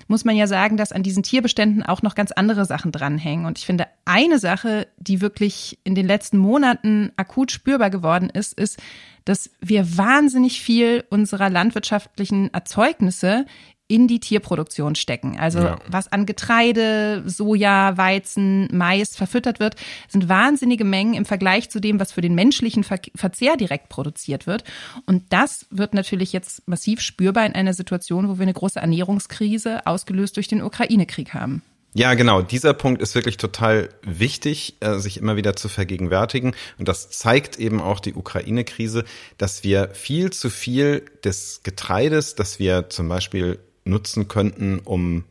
muss 0.08 0.26
man 0.26 0.36
ja 0.36 0.48
sagen, 0.48 0.78
dass 0.78 0.92
an 0.92 1.04
diesen 1.04 1.24
Tierbeständen 1.24 1.84
auch 1.84 2.02
noch 2.02 2.16
ganz 2.16 2.32
andere 2.32 2.66
Sachen 2.66 2.92
dranhängen. 2.92 3.46
Und 3.46 3.58
ich 3.58 3.66
finde, 3.66 3.88
eine 4.06 4.40
Sache, 4.40 4.88
die 4.98 5.22
wirklich 5.22 5.80
in 5.84 5.96
den 5.96 6.08
letzten 6.08 6.38
Monaten 6.38 7.12
akut 7.16 7.52
spürbar 7.52 7.90
geworden 7.90 8.30
ist, 8.30 8.54
ist, 8.54 8.80
dass 9.26 9.52
wir 9.62 9.98
wahnsinnig 9.98 10.62
viel 10.62 11.04
unserer 11.10 11.50
landwirtschaftlichen 11.50 12.54
Erzeugnisse 12.54 13.46
in 13.88 14.08
die 14.08 14.20
Tierproduktion 14.20 14.96
stecken. 14.96 15.38
Also 15.38 15.60
ja. 15.60 15.80
was 15.88 16.12
an 16.12 16.26
Getreide, 16.26 17.24
Soja, 17.26 17.98
Weizen, 17.98 18.70
Mais 18.72 19.16
verfüttert 19.16 19.60
wird, 19.60 19.76
sind 20.08 20.30
wahnsinnige 20.30 20.86
Mengen 20.86 21.14
im 21.14 21.26
Vergleich 21.26 21.70
zu 21.70 21.80
dem, 21.80 22.00
was 22.00 22.12
für 22.12 22.22
den 22.22 22.34
menschlichen 22.36 22.84
Ver 22.84 23.00
Verzehr 23.16 23.58
direkt 23.58 23.90
produziert 23.90 24.48
wird. 24.48 24.64
Und 25.06 25.24
das 25.34 25.66
wird 25.70 25.94
natürlich 25.94 26.32
jetzt 26.32 26.68
massiv 26.68 27.02
spürbar 27.02 27.46
in 27.46 27.54
einer 27.54 27.74
Situation, 27.74 28.30
wo 28.30 28.38
wir 28.38 28.44
eine 28.44 28.54
große 28.54 28.80
Ernährungskrise 28.80 29.86
ausgelöst 29.86 30.38
durch 30.38 30.48
den 30.48 30.62
Ukraine-Krieg 30.62 31.34
haben. 31.34 31.62
Ja, 31.96 32.16
genau. 32.16 32.42
Dieser 32.42 32.74
Punkt 32.74 33.02
ist 33.02 33.14
wirklich 33.14 33.38
total 33.38 33.90
wichtig, 34.02 34.78
äh, 34.80 34.98
sich 34.98 35.18
immer 35.18 35.36
wieder 35.36 35.56
zu 35.56 35.70
vergegenwärtigen. 35.70 36.56
Und 36.80 36.88
das 36.88 37.12
zeigt 37.12 37.60
eben 37.60 37.82
auch 37.82 38.00
die 38.00 38.16
Ukraine-Krise, 38.16 39.04
dass 39.38 39.64
wir 39.64 39.90
viel 39.94 40.32
zu 40.32 40.50
viel 40.50 41.06
des 41.24 41.62
Getreides, 41.64 42.34
das 42.34 42.58
wir 42.58 42.90
zum 42.90 43.10
Beispiel 43.10 43.60
nutzen 43.86 44.28
könnten, 44.28 44.80
um 44.80 45.26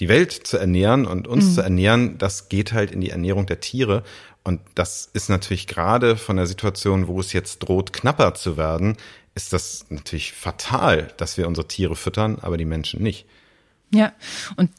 die 0.00 0.08
Welt 0.08 0.32
zu 0.32 0.58
ernähren 0.58 1.06
und 1.06 1.28
uns 1.28 1.46
mhm. 1.46 1.54
zu 1.54 1.60
ernähren, 1.60 2.18
das 2.18 2.48
geht 2.48 2.72
halt 2.72 2.90
in 2.90 3.00
die 3.00 3.10
Ernährung 3.10 3.46
der 3.46 3.60
Tiere. 3.60 4.02
Und 4.42 4.60
das 4.74 5.08
ist 5.12 5.28
natürlich 5.28 5.66
gerade 5.66 6.16
von 6.16 6.36
der 6.36 6.46
Situation, 6.46 7.08
wo 7.08 7.20
es 7.20 7.32
jetzt 7.32 7.60
droht, 7.60 7.92
knapper 7.92 8.34
zu 8.34 8.56
werden, 8.56 8.96
ist 9.34 9.52
das 9.52 9.86
natürlich 9.88 10.32
fatal, 10.32 11.12
dass 11.16 11.38
wir 11.38 11.48
unsere 11.48 11.66
Tiere 11.66 11.96
füttern, 11.96 12.38
aber 12.40 12.56
die 12.56 12.64
Menschen 12.64 13.02
nicht. 13.02 13.26
Ja, 13.90 14.12
und 14.56 14.70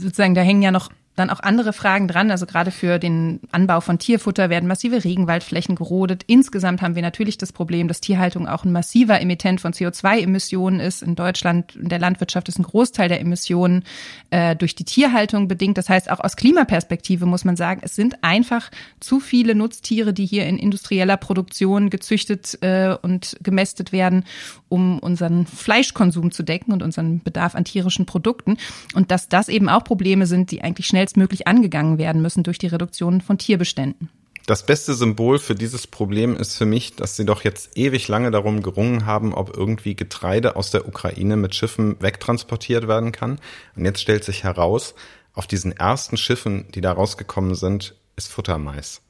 sozusagen 0.00 0.34
da 0.34 0.42
hängen 0.42 0.62
ja 0.62 0.70
noch 0.70 0.90
dann 1.20 1.30
auch 1.30 1.40
andere 1.40 1.72
Fragen 1.72 2.08
dran. 2.08 2.30
Also 2.30 2.46
gerade 2.46 2.70
für 2.70 2.98
den 2.98 3.40
Anbau 3.52 3.80
von 3.80 3.98
Tierfutter 3.98 4.50
werden 4.50 4.66
massive 4.66 5.04
Regenwaldflächen 5.04 5.76
gerodet. 5.76 6.24
Insgesamt 6.26 6.82
haben 6.82 6.94
wir 6.94 7.02
natürlich 7.02 7.38
das 7.38 7.52
Problem, 7.52 7.86
dass 7.86 8.00
Tierhaltung 8.00 8.48
auch 8.48 8.64
ein 8.64 8.72
massiver 8.72 9.20
Emittent 9.20 9.60
von 9.60 9.72
CO2-Emissionen 9.72 10.80
ist. 10.80 11.02
In 11.02 11.14
Deutschland, 11.14 11.76
in 11.76 11.88
der 11.88 11.98
Landwirtschaft 11.98 12.48
ist 12.48 12.58
ein 12.58 12.64
Großteil 12.64 13.08
der 13.08 13.20
Emissionen 13.20 13.84
äh, 14.30 14.56
durch 14.56 14.74
die 14.74 14.84
Tierhaltung 14.84 15.46
bedingt. 15.46 15.78
Das 15.78 15.88
heißt, 15.88 16.10
auch 16.10 16.20
aus 16.20 16.36
Klimaperspektive 16.36 17.26
muss 17.26 17.44
man 17.44 17.56
sagen, 17.56 17.80
es 17.84 17.94
sind 17.94 18.24
einfach 18.24 18.70
zu 18.98 19.20
viele 19.20 19.54
Nutztiere, 19.54 20.12
die 20.12 20.26
hier 20.26 20.46
in 20.46 20.58
industrieller 20.58 21.16
Produktion 21.16 21.90
gezüchtet 21.90 22.58
äh, 22.62 22.96
und 23.00 23.36
gemästet 23.42 23.92
werden, 23.92 24.24
um 24.70 24.98
unseren 25.00 25.46
Fleischkonsum 25.46 26.30
zu 26.30 26.42
decken 26.42 26.72
und 26.72 26.82
unseren 26.82 27.22
Bedarf 27.22 27.54
an 27.54 27.64
tierischen 27.64 28.06
Produkten. 28.06 28.56
Und 28.94 29.10
dass 29.10 29.28
das 29.28 29.50
eben 29.50 29.68
auch 29.68 29.84
Probleme 29.84 30.26
sind, 30.26 30.50
die 30.50 30.62
eigentlich 30.62 30.86
schnell 30.86 31.00
schnellstmöglich 31.00 31.46
angegangen 31.46 31.98
werden 31.98 32.20
müssen 32.20 32.42
durch 32.42 32.58
die 32.58 32.66
Reduktion 32.66 33.20
von 33.20 33.38
Tierbeständen. 33.38 34.10
Das 34.46 34.66
beste 34.66 34.94
Symbol 34.94 35.38
für 35.38 35.54
dieses 35.54 35.86
Problem 35.86 36.36
ist 36.36 36.56
für 36.56 36.66
mich, 36.66 36.96
dass 36.96 37.16
sie 37.16 37.24
doch 37.24 37.44
jetzt 37.44 37.76
ewig 37.76 38.08
lange 38.08 38.30
darum 38.30 38.62
gerungen 38.62 39.06
haben, 39.06 39.32
ob 39.32 39.56
irgendwie 39.56 39.94
Getreide 39.94 40.56
aus 40.56 40.70
der 40.70 40.88
Ukraine 40.88 41.36
mit 41.36 41.54
Schiffen 41.54 41.96
wegtransportiert 42.00 42.88
werden 42.88 43.12
kann. 43.12 43.38
Und 43.76 43.84
jetzt 43.84 44.00
stellt 44.00 44.24
sich 44.24 44.44
heraus, 44.44 44.94
auf 45.32 45.46
diesen 45.46 45.72
ersten 45.72 46.16
Schiffen, 46.16 46.66
die 46.74 46.80
da 46.80 46.92
rausgekommen 46.92 47.54
sind, 47.54 47.94
ist 48.16 48.28
Futtermais. 48.28 49.00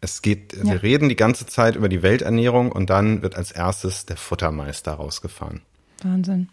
Es 0.00 0.22
geht, 0.22 0.52
ja. 0.52 0.64
wir 0.64 0.82
reden 0.82 1.08
die 1.08 1.16
ganze 1.16 1.46
Zeit 1.46 1.76
über 1.76 1.88
die 1.88 2.02
Welternährung 2.02 2.70
und 2.70 2.90
dann 2.90 3.22
wird 3.22 3.36
als 3.36 3.50
erstes 3.50 4.06
der 4.06 4.16
Futtermeister 4.16 4.92
rausgefahren. 4.92 5.62
Wahnsinn. 6.02 6.48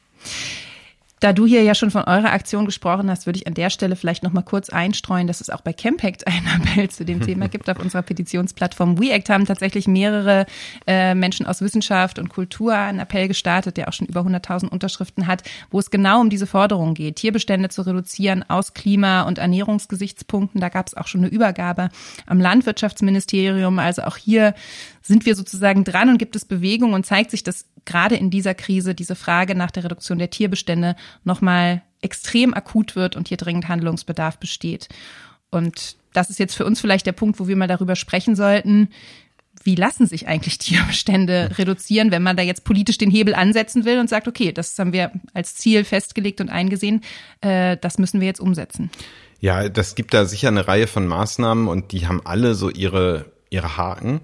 Da 1.21 1.32
du 1.32 1.45
hier 1.45 1.63
ja 1.63 1.73
schon 1.75 1.91
von 1.91 2.04
eurer 2.04 2.34
Aktion 2.34 2.65
gesprochen 2.65 3.10
hast, 3.10 3.25
würde 3.25 3.39
ich 3.39 3.47
an 3.47 3.54
der 3.54 3.69
Stelle 3.69 3.95
vielleicht 3.95 4.21
noch 4.21 4.34
mal 4.34 4.41
kurz 4.41 4.69
einstreuen, 4.69 5.28
dass 5.28 5.39
es 5.39 5.49
auch 5.49 5.62
bei 5.62 5.71
Campact 5.71 6.28
einen 6.28 6.45
Appell 6.62 6.89
zu 6.89 7.06
dem 7.06 7.21
Thema 7.21 7.47
gibt. 7.47 7.69
Auf 7.69 7.80
unserer 7.80 8.01
Petitionsplattform 8.01 8.99
WeAct 8.99 9.30
haben 9.30 9.45
tatsächlich 9.45 9.88
mehrere 9.88 10.45
äh, 10.86 11.15
Menschen 11.15 11.45
aus 11.45 11.62
Wissenschaft 11.62 12.19
und 12.19 12.28
Kultur 12.28 12.75
einen 12.75 12.99
Appell 12.99 13.30
gestartet, 13.30 13.78
der 13.78 13.88
auch 13.88 13.93
schon 13.93 14.08
über 14.08 14.21
100.000 14.21 14.67
Unterschriften 14.67 15.25
hat, 15.25 15.43
wo 15.71 15.80
es 15.80 15.89
genau 15.89 16.19
um 16.19 16.30
diese 16.30 16.47
Forderung 16.47 16.93
geht, 16.93 17.15
Tierbestände 17.15 17.69
zu 17.69 17.84
reduzieren 17.84 18.43
aus 18.49 18.73
Klima- 18.73 19.21
und 19.21 19.38
Ernährungsgesichtspunkten. 19.38 20.60
Da 20.60 20.67
gab 20.67 20.88
es 20.88 20.97
auch 20.97 21.08
schon 21.08 21.21
eine 21.21 21.30
Übergabe 21.30 21.89
am 22.25 22.41
Landwirtschaftsministerium. 22.41 23.80
Also 23.80 24.04
auch 24.04 24.17
hier 24.17 24.54
sind 25.01 25.25
wir 25.25 25.36
sozusagen 25.36 25.86
dran 25.86 26.10
und 26.10 26.17
gibt 26.17 26.36
es 26.36 26.43
Bewegung 26.43 26.93
und 26.93 27.06
zeigt 27.06 27.32
sich, 27.32 27.43
dass 27.43 27.65
gerade 27.86 28.15
in 28.15 28.30
dieser 28.30 28.54
Krise 28.54 28.95
diese 28.95 29.15
Frage 29.15 29.56
nach 29.56 29.71
der 29.71 29.84
Reduktion 29.84 30.19
der 30.19 30.30
Tierbestände 30.30 30.95
nochmal 31.24 31.82
extrem 32.02 32.54
akut 32.54 32.95
wird 32.95 33.15
und 33.15 33.28
hier 33.28 33.38
dringend 33.38 33.67
Handlungsbedarf 33.67 34.38
besteht. 34.38 34.89
Und 35.50 35.95
das 36.13 36.30
ist 36.30 36.39
jetzt 36.39 36.56
für 36.56 36.65
uns 36.65 36.80
vielleicht 36.80 37.06
der 37.06 37.12
Punkt, 37.12 37.39
wo 37.39 37.48
wir 37.48 37.56
mal 37.56 37.67
darüber 37.67 37.95
sprechen 37.95 38.36
sollten, 38.36 38.89
wie 39.63 39.76
lassen 39.76 40.06
sich 40.06 40.28
eigentlich 40.28 40.58
Tierbestände 40.58 41.58
reduzieren, 41.58 42.12
wenn 42.12 42.24
man 42.24 42.38
da 42.38 42.43
jetzt 42.43 42.63
politisch 42.63 42.98
den 42.98 43.10
Hebel 43.10 43.34
ansetzen 43.34 43.86
will 43.86 44.00
und 44.00 44.10
sagt, 44.10 44.28
okay, 44.28 44.52
das 44.52 44.78
haben 44.78 44.93
wir 44.93 45.12
als 45.34 45.56
Ziel 45.56 45.84
festgelegt 45.84 46.41
und 46.41 46.50
eingesehen, 46.50 47.02
äh, 47.41 47.78
das 47.78 47.98
müssen 47.98 48.19
wir 48.19 48.28
jetzt 48.28 48.39
umsetzen. 48.39 48.91
Ja, 49.39 49.69
das 49.69 49.95
gibt 49.95 50.13
da 50.13 50.26
sicher 50.26 50.48
eine 50.48 50.67
Reihe 50.67 50.88
von 50.88 51.08
Maßnahmen 51.08 51.67
und 51.67 51.91
die 51.91 52.08
haben 52.08 52.21
alle 52.26 52.56
so 52.56 52.69
ihre, 52.69 53.26
ihre 53.50 53.78
Haken. 53.78 54.21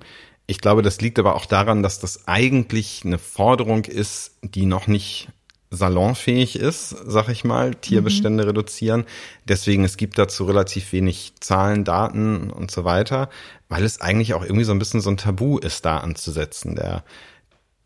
Ich 0.48 0.60
glaube, 0.60 0.82
das 0.82 1.02
liegt 1.02 1.20
aber 1.20 1.36
auch 1.36 1.46
daran, 1.46 1.84
dass 1.84 2.00
das 2.00 2.28
eigentlich 2.28 3.04
eine 3.06 3.18
Forderung 3.18 3.86
ist, 3.86 4.38
die 4.42 4.66
noch 4.66 4.88
nicht 4.88 5.30
salonfähig 5.72 6.58
ist, 6.58 6.90
sag 6.90 7.30
ich 7.30 7.46
mal, 7.46 7.74
Tierbestände 7.74 8.44
mhm. 8.44 8.50
reduzieren. 8.50 9.06
Deswegen, 9.48 9.86
es 9.86 9.96
gibt 9.96 10.18
dazu 10.18 10.44
relativ 10.44 10.92
wenig 10.92 11.34
Zahlen, 11.40 11.86
Daten 11.86 12.50
und 12.50 12.70
so 12.70 12.84
weiter, 12.84 13.30
weil 13.70 13.86
es 13.86 14.02
eigentlich 14.02 14.34
auch 14.34 14.44
irgendwie 14.44 14.66
so 14.66 14.74
ein 14.74 14.80
bisschen 14.80 15.00
so 15.00 15.10
ein 15.10 15.18
Tabu 15.18 15.58
ist, 15.58 15.86
da 15.86 16.00
anzusetzen. 16.00 16.76
Der 16.76 17.06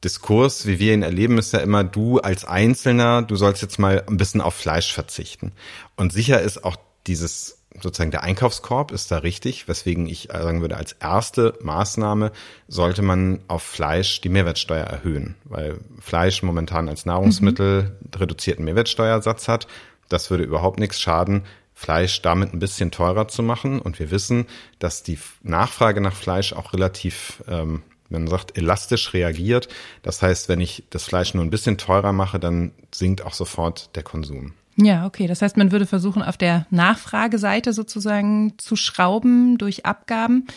Diskurs, 0.04 0.66
wie 0.66 0.80
wir 0.80 0.96
ihn 0.96 1.04
erleben, 1.04 1.38
ist 1.38 1.54
ja 1.54 1.60
immer 1.60 1.84
du 1.84 2.20
als 2.20 2.44
Einzelner, 2.44 3.22
du 3.22 3.36
sollst 3.36 3.62
jetzt 3.62 3.78
mal 3.78 4.04
ein 4.08 4.18
bisschen 4.18 4.42
auf 4.42 4.56
Fleisch 4.56 4.92
verzichten. 4.92 5.52
Und 5.96 6.12
sicher 6.12 6.42
ist 6.42 6.64
auch 6.64 6.78
dieses 7.06 7.65
sozusagen 7.82 8.12
der 8.12 8.24
Einkaufskorb 8.24 8.92
ist 8.92 9.12
da 9.12 9.20
richtig, 9.20 9.68
weswegen 9.68 10.08
ich 10.08 10.30
sagen 10.32 10.62
würde, 10.62 10.78
als 10.78 10.94
erste 10.94 11.58
Maßnahme 11.62 12.32
sollte 12.68 13.02
man 13.02 13.40
auf 13.48 13.64
Fleisch 13.64 14.22
die 14.22 14.30
Mehrwertsteuer 14.30 14.86
erhöhen, 14.86 15.36
weil 15.44 15.80
Fleisch 16.00 16.44
momentan 16.44 16.90
als 16.90 17.06
Nahrungsmittel 17.06 17.98
mhm. 18.00 18.20
reduzierten 18.20 18.66
Mehrwertsteuersatz 18.66 19.48
hat. 19.48 19.68
Das 20.10 20.30
würde 20.30 20.44
überhaupt 20.44 20.80
nichts 20.80 21.00
schaden, 21.00 21.44
Fleisch 21.74 22.22
damit 22.22 22.54
ein 22.54 22.60
bisschen 22.60 22.92
teurer 22.92 23.28
zu 23.28 23.44
machen. 23.44 23.80
Und 23.80 24.00
wir 24.00 24.12
wissen, 24.12 24.46
dass 24.80 25.04
die 25.04 25.20
Nachfrage 25.44 26.00
nach 26.00 26.16
Fleisch 26.16 26.54
auch 26.54 26.74
relativ 26.74 27.44
ähm, 27.48 27.84
wenn 28.10 28.24
man 28.24 28.30
sagt, 28.30 28.58
elastisch 28.58 29.14
reagiert. 29.14 29.68
Das 30.04 30.22
heißt, 30.22 30.50
wenn 30.50 30.62
ich 30.62 30.84
das 30.90 31.06
Fleisch 31.06 31.34
nur 31.34 31.44
ein 31.44 31.50
bisschen 31.50 31.78
teurer 31.78 32.14
mache, 32.14 32.40
dann 32.40 32.72
sinkt 32.94 33.24
auch 33.24 33.34
sofort 33.34 33.96
der 33.96 34.04
Konsum. 34.04 34.54
Ja, 34.78 35.06
okay. 35.06 35.28
Das 35.28 35.42
heißt, 35.42 35.58
man 35.58 35.72
würde 35.72 35.86
versuchen, 35.86 36.22
auf 36.22 36.38
der 36.38 36.66
Nachfrageseite 36.70 37.74
sozusagen 37.74 38.54
zu 38.58 38.76
schrauben 38.76 39.58
durch 39.58 39.86
Abgaben. 39.86 40.48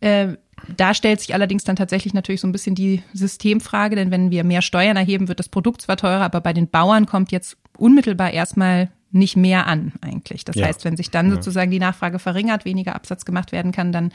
Äh, 0.00 0.36
da 0.76 0.94
stellt 0.94 1.20
sich 1.20 1.34
allerdings 1.34 1.64
dann 1.64 1.76
tatsächlich 1.76 2.14
natürlich 2.14 2.40
so 2.40 2.48
ein 2.48 2.52
bisschen 2.52 2.74
die 2.74 3.02
Systemfrage, 3.12 3.96
denn 3.96 4.10
wenn 4.10 4.30
wir 4.30 4.44
mehr 4.44 4.62
Steuern 4.62 4.96
erheben, 4.96 5.28
wird 5.28 5.38
das 5.38 5.48
Produkt 5.48 5.82
zwar 5.82 5.96
teurer, 5.96 6.22
aber 6.22 6.40
bei 6.40 6.52
den 6.52 6.68
Bauern 6.68 7.06
kommt 7.06 7.32
jetzt 7.32 7.56
unmittelbar 7.76 8.32
erstmal 8.32 8.90
nicht 9.12 9.36
mehr 9.36 9.66
an 9.66 9.92
eigentlich. 10.00 10.44
Das 10.44 10.56
ja. 10.56 10.66
heißt, 10.66 10.84
wenn 10.84 10.96
sich 10.96 11.10
dann 11.10 11.30
sozusagen 11.30 11.70
die 11.70 11.78
Nachfrage 11.78 12.18
verringert, 12.18 12.64
weniger 12.64 12.94
Absatz 12.94 13.24
gemacht 13.24 13.52
werden 13.52 13.72
kann, 13.72 13.92
dann 13.92 14.12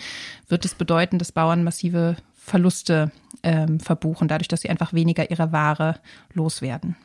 wird 0.47 0.65
es 0.65 0.75
bedeuten, 0.75 1.17
dass 1.17 1.31
Bauern 1.31 1.63
massive 1.63 2.17
Verluste 2.33 3.11
ähm, 3.43 3.79
verbuchen, 3.79 4.27
dadurch, 4.27 4.47
dass 4.47 4.61
sie 4.61 4.69
einfach 4.69 4.93
weniger 4.93 5.29
ihre 5.31 5.51
Ware 5.51 5.99
loswerden. 6.33 6.95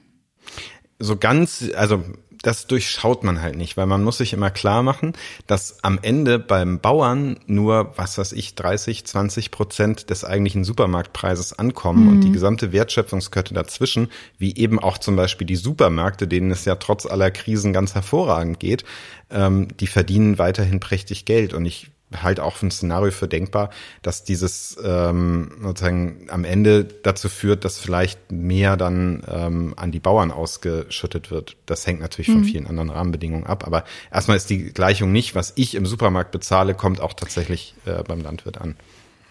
So 0.99 1.17
ganz, 1.17 1.71
also 1.77 2.05
das 2.47 2.69
durchschaut 2.69 3.25
man 3.25 3.43
halt 3.43 3.57
nicht, 3.57 3.77
weil 3.77 3.87
man 3.87 4.05
muss 4.05 4.19
sich 4.19 4.33
immer 4.33 4.51
klar 4.51 4.85
machen, 4.85 5.15
dass 5.49 5.83
am 5.83 5.99
Ende 6.01 6.39
beim 6.39 6.79
Bauern 6.79 7.41
nur, 7.47 7.93
was 7.97 8.19
weiß 8.19 8.33
ich, 8.33 8.55
30, 8.55 9.05
20 9.05 9.51
Prozent 9.51 10.11
des 10.11 10.25
eigentlichen 10.25 10.63
Supermarktpreises 10.63 11.59
ankommen 11.59 12.05
mhm. 12.05 12.09
und 12.09 12.21
die 12.21 12.31
gesamte 12.31 12.71
Wertschöpfungskette 12.71 13.53
dazwischen, 13.53 14.11
wie 14.39 14.55
eben 14.55 14.79
auch 14.79 14.99
zum 14.99 15.17
Beispiel 15.17 15.47
die 15.47 15.57
Supermärkte, 15.57 16.29
denen 16.29 16.53
es 16.53 16.65
ja 16.65 16.77
trotz 16.77 17.05
aller 17.05 17.33
Krisen 17.33 17.73
ganz 17.73 17.97
hervorragend 17.97 18.61
geht, 18.61 18.85
ähm, 19.31 19.67
die 19.81 19.89
verdienen 19.89 20.39
weiterhin 20.39 20.79
prächtig 20.79 21.25
Geld. 21.25 21.53
Und 21.53 21.67
ich 21.67 21.91
halt 22.15 22.39
auch 22.39 22.63
ein 22.63 22.71
Szenario 22.71 23.11
für 23.11 23.27
denkbar, 23.27 23.71
dass 24.03 24.23
dieses 24.23 24.77
ähm, 24.83 25.51
sozusagen 25.61 26.27
am 26.29 26.45
Ende 26.45 26.85
dazu 26.85 27.29
führt, 27.29 27.65
dass 27.65 27.79
vielleicht 27.79 28.31
mehr 28.31 28.77
dann 28.77 29.25
ähm, 29.29 29.75
an 29.77 29.91
die 29.91 29.99
Bauern 29.99 30.31
ausgeschüttet 30.31 31.31
wird. 31.31 31.57
Das 31.67 31.87
hängt 31.87 32.01
natürlich 32.01 32.29
mhm. 32.29 32.35
von 32.35 32.45
vielen 32.45 32.67
anderen 32.67 32.91
Rahmenbedingungen 32.91 33.47
ab. 33.47 33.67
Aber 33.67 33.85
erstmal 34.13 34.37
ist 34.37 34.51
die 34.51 34.73
Gleichung 34.73 35.11
nicht, 35.11 35.35
was 35.35 35.53
ich 35.57 35.75
im 35.75 35.87
Supermarkt 35.87 36.31
bezahle, 36.31 36.75
kommt 36.75 37.01
auch 37.01 37.13
tatsächlich 37.13 37.75
äh, 37.87 38.03
beim 38.05 38.21
Landwirt 38.21 38.61
an. 38.61 38.77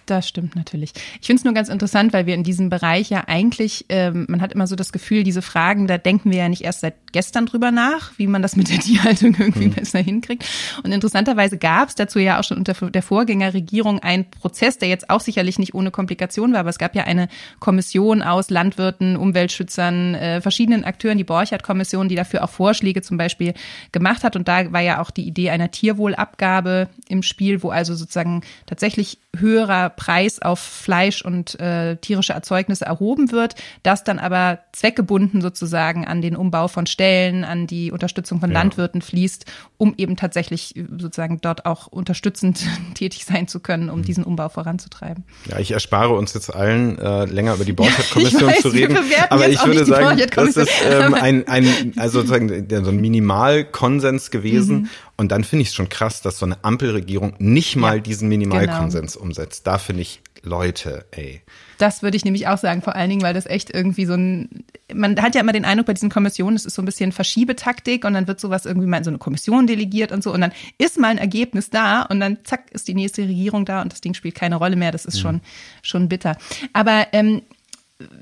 Das 0.06 0.28
stimmt 0.28 0.56
natürlich. 0.56 0.92
Ich 1.20 1.26
finde 1.26 1.40
es 1.40 1.46
nur 1.46 1.54
ganz 1.54 1.68
interessant, 1.70 2.14
weil 2.14 2.28
wir 2.28 2.36
in 2.36 2.44
diesem 2.44 2.70
Bereich 2.70 3.10
ja 3.10 3.24
eigentlich, 3.26 3.86
ähm, 3.90 4.26
man 4.30 4.40
hat 4.40 4.54
immer 4.54 4.68
so 4.68 4.76
das 4.76 4.92
Gefühl, 4.92 5.24
diese 5.24 5.42
Fragen, 5.42 5.88
da 5.88 5.98
denken 5.98 6.30
wir 6.30 6.38
ja 6.38 6.50
nicht 6.50 6.62
erst 6.62 6.82
seit 6.82 6.94
gestern 7.12 7.48
drüber 7.48 7.72
nach, 7.72 8.12
wie 8.18 8.28
man 8.28 8.44
das 8.44 8.56
mit 8.56 8.70
der 8.70 8.80
Tierhaltung 8.82 9.36
irgendwie 9.40 9.68
mhm. 9.68 9.74
besser 9.74 10.00
hinkriegt. 10.00 10.46
Und 10.84 10.92
interessanterweise 10.92 11.58
gab 11.58 11.90
es 11.90 11.96
dazu 11.96 12.20
ja 12.20 12.40
auch 12.40 12.44
schon 12.44 12.58
unter 12.58 12.74
der 12.74 13.02
Vorgängerregierung 13.02 14.00
einen 14.00 14.30
Prozess, 14.30 14.78
der 14.78 14.90
jetzt 14.90 15.10
auch 15.10 15.22
sicherlich 15.22 15.58
nicht 15.58 15.74
ohne 15.74 15.90
Komplikation 15.90 16.54
war, 16.54 16.60
aber 16.60 16.70
es 16.70 16.78
gab 16.78 16.96
ja 16.96 17.06
eine 17.06 17.28
Kommission 17.60 18.22
aus 18.22 18.52
Landwirten, 18.52 19.18
Umweltschützern, 19.18 20.16
äh, 20.16 20.42
verschiedenen 20.42 20.84
Akteuren, 20.84 21.18
die 21.18 21.24
Borchardt-Kommission, 21.24 22.10
die 22.10 22.16
dafür 22.16 22.44
auch 22.44 22.50
Vorschläge 22.52 23.02
zum 23.02 23.18
Beispiel 23.18 23.56
gemacht 23.92 24.24
hat. 24.24 24.36
Und 24.36 24.48
da 24.48 24.72
war 24.72 24.82
ja 24.82 25.02
auch 25.02 25.10
die 25.10 25.26
Idee 25.26 25.50
einer 25.50 25.72
Tierwohlabgabe 25.72 26.90
im 27.08 27.24
Spiel, 27.24 27.64
wo 27.64 27.70
also 27.70 27.96
sozusagen 27.96 28.42
tatsächlich 28.68 29.20
höherer 29.38 29.95
Preis 29.96 30.42
auf 30.42 30.60
Fleisch 30.60 31.24
und 31.24 31.60
äh, 31.60 31.98
tierische 31.98 32.34
Erzeugnisse 32.34 32.86
erhoben 32.86 33.32
wird, 33.32 33.56
das 33.84 34.04
dann 34.04 34.20
aber 34.20 34.60
zweckgebunden 34.74 35.42
sozusagen 35.42 36.06
an 36.06 36.22
den 36.22 36.36
Umbau 36.36 36.68
von 36.68 36.86
Stellen, 36.86 37.44
an 37.44 37.68
die 37.68 37.92
Unterstützung 37.92 38.40
von 38.40 38.52
ja. 38.52 38.60
Landwirten 38.60 39.02
fließt, 39.02 39.46
um 39.78 39.94
eben 39.98 40.16
tatsächlich 40.16 40.76
äh, 40.76 40.86
sozusagen 40.98 41.40
dort 41.42 41.66
auch 41.66 41.88
unterstützend 41.88 42.66
tätig 42.94 43.26
sein 43.26 43.48
zu 43.48 43.60
können, 43.60 43.90
um 43.90 44.00
mhm. 44.00 44.04
diesen 44.04 44.24
Umbau 44.24 44.50
voranzutreiben. 44.50 45.24
Ja, 45.50 45.60
ich 45.60 45.72
erspare 45.72 46.14
uns 46.14 46.34
jetzt 46.34 46.54
allen 46.54 46.98
äh, 47.00 47.26
länger 47.26 47.56
über 47.56 47.66
die 47.66 47.74
Borchardt-Kommission 47.74 48.54
zu 48.62 48.70
reden, 48.70 48.98
aber 49.30 49.48
ich 49.50 49.64
würde 49.66 49.86
sagen, 49.86 50.22
das 50.36 50.58
ist 50.58 50.72
ähm, 50.90 51.14
ein, 51.20 51.48
ein 51.48 51.94
also 51.98 52.22
sozusagen 52.22 52.68
so 52.70 52.92
ein 52.92 53.02
Minimalkonsens 53.02 54.32
gewesen. 54.32 54.76
Mhm. 54.76 54.90
Und 55.18 55.32
dann 55.32 55.44
finde 55.44 55.64
ich 55.64 55.70
es 55.70 55.76
schon 55.76 55.90
krass, 55.90 56.22
dass 56.22 56.40
so 56.40 56.46
eine 56.46 56.64
Ampelregierung 56.64 57.36
nicht 57.40 57.76
mal 57.76 57.98
ja, 57.98 58.02
diesen 58.02 58.28
Minimalkonsens 58.28 59.14
genau. 59.14 59.26
umsetzt. 59.26 59.66
Da 59.66 59.78
finde 59.78 60.02
ich 60.02 60.22
Leute, 60.46 61.06
ey. 61.12 61.42
Das 61.78 62.04
würde 62.04 62.16
ich 62.16 62.24
nämlich 62.24 62.48
auch 62.48 62.58
sagen, 62.58 62.82
vor 62.82 62.96
allen 62.96 63.10
Dingen, 63.10 63.22
weil 63.22 63.34
das 63.34 63.46
echt 63.46 63.74
irgendwie 63.74 64.06
so 64.06 64.14
ein, 64.14 64.64
man 64.94 65.22
hat 65.22 65.36
ja 65.36 65.42
immer 65.42 65.52
den 65.52 65.66
Eindruck 65.66 65.88
bei 65.88 65.94
diesen 65.94 66.10
Kommissionen, 66.10 66.56
es 66.56 66.66
ist 66.66 66.76
so 66.76 66.82
ein 66.82 66.86
bisschen 66.86 67.12
Verschiebetaktik 67.12 68.06
und 68.06 68.14
dann 68.14 68.28
wird 68.28 68.40
sowas 68.40 68.66
irgendwie 68.66 68.88
mal 68.88 68.98
in 68.98 69.04
so 69.04 69.10
eine 69.10 69.18
Kommission 69.18 69.68
delegiert 69.68 70.12
und 70.12 70.24
so 70.24 70.34
und 70.34 70.42
dann 70.42 70.52
ist 70.78 71.00
mal 71.00 71.10
ein 71.10 71.18
Ergebnis 71.18 71.70
da 71.70 72.04
und 72.04 72.20
dann 72.20 72.38
zack 72.44 72.72
ist 72.72 72.88
die 72.88 72.94
nächste 72.94 73.24
Regierung 73.24 73.66
da 73.66 73.82
und 73.82 73.92
das 73.92 74.02
Ding 74.02 74.14
spielt 74.14 74.36
keine 74.36 74.56
Rolle 74.56 74.76
mehr. 74.76 74.92
Das 74.92 75.06
ist 75.06 75.18
mhm. 75.18 75.22
schon, 75.22 75.42
schon 75.82 76.10
bitter. 76.10 76.38
Aber 76.74 77.08
ähm, 77.12 77.42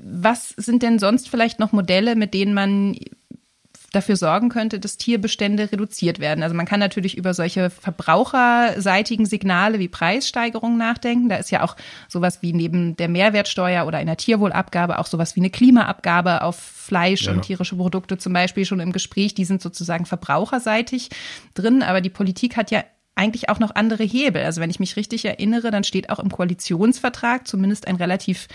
was 0.02 0.50
sind 0.50 0.82
denn 0.82 0.98
sonst 0.98 1.28
vielleicht 1.28 1.58
noch 1.58 1.72
Modelle, 1.72 2.16
mit 2.16 2.34
denen 2.34 2.54
man 2.54 2.96
dafür 3.94 4.16
sorgen 4.16 4.48
könnte, 4.48 4.80
dass 4.80 4.96
Tierbestände 4.96 5.70
reduziert 5.70 6.18
werden. 6.18 6.42
Also 6.42 6.54
man 6.54 6.66
kann 6.66 6.80
natürlich 6.80 7.16
über 7.16 7.34
solche 7.34 7.70
verbraucherseitigen 7.70 9.26
Signale 9.26 9.78
wie 9.78 9.88
Preissteigerungen 9.88 10.78
nachdenken. 10.78 11.28
Da 11.28 11.36
ist 11.36 11.50
ja 11.50 11.62
auch 11.62 11.76
sowas 12.08 12.42
wie 12.42 12.52
neben 12.52 12.96
der 12.96 13.08
Mehrwertsteuer 13.08 13.86
oder 13.86 13.98
einer 13.98 14.16
Tierwohlabgabe 14.16 14.98
auch 14.98 15.06
sowas 15.06 15.36
wie 15.36 15.40
eine 15.40 15.50
Klimaabgabe 15.50 16.42
auf 16.42 16.56
Fleisch 16.56 17.26
ja. 17.26 17.32
und 17.32 17.42
tierische 17.42 17.76
Produkte 17.76 18.18
zum 18.18 18.32
Beispiel 18.32 18.64
schon 18.64 18.80
im 18.80 18.92
Gespräch. 18.92 19.34
Die 19.34 19.44
sind 19.44 19.62
sozusagen 19.62 20.06
verbraucherseitig 20.06 21.10
drin, 21.54 21.82
aber 21.82 22.00
die 22.00 22.10
Politik 22.10 22.56
hat 22.56 22.70
ja 22.70 22.84
eigentlich 23.14 23.48
auch 23.48 23.58
noch 23.58 23.74
andere 23.74 24.02
Hebel. 24.02 24.42
Also 24.42 24.60
wenn 24.60 24.70
ich 24.70 24.80
mich 24.80 24.96
richtig 24.96 25.24
erinnere, 25.24 25.70
dann 25.70 25.84
steht 25.84 26.10
auch 26.10 26.18
im 26.18 26.30
Koalitionsvertrag 26.30 27.46
zumindest 27.46 27.86
ein 27.86 27.96
relativ 27.96 28.48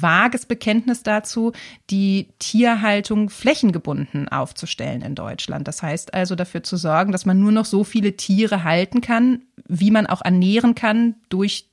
vages 0.00 0.46
Bekenntnis 0.46 1.02
dazu, 1.02 1.52
die 1.90 2.28
Tierhaltung 2.38 3.30
flächengebunden 3.30 4.28
aufzustellen 4.28 5.02
in 5.02 5.14
Deutschland. 5.14 5.66
Das 5.66 5.82
heißt 5.82 6.14
also 6.14 6.34
dafür 6.34 6.62
zu 6.62 6.76
sorgen, 6.76 7.12
dass 7.12 7.26
man 7.26 7.40
nur 7.40 7.52
noch 7.52 7.64
so 7.64 7.84
viele 7.84 8.16
Tiere 8.16 8.64
halten 8.64 9.00
kann, 9.00 9.42
wie 9.66 9.90
man 9.90 10.06
auch 10.06 10.22
ernähren 10.22 10.74
kann 10.74 11.14
durch 11.28 11.68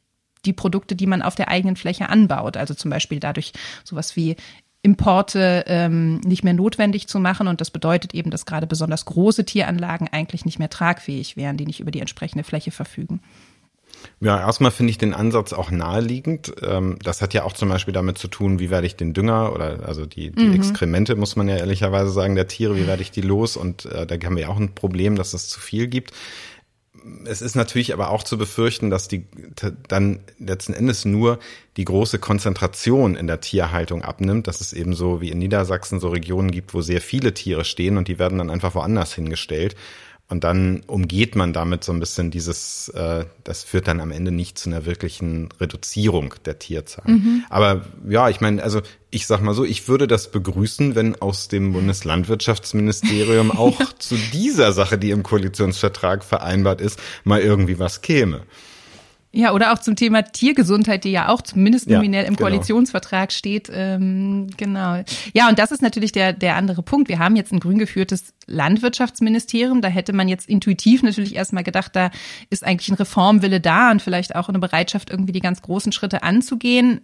die 0.45 0.53
Produkte, 0.53 0.95
die 0.95 1.07
man 1.07 1.21
auf 1.21 1.35
der 1.35 1.49
eigenen 1.49 1.75
Fläche 1.75 2.09
anbaut. 2.09 2.57
Also 2.57 2.73
zum 2.73 2.91
Beispiel 2.91 3.19
dadurch 3.19 3.53
sowas 3.83 4.15
wie 4.15 4.35
Importe 4.81 5.63
ähm, 5.67 6.19
nicht 6.21 6.43
mehr 6.43 6.53
notwendig 6.53 7.07
zu 7.07 7.19
machen. 7.19 7.47
Und 7.47 7.61
das 7.61 7.71
bedeutet 7.71 8.13
eben, 8.13 8.31
dass 8.31 8.45
gerade 8.45 8.67
besonders 8.67 9.05
große 9.05 9.45
Tieranlagen 9.45 10.09
eigentlich 10.11 10.43
nicht 10.45 10.59
mehr 10.59 10.69
tragfähig 10.69 11.37
wären, 11.37 11.55
die 11.55 11.65
nicht 11.65 11.79
über 11.79 11.91
die 11.91 12.01
entsprechende 12.01 12.43
Fläche 12.43 12.71
verfügen. 12.71 13.21
Ja, 14.19 14.39
erstmal 14.39 14.71
finde 14.71 14.91
ich 14.91 14.97
den 14.97 15.13
Ansatz 15.13 15.53
auch 15.53 15.71
naheliegend. 15.71 16.53
Ähm, 16.61 16.97
das 17.03 17.21
hat 17.21 17.33
ja 17.33 17.43
auch 17.43 17.53
zum 17.53 17.69
Beispiel 17.69 17.93
damit 17.93 18.17
zu 18.17 18.27
tun, 18.27 18.59
wie 18.59 18.69
werde 18.69 18.87
ich 18.87 18.95
den 18.95 19.13
Dünger 19.13 19.53
oder 19.53 19.79
also 19.85 20.05
die, 20.05 20.31
die 20.31 20.45
mhm. 20.45 20.53
Exkremente, 20.53 21.15
muss 21.15 21.35
man 21.35 21.47
ja 21.47 21.57
ehrlicherweise 21.57 22.11
sagen, 22.11 22.35
der 22.35 22.47
Tiere, 22.47 22.75
wie 22.75 22.87
werde 22.87 23.01
ich 23.01 23.11
die 23.11 23.21
los? 23.21 23.57
Und 23.57 23.85
äh, 23.85 24.05
da 24.05 24.15
haben 24.25 24.35
wir 24.35 24.43
ja 24.43 24.49
auch 24.49 24.59
ein 24.59 24.75
Problem, 24.75 25.15
dass 25.15 25.33
es 25.33 25.49
zu 25.49 25.59
viel 25.59 25.87
gibt 25.87 26.13
es 27.25 27.41
ist 27.41 27.55
natürlich 27.55 27.93
aber 27.93 28.09
auch 28.09 28.23
zu 28.23 28.37
befürchten, 28.37 28.89
dass 28.89 29.07
die 29.07 29.25
dann 29.87 30.19
letzten 30.39 30.73
Endes 30.73 31.05
nur 31.05 31.39
die 31.75 31.85
große 31.85 32.19
Konzentration 32.19 33.15
in 33.15 33.27
der 33.27 33.41
Tierhaltung 33.41 34.03
abnimmt, 34.03 34.47
dass 34.47 34.61
es 34.61 34.73
eben 34.73 34.93
so 34.93 35.19
wie 35.19 35.29
in 35.29 35.39
Niedersachsen 35.39 35.99
so 35.99 36.09
Regionen 36.09 36.51
gibt, 36.51 36.73
wo 36.73 36.81
sehr 36.81 37.01
viele 37.01 37.33
Tiere 37.33 37.65
stehen 37.65 37.97
und 37.97 38.07
die 38.07 38.19
werden 38.19 38.37
dann 38.37 38.49
einfach 38.49 38.75
woanders 38.75 39.13
hingestellt. 39.13 39.75
Und 40.29 40.43
dann 40.43 40.81
umgeht 40.87 41.35
man 41.35 41.53
damit 41.53 41.83
so 41.83 41.91
ein 41.91 41.99
bisschen 41.99 42.31
dieses, 42.31 42.87
äh, 42.89 43.25
das 43.43 43.63
führt 43.63 43.87
dann 43.87 43.99
am 43.99 44.11
Ende 44.11 44.31
nicht 44.31 44.57
zu 44.57 44.69
einer 44.69 44.85
wirklichen 44.85 45.49
Reduzierung 45.59 46.33
der 46.45 46.57
Tierzahl. 46.57 47.11
Mhm. 47.11 47.43
Aber 47.49 47.85
ja, 48.07 48.29
ich 48.29 48.41
meine, 48.41 48.63
also 48.63 48.81
ich 49.11 49.27
sag 49.27 49.41
mal 49.41 49.53
so, 49.53 49.63
ich 49.63 49.87
würde 49.87 50.07
das 50.07 50.31
begrüßen, 50.31 50.95
wenn 50.95 51.21
aus 51.21 51.49
dem 51.49 51.73
Bundeslandwirtschaftsministerium 51.73 53.51
auch 53.57 53.93
zu 53.99 54.15
dieser 54.31 54.71
Sache, 54.71 54.97
die 54.97 55.11
im 55.11 55.23
Koalitionsvertrag 55.23 56.23
vereinbart 56.23 56.81
ist, 56.81 56.99
mal 57.23 57.41
irgendwie 57.41 57.77
was 57.77 58.01
käme. 58.01 58.41
Ja, 59.35 59.51
oder 59.51 59.73
auch 59.73 59.79
zum 59.79 59.95
Thema 59.95 60.21
Tiergesundheit, 60.21 61.03
die 61.05 61.11
ja 61.11 61.27
auch 61.29 61.41
zumindest 61.41 61.89
nominell 61.89 62.21
ja, 62.21 62.27
im 62.27 62.35
genau. 62.35 62.49
Koalitionsvertrag 62.49 63.31
steht. 63.31 63.67
Ähm, 63.73 64.47
genau. 64.57 65.03
Ja, 65.33 65.49
und 65.49 65.57
das 65.57 65.71
ist 65.71 65.81
natürlich 65.81 66.11
der, 66.11 66.33
der 66.33 66.55
andere 66.55 66.83
Punkt. 66.83 67.09
Wir 67.09 67.17
haben 67.17 67.35
jetzt 67.35 67.51
ein 67.51 67.59
grün 67.59 67.79
geführtes 67.79 68.35
Landwirtschaftsministerium. 68.45 69.81
Da 69.81 69.87
hätte 69.87 70.13
man 70.13 70.27
jetzt 70.27 70.47
intuitiv 70.47 71.01
natürlich 71.01 71.35
erstmal 71.35 71.63
gedacht, 71.63 71.95
da 71.95 72.11
ist 72.51 72.63
eigentlich 72.63 72.89
ein 72.89 72.95
Reformwille 72.95 73.59
da 73.59 73.89
und 73.89 74.03
vielleicht 74.03 74.35
auch 74.35 74.49
eine 74.49 74.59
Bereitschaft, 74.59 75.09
irgendwie 75.09 75.31
die 75.31 75.41
ganz 75.41 75.63
großen 75.63 75.91
Schritte 75.91 76.21
anzugehen 76.21 77.01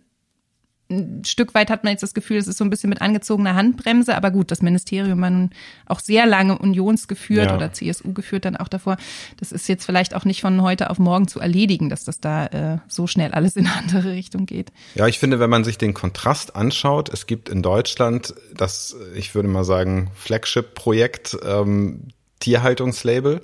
ein 0.92 1.24
Stück 1.24 1.54
weit 1.54 1.70
hat 1.70 1.84
man 1.84 1.92
jetzt 1.92 2.02
das 2.02 2.16
Gefühl, 2.16 2.38
es 2.38 2.48
ist 2.48 2.58
so 2.58 2.64
ein 2.64 2.72
bisschen 2.72 2.90
mit 2.90 3.02
angezogener 3.02 3.54
Handbremse, 3.54 4.16
aber 4.16 4.32
gut, 4.32 4.50
das 4.50 4.62
Ministerium 4.62 5.22
war 5.22 5.30
nun 5.30 5.52
auch 5.86 6.00
sehr 6.00 6.26
lange 6.26 6.58
unionsgeführt 6.58 7.48
ja. 7.48 7.56
oder 7.56 7.72
CSU 7.72 8.14
geführt 8.14 8.46
dann 8.46 8.58
auch 8.58 8.68
davor. 8.68 8.98
Das 9.38 9.52
ist 9.52 9.70
jetzt 9.70 9.86
vielleicht 9.86 10.16
auch 10.16 10.26
nicht 10.26 10.42
von 10.42 10.62
heute 10.64 10.90
auf 10.90 10.98
morgen 10.98 11.28
zu 11.28 11.40
erledigen, 11.40 11.90
dass 11.90 12.06
das 12.06 12.20
da 12.20 12.48
äh, 12.48 12.78
so 12.88 13.06
schnell 13.06 13.32
alles 13.32 13.56
in 13.56 13.68
eine 13.68 13.76
andere 13.78 14.12
Richtung 14.12 14.48
geht. 14.48 14.72
Ja, 14.96 15.08
ich 15.08 15.20
finde, 15.20 15.40
wenn 15.40 15.50
man 15.50 15.64
sich 15.64 15.78
den 15.78 15.94
Kontrast 15.94 16.56
anschaut, 16.56 17.10
es 17.14 17.28
gibt 17.28 17.50
in 17.50 17.62
Deutschland 17.62 18.34
das, 18.56 18.96
ich 19.14 19.36
würde 19.36 19.48
mal 19.48 19.64
sagen, 19.64 20.10
Flagship-Projekt 20.16 21.38
ähm, 21.46 22.08
Tierhaltungslabel. 22.40 23.42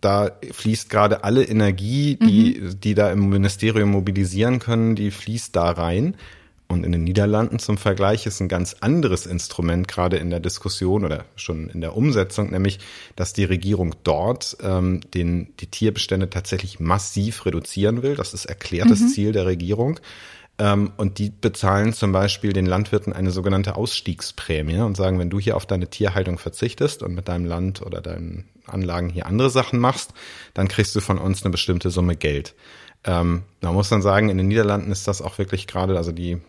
Da 0.00 0.30
fließt 0.52 0.88
gerade 0.88 1.24
alle 1.24 1.44
Energie, 1.44 2.16
die, 2.16 2.60
mhm. 2.60 2.80
die 2.80 2.94
da 2.94 3.10
im 3.10 3.28
Ministerium 3.28 3.90
mobilisieren 3.90 4.60
können, 4.60 4.94
die 4.94 5.10
fließt 5.10 5.54
da 5.54 5.70
rein. 5.70 6.16
Und 6.70 6.84
in 6.84 6.92
den 6.92 7.02
Niederlanden 7.02 7.58
zum 7.58 7.78
Vergleich 7.78 8.26
ist 8.26 8.38
ein 8.38 8.46
ganz 8.46 8.76
anderes 8.78 9.26
Instrument 9.26 9.88
gerade 9.88 10.18
in 10.18 10.30
der 10.30 10.38
Diskussion 10.38 11.04
oder 11.04 11.24
schon 11.34 11.68
in 11.68 11.80
der 11.80 11.96
Umsetzung, 11.96 12.52
nämlich, 12.52 12.78
dass 13.16 13.32
die 13.32 13.42
Regierung 13.42 13.96
dort 14.04 14.56
ähm, 14.62 15.00
den, 15.12 15.52
die 15.58 15.66
Tierbestände 15.66 16.30
tatsächlich 16.30 16.78
massiv 16.78 17.44
reduzieren 17.44 18.04
will. 18.04 18.14
Das 18.14 18.34
ist 18.34 18.44
erklärtes 18.44 19.00
mhm. 19.00 19.08
Ziel 19.08 19.32
der 19.32 19.46
Regierung. 19.46 19.98
Ähm, 20.58 20.92
und 20.96 21.18
die 21.18 21.30
bezahlen 21.30 21.92
zum 21.92 22.12
Beispiel 22.12 22.52
den 22.52 22.66
Landwirten 22.66 23.12
eine 23.12 23.32
sogenannte 23.32 23.74
Ausstiegsprämie 23.74 24.78
und 24.78 24.96
sagen, 24.96 25.18
wenn 25.18 25.30
du 25.30 25.40
hier 25.40 25.56
auf 25.56 25.66
deine 25.66 25.90
Tierhaltung 25.90 26.38
verzichtest 26.38 27.02
und 27.02 27.16
mit 27.16 27.26
deinem 27.26 27.46
Land 27.46 27.82
oder 27.82 28.00
deinen 28.00 28.44
Anlagen 28.66 29.08
hier 29.08 29.26
andere 29.26 29.50
Sachen 29.50 29.80
machst, 29.80 30.12
dann 30.54 30.68
kriegst 30.68 30.94
du 30.94 31.00
von 31.00 31.18
uns 31.18 31.42
eine 31.42 31.50
bestimmte 31.50 31.90
Summe 31.90 32.14
Geld. 32.14 32.54
Ähm, 33.04 33.42
da 33.60 33.72
muss 33.72 33.90
man 33.90 34.02
sagen, 34.02 34.28
in 34.28 34.38
den 34.38 34.48
Niederlanden 34.48 34.92
ist 34.92 35.08
das 35.08 35.22
auch 35.22 35.38
wirklich 35.38 35.66
gerade, 35.66 35.96
also 35.96 36.12
die 36.12 36.40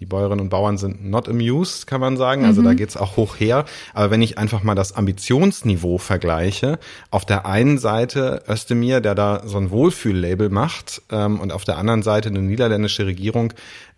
die 0.00 0.06
Bäuerinnen 0.06 0.40
und 0.40 0.48
Bauern 0.48 0.78
sind 0.78 1.04
not 1.04 1.28
amused, 1.28 1.86
kann 1.86 2.00
man 2.00 2.16
sagen. 2.16 2.44
Also 2.44 2.60
mhm. 2.60 2.66
da 2.66 2.74
geht's 2.74 2.96
auch 2.96 3.16
hoch 3.16 3.38
her. 3.38 3.64
Aber 3.94 4.10
wenn 4.10 4.22
ich 4.22 4.38
einfach 4.38 4.62
mal 4.62 4.74
das 4.74 4.96
Ambitionsniveau 4.96 5.98
vergleiche, 5.98 6.78
auf 7.10 7.24
der 7.24 7.46
einen 7.46 7.78
Seite 7.78 8.42
Özdemir, 8.48 9.00
der 9.00 9.14
da 9.14 9.42
so 9.44 9.58
ein 9.58 9.70
Wohlfühllabel 9.70 10.48
macht, 10.48 11.02
ähm, 11.10 11.40
und 11.40 11.52
auf 11.52 11.64
der 11.64 11.78
anderen 11.78 12.02
Seite 12.02 12.28
eine 12.28 12.40
niederländische 12.40 13.06
Regierung, 13.06 13.52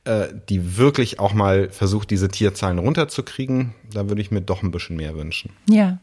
äh, 0.05 0.27
die 0.49 0.77
wirklich 0.77 1.21
auch 1.21 1.33
mal 1.33 1.71
versucht, 1.71 2.11
diese 2.11 2.29
Tierzahlen 2.29 2.79
runterzukriegen, 2.79 3.75
da 3.93 4.09
würde 4.09 4.21
ich 4.21 4.31
mir 4.31 4.41
doch 4.41 4.63
ein 4.63 4.71
bisschen 4.71 4.97
mehr 4.97 5.15
wünschen. 5.15 5.51
Ja. 5.69 5.99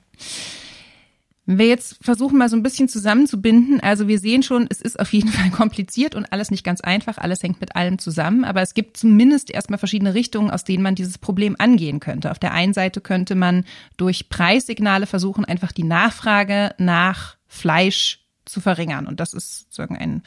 Wenn 1.45 1.59
wir 1.59 1.67
jetzt 1.67 2.03
versuchen, 2.03 2.37
mal 2.39 2.49
so 2.49 2.55
ein 2.55 2.63
bisschen 2.63 2.89
zusammenzubinden, 2.89 3.79
also 3.79 4.07
wir 4.07 4.17
sehen 4.19 4.41
schon, 4.41 4.65
es 4.69 4.81
ist 4.81 4.99
auf 4.99 5.13
jeden 5.13 5.29
Fall 5.31 5.51
kompliziert 5.51 6.15
und 6.15 6.31
alles 6.31 6.49
nicht 6.51 6.63
ganz 6.63 6.81
einfach, 6.81 7.17
alles 7.17 7.43
hängt 7.43 7.61
mit 7.61 7.75
allem 7.75 7.99
zusammen, 7.99 8.43
aber 8.43 8.61
es 8.61 8.73
gibt 8.73 8.97
zumindest 8.97 9.51
erstmal 9.51 9.79
verschiedene 9.79 10.13
Richtungen, 10.13 10.49
aus 10.49 10.63
denen 10.63 10.83
man 10.83 10.95
dieses 10.95 11.17
Problem 11.17 11.55
angehen 11.59 11.99
könnte. 11.99 12.31
Auf 12.31 12.39
der 12.39 12.53
einen 12.53 12.73
Seite 12.73 13.01
könnte 13.01 13.35
man 13.35 13.65
durch 13.97 14.29
Preissignale 14.29 15.05
versuchen, 15.05 15.45
einfach 15.45 15.71
die 15.71 15.83
Nachfrage 15.83 16.73
nach 16.77 17.37
Fleisch 17.47 18.25
zu 18.45 18.61
verringern. 18.61 19.07
Und 19.07 19.19
das 19.19 19.33
ist 19.33 19.61
sozusagen 19.61 19.97
ein 19.97 20.23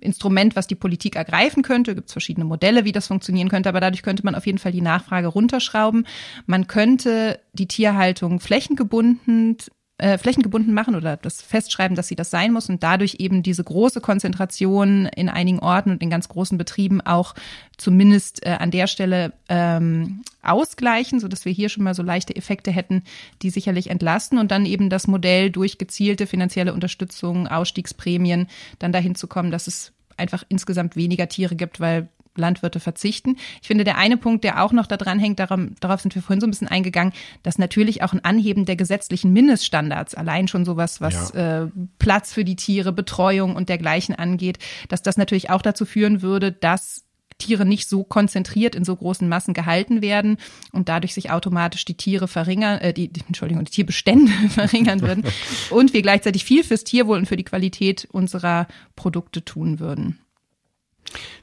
Instrument, 0.00 0.54
was 0.56 0.66
die 0.66 0.74
Politik 0.74 1.16
ergreifen 1.16 1.62
könnte. 1.62 1.94
Gibt 1.94 2.08
es 2.08 2.12
verschiedene 2.12 2.44
Modelle, 2.44 2.84
wie 2.84 2.92
das 2.92 3.08
funktionieren 3.08 3.48
könnte, 3.48 3.68
aber 3.68 3.80
dadurch 3.80 4.02
könnte 4.02 4.24
man 4.24 4.34
auf 4.34 4.46
jeden 4.46 4.58
Fall 4.58 4.72
die 4.72 4.80
Nachfrage 4.80 5.28
runterschrauben. 5.28 6.06
Man 6.46 6.66
könnte 6.66 7.40
die 7.52 7.66
Tierhaltung 7.66 8.40
flächengebunden 8.40 9.56
äh, 9.98 10.16
flächengebunden 10.16 10.72
machen 10.72 10.94
oder 10.94 11.16
das 11.16 11.42
festschreiben, 11.42 11.96
dass 11.96 12.08
sie 12.08 12.14
das 12.14 12.30
sein 12.30 12.52
muss 12.52 12.68
und 12.68 12.82
dadurch 12.82 13.16
eben 13.18 13.42
diese 13.42 13.64
große 13.64 14.00
Konzentration 14.00 15.06
in 15.06 15.28
einigen 15.28 15.58
Orten 15.58 15.90
und 15.90 16.02
in 16.02 16.08
ganz 16.08 16.28
großen 16.28 16.56
Betrieben 16.56 17.00
auch 17.00 17.34
zumindest 17.76 18.46
äh, 18.46 18.50
an 18.50 18.70
der 18.70 18.86
Stelle 18.86 19.32
ähm, 19.48 20.22
ausgleichen, 20.42 21.20
so 21.20 21.28
dass 21.28 21.44
wir 21.44 21.52
hier 21.52 21.68
schon 21.68 21.84
mal 21.84 21.94
so 21.94 22.02
leichte 22.02 22.36
Effekte 22.36 22.70
hätten, 22.70 23.02
die 23.42 23.50
sicherlich 23.50 23.90
entlasten 23.90 24.38
und 24.38 24.50
dann 24.50 24.66
eben 24.66 24.88
das 24.88 25.08
Modell 25.08 25.50
durch 25.50 25.78
gezielte 25.78 26.26
finanzielle 26.26 26.72
Unterstützung, 26.72 27.48
Ausstiegsprämien 27.48 28.46
dann 28.78 28.92
dahin 28.92 29.14
zu 29.14 29.26
kommen, 29.26 29.50
dass 29.50 29.66
es 29.66 29.92
einfach 30.16 30.44
insgesamt 30.48 30.96
weniger 30.96 31.28
Tiere 31.28 31.56
gibt, 31.56 31.80
weil 31.80 32.08
Landwirte 32.38 32.80
verzichten. 32.80 33.36
Ich 33.60 33.68
finde, 33.68 33.84
der 33.84 33.98
eine 33.98 34.16
Punkt, 34.16 34.44
der 34.44 34.62
auch 34.62 34.72
noch 34.72 34.86
da 34.86 34.96
dran 34.96 35.18
hängt, 35.18 35.38
darauf, 35.40 36.00
sind 36.00 36.14
wir 36.14 36.22
vorhin 36.22 36.40
so 36.40 36.46
ein 36.46 36.50
bisschen 36.50 36.68
eingegangen, 36.68 37.12
dass 37.42 37.58
natürlich 37.58 38.02
auch 38.02 38.12
ein 38.12 38.24
Anheben 38.24 38.64
der 38.64 38.76
gesetzlichen 38.76 39.32
Mindeststandards, 39.32 40.14
allein 40.14 40.48
schon 40.48 40.64
sowas, 40.64 41.00
was 41.00 41.32
ja. 41.34 41.64
äh, 41.64 41.70
Platz 41.98 42.32
für 42.32 42.44
die 42.44 42.56
Tiere, 42.56 42.92
Betreuung 42.92 43.56
und 43.56 43.68
dergleichen 43.68 44.14
angeht, 44.14 44.58
dass 44.88 45.02
das 45.02 45.16
natürlich 45.16 45.50
auch 45.50 45.62
dazu 45.62 45.84
führen 45.84 46.22
würde, 46.22 46.52
dass 46.52 47.04
Tiere 47.38 47.64
nicht 47.64 47.88
so 47.88 48.04
konzentriert 48.04 48.74
in 48.74 48.84
so 48.84 48.94
großen 48.94 49.28
Massen 49.28 49.54
gehalten 49.54 50.02
werden 50.02 50.36
und 50.72 50.88
dadurch 50.88 51.14
sich 51.14 51.30
automatisch 51.30 51.84
die 51.84 51.96
Tiere 51.96 52.28
verringern, 52.28 52.78
äh, 52.80 52.92
die, 52.92 53.08
die 53.08 53.22
Entschuldigung, 53.26 53.64
die 53.64 53.70
Tierbestände 53.70 54.32
verringern 54.50 55.00
würden 55.00 55.24
und 55.70 55.92
wir 55.92 56.02
gleichzeitig 56.02 56.44
viel 56.44 56.64
fürs 56.64 56.84
Tierwohl 56.84 57.18
und 57.18 57.26
für 57.26 57.36
die 57.36 57.44
Qualität 57.44 58.08
unserer 58.10 58.66
Produkte 58.96 59.44
tun 59.44 59.78
würden. 59.78 60.18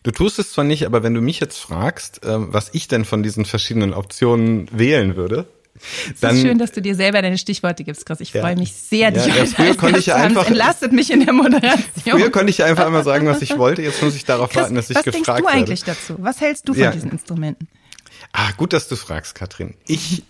Du 0.03 0.11
tust 0.11 0.39
es 0.39 0.51
zwar 0.51 0.63
nicht, 0.63 0.85
aber 0.85 1.03
wenn 1.03 1.13
du 1.13 1.21
mich 1.21 1.39
jetzt 1.39 1.57
fragst, 1.57 2.21
ähm, 2.25 2.47
was 2.51 2.69
ich 2.73 2.87
denn 2.87 3.05
von 3.05 3.23
diesen 3.23 3.45
verschiedenen 3.45 3.93
Optionen 3.93 4.67
wählen 4.71 5.15
würde, 5.15 5.47
dann, 6.21 6.31
es 6.31 6.37
ist 6.37 6.41
schön, 6.43 6.57
dass 6.57 6.71
du 6.71 6.81
dir 6.81 6.95
selber 6.95 7.21
deine 7.21 7.37
Stichworte 7.37 7.83
gibst, 7.83 8.05
Chris. 8.05 8.21
Ich 8.21 8.31
ja. 8.31 8.41
freue 8.41 8.55
mich 8.55 8.73
sehr, 8.73 9.11
dich 9.11 9.25
ja, 9.25 9.35
ja, 9.35 9.45
früher 9.45 9.75
konnte 9.75 9.99
ich 9.99 10.13
einfach, 10.13 10.47
entlastet 10.47 10.93
mich 10.93 11.11
in 11.11 11.25
der 11.25 11.33
Moderation. 11.33 11.81
Früher 12.17 12.31
konnte 12.31 12.49
ich 12.49 12.63
einfach 12.63 12.87
immer 12.87 13.03
sagen, 13.03 13.27
was 13.27 13.41
ich 13.41 13.57
wollte. 13.57 13.81
Jetzt 13.81 14.01
muss 14.01 14.15
ich 14.15 14.23
darauf 14.23 14.51
Chris, 14.51 14.63
warten, 14.63 14.75
dass 14.75 14.89
ich 14.89 14.95
gefragt 14.95 15.15
werde. 15.15 15.27
Was 15.27 15.35
denkst 15.35 15.41
du 15.41 15.47
eigentlich 15.47 15.87
werde. 15.87 15.99
dazu? 16.07 16.23
Was 16.23 16.39
hältst 16.39 16.69
du 16.69 16.73
von 16.73 16.81
ja. 16.81 16.91
diesen 16.91 17.11
Instrumenten? 17.11 17.67
Ah, 18.31 18.51
gut, 18.55 18.71
dass 18.71 18.87
du 18.87 18.95
fragst, 18.95 19.35
Katrin. 19.35 19.73
Ich 19.85 20.23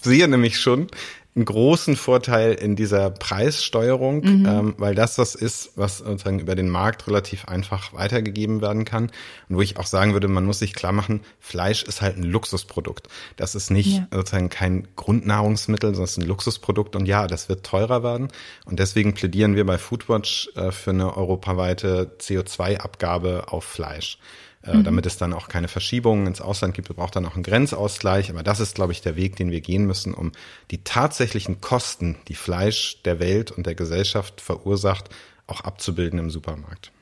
sehe 0.00 0.26
nämlich 0.28 0.58
schon, 0.58 0.88
einen 1.36 1.44
großen 1.44 1.94
Vorteil 1.94 2.54
in 2.54 2.74
dieser 2.74 3.10
Preissteuerung, 3.10 4.22
mhm. 4.22 4.46
ähm, 4.46 4.74
weil 4.78 4.96
das 4.96 5.14
das 5.14 5.36
ist, 5.36 5.72
was 5.76 5.98
sozusagen 5.98 6.40
über 6.40 6.56
den 6.56 6.68
Markt 6.68 7.06
relativ 7.06 7.44
einfach 7.44 7.92
weitergegeben 7.92 8.60
werden 8.60 8.84
kann. 8.84 9.12
Und 9.48 9.56
wo 9.56 9.62
ich 9.62 9.76
auch 9.76 9.86
sagen 9.86 10.12
würde, 10.12 10.26
man 10.26 10.44
muss 10.44 10.58
sich 10.58 10.74
klar 10.74 10.92
machen, 10.92 11.20
Fleisch 11.38 11.84
ist 11.84 12.02
halt 12.02 12.16
ein 12.16 12.24
Luxusprodukt. 12.24 13.06
Das 13.36 13.54
ist 13.54 13.70
nicht 13.70 13.98
ja. 13.98 14.08
sozusagen 14.10 14.48
kein 14.48 14.88
Grundnahrungsmittel, 14.96 15.90
sondern 15.90 16.04
es 16.04 16.12
ist 16.12 16.18
ein 16.18 16.26
Luxusprodukt. 16.26 16.96
Und 16.96 17.06
ja, 17.06 17.28
das 17.28 17.48
wird 17.48 17.64
teurer 17.64 18.02
werden. 18.02 18.28
Und 18.64 18.80
deswegen 18.80 19.14
plädieren 19.14 19.54
wir 19.54 19.64
bei 19.64 19.78
Foodwatch 19.78 20.50
äh, 20.56 20.72
für 20.72 20.90
eine 20.90 21.16
europaweite 21.16 22.16
CO2-Abgabe 22.18 23.44
auf 23.52 23.64
Fleisch 23.64 24.18
äh, 24.62 24.74
mhm. 24.74 24.84
damit 24.84 25.06
es 25.06 25.16
dann 25.16 25.32
auch 25.32 25.48
keine 25.48 25.68
Verschiebungen 25.68 26.26
ins 26.26 26.40
Ausland 26.40 26.74
gibt. 26.74 26.88
Wir 26.88 26.96
brauchen 26.96 27.12
dann 27.14 27.26
auch 27.26 27.34
einen 27.34 27.42
Grenzausgleich. 27.42 28.30
Aber 28.30 28.42
das 28.42 28.60
ist, 28.60 28.74
glaube 28.74 28.92
ich, 28.92 29.00
der 29.00 29.16
Weg, 29.16 29.36
den 29.36 29.50
wir 29.50 29.60
gehen 29.60 29.86
müssen, 29.86 30.12
um 30.12 30.32
die 30.70 30.84
tatsächlichen 30.84 31.60
Kosten, 31.60 32.16
die 32.28 32.34
Fleisch 32.34 33.02
der 33.04 33.20
Welt 33.20 33.50
und 33.50 33.66
der 33.66 33.74
Gesellschaft 33.74 34.40
verursacht, 34.40 35.08
auch 35.46 35.62
abzubilden 35.62 36.18
im 36.18 36.30
Supermarkt. 36.30 36.92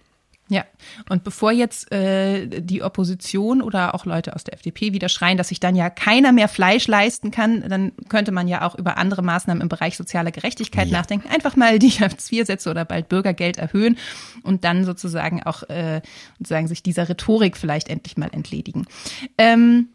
Ja, 0.51 0.65
und 1.11 1.25
bevor 1.25 1.53
jetzt 1.53 1.93
äh, 1.93 2.47
die 2.63 2.83
Opposition 2.83 3.61
oder 3.61 3.95
auch 3.95 4.07
Leute 4.07 4.35
aus 4.35 4.45
der 4.45 4.55
FDP 4.55 4.95
wieder 4.95 5.11
schreien, 5.11 5.37
dass 5.37 5.49
sich 5.49 5.61
dann 5.61 5.77
ja 5.77 5.91
keiner 5.91 6.33
mehr 6.33 6.49
Fleisch 6.49 6.87
leisten 6.89 7.31
kann, 7.31 7.69
dann 7.69 7.93
könnte 8.09 8.33
man 8.33 8.49
ja 8.49 8.67
auch 8.67 8.75
über 8.75 8.97
andere 8.97 9.23
Maßnahmen 9.23 9.61
im 9.61 9.69
Bereich 9.69 9.99
sozialer 9.99 10.31
Gerechtigkeit 10.31 10.89
ja. 10.89 10.97
nachdenken. 10.97 11.29
Einfach 11.29 11.55
mal 11.55 11.79
die 11.79 11.91
Hartz-IV-Sätze 12.01 12.71
oder 12.71 12.87
bald 12.87 13.11
Bürgergeld 13.11 13.59
erhöhen 13.59 13.99
und 14.43 14.65
dann 14.65 14.85
sozusagen 14.85 15.43
auch 15.43 15.65
äh, 15.65 16.01
sozusagen 16.39 16.67
sich 16.67 16.83
dieser 16.83 17.09
Rhetorik 17.09 17.59
vielleicht 17.59 17.91
endlich 17.91 18.17
mal 18.17 18.31
entledigen. 18.33 18.87
Ähm, 19.37 19.91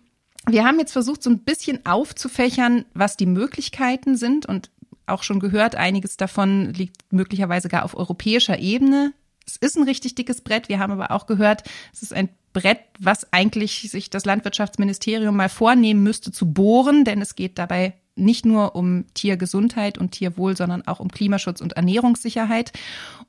wir 0.45 0.65
haben 0.65 0.77
jetzt 0.77 0.91
versucht, 0.91 1.23
so 1.23 1.31
ein 1.31 1.39
bisschen 1.39 1.85
aufzufächern, 1.85 2.85
was 2.93 3.17
die 3.17 3.25
Möglichkeiten 3.25 4.17
sind 4.17 4.45
und 4.45 4.69
auch 5.07 5.23
schon 5.23 5.39
gehört, 5.39 5.75
einiges 5.75 6.15
davon 6.17 6.73
liegt 6.73 7.11
möglicherweise 7.11 7.69
gar 7.69 7.83
auf 7.83 7.95
europäischer 7.95 8.59
Ebene 8.59 9.13
es 9.45 9.57
ist 9.57 9.77
ein 9.77 9.83
richtig 9.83 10.15
dickes 10.15 10.41
Brett. 10.41 10.69
Wir 10.69 10.79
haben 10.79 10.93
aber 10.93 11.11
auch 11.11 11.25
gehört, 11.25 11.63
es 11.91 12.01
ist 12.01 12.13
ein 12.13 12.29
Brett, 12.53 12.79
was 12.99 13.31
eigentlich 13.33 13.89
sich 13.89 14.09
das 14.09 14.25
Landwirtschaftsministerium 14.25 15.35
mal 15.35 15.49
vornehmen 15.49 16.03
müsste 16.03 16.31
zu 16.31 16.51
bohren, 16.51 17.03
denn 17.03 17.21
es 17.21 17.35
geht 17.35 17.57
dabei 17.57 17.93
nicht 18.15 18.45
nur 18.45 18.75
um 18.75 19.05
Tiergesundheit 19.15 19.97
und 19.97 20.11
Tierwohl, 20.11 20.55
sondern 20.55 20.85
auch 20.87 20.99
um 20.99 21.09
Klimaschutz 21.09 21.61
und 21.61 21.73
Ernährungssicherheit. 21.73 22.71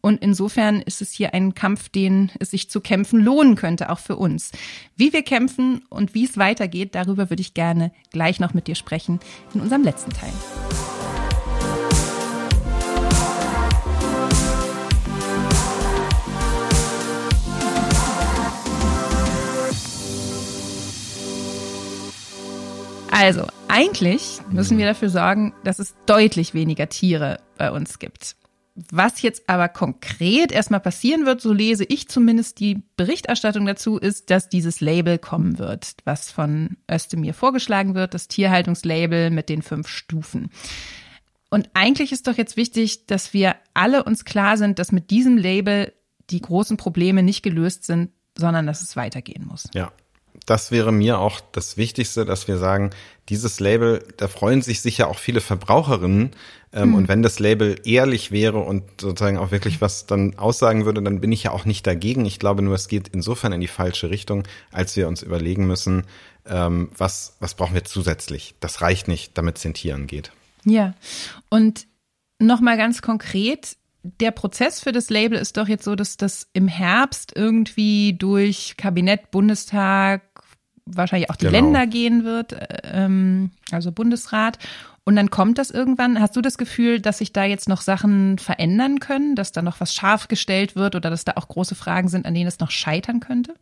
Und 0.00 0.20
insofern 0.20 0.82
ist 0.82 1.00
es 1.00 1.10
hier 1.10 1.32
ein 1.32 1.54
Kampf, 1.54 1.88
den 1.88 2.30
es 2.38 2.50
sich 2.50 2.68
zu 2.68 2.82
kämpfen 2.82 3.20
lohnen 3.20 3.56
könnte, 3.56 3.88
auch 3.90 3.98
für 3.98 4.16
uns. 4.16 4.52
Wie 4.94 5.12
wir 5.14 5.22
kämpfen 5.22 5.82
und 5.88 6.14
wie 6.14 6.24
es 6.24 6.36
weitergeht, 6.36 6.94
darüber 6.94 7.30
würde 7.30 7.40
ich 7.40 7.54
gerne 7.54 7.92
gleich 8.10 8.40
noch 8.40 8.52
mit 8.52 8.66
dir 8.66 8.74
sprechen 8.74 9.20
in 9.54 9.62
unserem 9.62 9.84
letzten 9.84 10.10
Teil. 10.10 10.32
Also, 23.14 23.46
eigentlich 23.68 24.40
müssen 24.50 24.76
wir 24.76 24.86
dafür 24.86 25.08
sorgen, 25.08 25.54
dass 25.62 25.78
es 25.78 25.94
deutlich 26.04 26.52
weniger 26.52 26.88
Tiere 26.88 27.38
bei 27.56 27.70
uns 27.70 28.00
gibt. 28.00 28.34
Was 28.90 29.22
jetzt 29.22 29.48
aber 29.48 29.68
konkret 29.68 30.50
erstmal 30.50 30.80
passieren 30.80 31.24
wird, 31.24 31.40
so 31.40 31.52
lese 31.52 31.84
ich 31.84 32.08
zumindest 32.08 32.58
die 32.58 32.82
Berichterstattung 32.96 33.66
dazu, 33.66 33.98
ist, 33.98 34.30
dass 34.30 34.48
dieses 34.48 34.80
Label 34.80 35.18
kommen 35.18 35.60
wird, 35.60 35.94
was 36.04 36.32
von 36.32 36.76
Özdemir 36.90 37.34
vorgeschlagen 37.34 37.94
wird, 37.94 38.14
das 38.14 38.26
Tierhaltungslabel 38.26 39.30
mit 39.30 39.48
den 39.48 39.62
fünf 39.62 39.86
Stufen. 39.86 40.50
Und 41.50 41.70
eigentlich 41.72 42.10
ist 42.10 42.26
doch 42.26 42.36
jetzt 42.36 42.56
wichtig, 42.56 43.06
dass 43.06 43.32
wir 43.32 43.54
alle 43.74 44.02
uns 44.02 44.24
klar 44.24 44.56
sind, 44.56 44.80
dass 44.80 44.90
mit 44.90 45.10
diesem 45.10 45.36
Label 45.36 45.92
die 46.30 46.40
großen 46.40 46.76
Probleme 46.76 47.22
nicht 47.22 47.44
gelöst 47.44 47.84
sind, 47.84 48.10
sondern 48.36 48.66
dass 48.66 48.82
es 48.82 48.96
weitergehen 48.96 49.46
muss. 49.46 49.68
Ja, 49.72 49.92
das 50.46 50.70
wäre 50.70 50.92
mir 50.92 51.18
auch 51.18 51.40
das 51.52 51.76
Wichtigste, 51.76 52.24
dass 52.24 52.48
wir 52.48 52.58
sagen, 52.58 52.90
dieses 53.28 53.60
Label, 53.60 54.04
da 54.16 54.28
freuen 54.28 54.60
sich 54.60 54.80
sicher 54.80 55.08
auch 55.08 55.18
viele 55.18 55.40
Verbraucherinnen. 55.40 56.32
Ähm, 56.72 56.88
mhm. 56.90 56.94
Und 56.94 57.08
wenn 57.08 57.22
das 57.22 57.38
Label 57.38 57.80
ehrlich 57.84 58.30
wäre 58.30 58.58
und 58.58 59.00
sozusagen 59.00 59.38
auch 59.38 59.50
wirklich 59.50 59.80
was 59.80 60.06
dann 60.06 60.38
aussagen 60.38 60.84
würde, 60.84 61.02
dann 61.02 61.20
bin 61.20 61.32
ich 61.32 61.44
ja 61.44 61.52
auch 61.52 61.64
nicht 61.64 61.86
dagegen. 61.86 62.26
Ich 62.26 62.38
glaube 62.38 62.62
nur, 62.62 62.74
es 62.74 62.88
geht 62.88 63.08
insofern 63.08 63.52
in 63.52 63.60
die 63.60 63.68
falsche 63.68 64.10
Richtung, 64.10 64.44
als 64.72 64.96
wir 64.96 65.08
uns 65.08 65.22
überlegen 65.22 65.66
müssen, 65.66 66.04
ähm, 66.46 66.90
was, 66.96 67.36
was 67.40 67.54
brauchen 67.54 67.74
wir 67.74 67.84
zusätzlich. 67.84 68.54
Das 68.60 68.82
reicht 68.82 69.08
nicht, 69.08 69.38
damit 69.38 69.56
es 69.56 69.62
den 69.62 69.74
Tieren 69.74 70.06
geht. 70.06 70.30
Ja, 70.64 70.94
und 71.48 71.86
nochmal 72.38 72.76
ganz 72.76 73.00
konkret, 73.00 73.76
der 74.02 74.32
Prozess 74.32 74.80
für 74.80 74.92
das 74.92 75.08
Label 75.08 75.38
ist 75.38 75.56
doch 75.56 75.66
jetzt 75.66 75.84
so, 75.84 75.94
dass 75.94 76.18
das 76.18 76.48
im 76.52 76.68
Herbst 76.68 77.32
irgendwie 77.34 78.14
durch 78.18 78.74
Kabinett, 78.76 79.30
Bundestag, 79.30 80.22
wahrscheinlich 80.86 81.30
auch 81.30 81.36
die 81.36 81.46
genau. 81.46 81.58
Länder 81.58 81.86
gehen 81.86 82.24
wird, 82.24 82.52
äh, 82.52 82.66
ähm, 82.84 83.50
also 83.70 83.92
Bundesrat. 83.92 84.58
Und 85.04 85.16
dann 85.16 85.30
kommt 85.30 85.58
das 85.58 85.70
irgendwann. 85.70 86.18
Hast 86.18 86.34
du 86.34 86.40
das 86.40 86.56
Gefühl, 86.56 87.00
dass 87.00 87.18
sich 87.18 87.32
da 87.32 87.44
jetzt 87.44 87.68
noch 87.68 87.82
Sachen 87.82 88.38
verändern 88.38 89.00
können, 89.00 89.36
dass 89.36 89.52
da 89.52 89.60
noch 89.60 89.80
was 89.80 89.94
scharf 89.94 90.28
gestellt 90.28 90.76
wird 90.76 90.94
oder 90.94 91.10
dass 91.10 91.24
da 91.24 91.32
auch 91.36 91.48
große 91.48 91.74
Fragen 91.74 92.08
sind, 92.08 92.24
an 92.24 92.34
denen 92.34 92.46
es 92.46 92.58
noch 92.58 92.70
scheitern 92.70 93.20
könnte? 93.20 93.54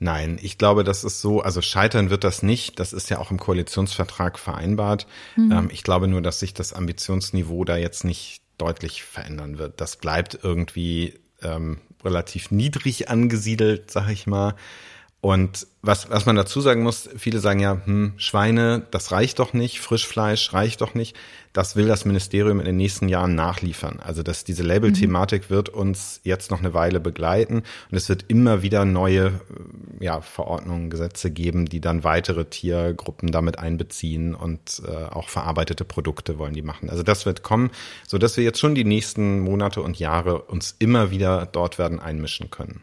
Nein, 0.00 0.38
ich 0.40 0.58
glaube, 0.58 0.84
das 0.84 1.02
ist 1.02 1.20
so, 1.20 1.40
also 1.40 1.60
scheitern 1.60 2.10
wird 2.10 2.24
das 2.24 2.42
nicht. 2.42 2.78
Das 2.78 2.92
ist 2.92 3.10
ja 3.10 3.18
auch 3.18 3.30
im 3.30 3.38
Koalitionsvertrag 3.38 4.38
vereinbart. 4.38 5.06
Mhm. 5.36 5.52
Ähm, 5.52 5.68
ich 5.72 5.82
glaube 5.82 6.08
nur, 6.08 6.22
dass 6.22 6.40
sich 6.40 6.54
das 6.54 6.72
Ambitionsniveau 6.72 7.64
da 7.64 7.76
jetzt 7.76 8.04
nicht 8.04 8.42
deutlich 8.58 9.04
verändern 9.04 9.58
wird. 9.58 9.80
Das 9.80 9.96
bleibt 9.96 10.38
irgendwie 10.42 11.14
ähm, 11.42 11.78
relativ 12.04 12.50
niedrig 12.50 13.08
angesiedelt, 13.08 13.90
sag 13.90 14.08
ich 14.10 14.26
mal. 14.26 14.54
Und 15.20 15.66
was, 15.82 16.10
was 16.10 16.26
man 16.26 16.36
dazu 16.36 16.60
sagen 16.60 16.84
muss, 16.84 17.08
viele 17.16 17.40
sagen 17.40 17.58
ja, 17.58 17.80
hm, 17.84 18.12
Schweine, 18.18 18.86
das 18.92 19.10
reicht 19.10 19.40
doch 19.40 19.52
nicht, 19.52 19.80
Frischfleisch 19.80 20.52
reicht 20.52 20.80
doch 20.80 20.94
nicht. 20.94 21.16
Das 21.52 21.74
will 21.74 21.88
das 21.88 22.04
Ministerium 22.04 22.60
in 22.60 22.66
den 22.66 22.76
nächsten 22.76 23.08
Jahren 23.08 23.34
nachliefern. 23.34 23.98
Also 23.98 24.22
dass 24.22 24.44
diese 24.44 24.62
Label-Thematik 24.62 25.50
mhm. 25.50 25.54
wird 25.54 25.68
uns 25.70 26.20
jetzt 26.22 26.52
noch 26.52 26.60
eine 26.60 26.72
Weile 26.72 27.00
begleiten 27.00 27.64
und 27.90 27.96
es 27.96 28.08
wird 28.08 28.26
immer 28.28 28.62
wieder 28.62 28.84
neue 28.84 29.40
ja, 29.98 30.20
Verordnungen, 30.20 30.88
Gesetze 30.88 31.32
geben, 31.32 31.66
die 31.66 31.80
dann 31.80 32.04
weitere 32.04 32.44
Tiergruppen 32.44 33.32
damit 33.32 33.58
einbeziehen 33.58 34.36
und 34.36 34.82
äh, 34.86 35.06
auch 35.06 35.28
verarbeitete 35.28 35.84
Produkte 35.84 36.38
wollen 36.38 36.54
die 36.54 36.62
machen. 36.62 36.90
Also 36.90 37.02
das 37.02 37.26
wird 37.26 37.42
kommen, 37.42 37.70
so 38.06 38.18
dass 38.18 38.36
wir 38.36 38.44
jetzt 38.44 38.60
schon 38.60 38.76
die 38.76 38.84
nächsten 38.84 39.40
Monate 39.40 39.82
und 39.82 39.98
Jahre 39.98 40.42
uns 40.42 40.76
immer 40.78 41.10
wieder 41.10 41.46
dort 41.46 41.78
werden 41.78 41.98
einmischen 41.98 42.52
können. 42.52 42.82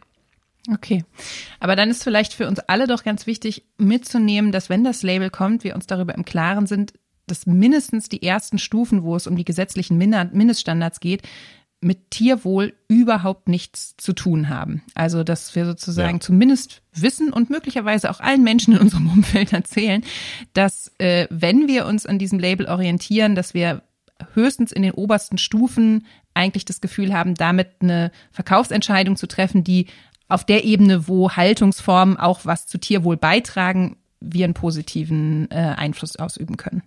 Okay. 0.72 1.04
Aber 1.60 1.76
dann 1.76 1.90
ist 1.90 2.04
vielleicht 2.04 2.34
für 2.34 2.48
uns 2.48 2.60
alle 2.60 2.88
doch 2.88 3.04
ganz 3.04 3.28
wichtig 3.28 3.66
mitzunehmen, 3.78 4.52
dass 4.52 4.70
wenn 4.70 4.84
das 4.84 5.04
Label 5.04 5.30
kommt, 5.30 5.64
wir 5.64 5.76
uns 5.76 5.88
darüber 5.88 6.16
im 6.16 6.26
Klaren 6.26 6.68
sind, 6.68 6.94
dass 7.28 7.46
mindestens 7.46 8.10
die 8.10 8.24
ersten 8.24 8.60
Stufen, 8.60 9.04
wo 9.04 9.16
es 9.16 9.28
um 9.28 9.36
die 9.36 9.46
gesetzlichen 9.46 9.98
Mindeststandards 9.98 11.00
geht, 11.00 11.24
mit 11.82 12.10
Tierwohl 12.10 12.74
überhaupt 12.88 13.48
nichts 13.48 13.96
zu 13.98 14.14
tun 14.14 14.50
haben. 14.50 14.82
Also, 14.96 15.24
dass 15.24 15.56
wir 15.56 15.66
sozusagen 15.66 16.18
ja. 16.18 16.20
zumindest 16.20 16.82
wissen 16.94 17.32
und 17.32 17.50
möglicherweise 17.50 18.10
auch 18.10 18.20
allen 18.22 18.44
Menschen 18.44 18.74
in 18.74 18.80
unserem 18.80 19.10
Umfeld 19.12 19.54
erzählen, 19.54 20.04
dass 20.54 20.92
äh, 20.98 21.28
wenn 21.30 21.68
wir 21.68 21.86
uns 21.86 22.06
an 22.06 22.18
diesem 22.18 22.40
Label 22.40 22.68
orientieren, 22.68 23.36
dass 23.36 23.54
wir 23.54 23.84
höchstens 24.34 24.72
in 24.72 24.82
den 24.82 24.94
obersten 24.94 25.38
Stufen 25.38 26.06
eigentlich 26.34 26.66
das 26.66 26.82
Gefühl 26.82 27.14
haben, 27.14 27.36
damit 27.36 27.68
eine 27.82 28.12
Verkaufsentscheidung 28.32 29.16
zu 29.16 29.28
treffen, 29.28 29.64
die 29.64 29.88
auf 30.28 30.46
der 30.46 30.64
Ebene, 30.64 31.08
wo 31.08 31.32
Haltungsformen 31.32 32.18
auch 32.18 32.42
was 32.44 32.68
zu 32.68 32.78
Tierwohl 32.78 33.18
beitragen, 33.18 33.98
wir 34.20 34.46
einen 34.46 34.54
positiven 34.54 35.50
äh, 35.52 35.56
Einfluss 35.56 36.16
ausüben 36.16 36.58
können. 36.58 36.84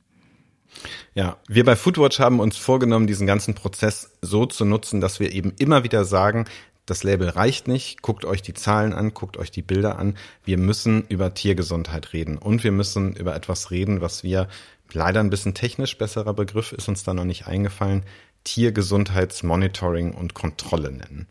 Ja, 1.15 1.37
wir 1.49 1.65
bei 1.65 1.77
Foodwatch 1.77 2.19
haben 2.21 2.41
uns 2.41 2.57
vorgenommen, 2.57 3.07
diesen 3.07 3.27
ganzen 3.27 3.55
Prozess 3.55 4.13
so 4.23 4.47
zu 4.47 4.65
nutzen, 4.65 5.01
dass 5.01 5.19
wir 5.19 5.33
eben 5.33 5.53
immer 5.59 5.83
wieder 5.83 6.05
sagen, 6.05 6.47
das 6.87 7.03
Label 7.03 7.29
reicht 7.29 7.69
nicht, 7.69 8.01
guckt 8.01 8.25
euch 8.25 8.41
die 8.43 8.55
Zahlen 8.55 8.93
an, 8.95 9.13
guckt 9.13 9.37
euch 9.37 9.51
die 9.51 9.63
Bilder 9.63 9.99
an. 9.99 10.17
Wir 10.45 10.57
müssen 10.57 11.05
über 11.09 11.35
Tiergesundheit 11.35 12.13
reden 12.13 12.39
und 12.39 12.65
wir 12.65 12.73
müssen 12.73 13.15
über 13.15 13.35
etwas 13.35 13.71
reden, 13.71 14.01
was 14.01 14.23
wir 14.23 14.49
leider 14.93 15.21
ein 15.21 15.31
bisschen 15.31 15.55
technisch 15.55 15.99
besserer 15.99 16.33
Begriff 16.33 16.73
ist 16.73 16.89
uns 16.89 17.03
da 17.05 17.13
noch 17.13 17.25
nicht 17.25 17.47
eingefallen, 17.47 18.05
Tiergesundheitsmonitoring 18.45 20.15
und 20.15 20.33
Kontrolle 20.33 20.91
nennen. 20.91 21.27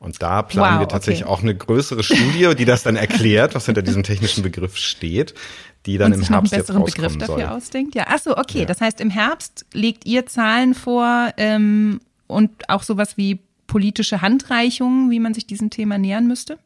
Und 0.00 0.22
da 0.22 0.42
planen 0.42 0.76
wow, 0.76 0.80
wir 0.80 0.88
tatsächlich 0.88 1.24
okay. 1.24 1.32
auch 1.32 1.42
eine 1.42 1.54
größere 1.54 2.02
Studie, 2.02 2.54
die 2.56 2.64
das 2.64 2.82
dann 2.82 2.96
erklärt, 2.96 3.54
was 3.54 3.66
hinter 3.66 3.82
diesem 3.82 4.02
technischen 4.02 4.42
Begriff 4.42 4.78
steht, 4.78 5.34
die 5.84 5.98
dann 5.98 6.12
Und 6.12 6.20
im 6.20 6.26
Herbst 6.26 6.52
einen 6.54 6.62
besseren 6.62 6.84
Begriff 6.84 7.18
dafür 7.18 7.34
soll. 7.34 7.44
ausdenkt. 7.44 7.94
Ja, 7.94 8.06
ach 8.08 8.18
so, 8.18 8.36
okay. 8.36 8.60
Ja. 8.60 8.64
Das 8.64 8.80
heißt, 8.80 9.00
im 9.00 9.10
Herbst 9.10 9.66
legt 9.74 10.06
ihr 10.06 10.24
Zahlen 10.24 10.74
vor 10.74 11.32
ähm, 11.36 12.00
und 12.26 12.50
auch 12.70 12.82
sowas 12.82 13.18
wie 13.18 13.40
politische 13.66 14.22
Handreichungen, 14.22 15.10
wie 15.10 15.20
man 15.20 15.34
sich 15.34 15.46
diesem 15.46 15.68
Thema 15.68 15.98
nähern 15.98 16.26
müsste? 16.26 16.58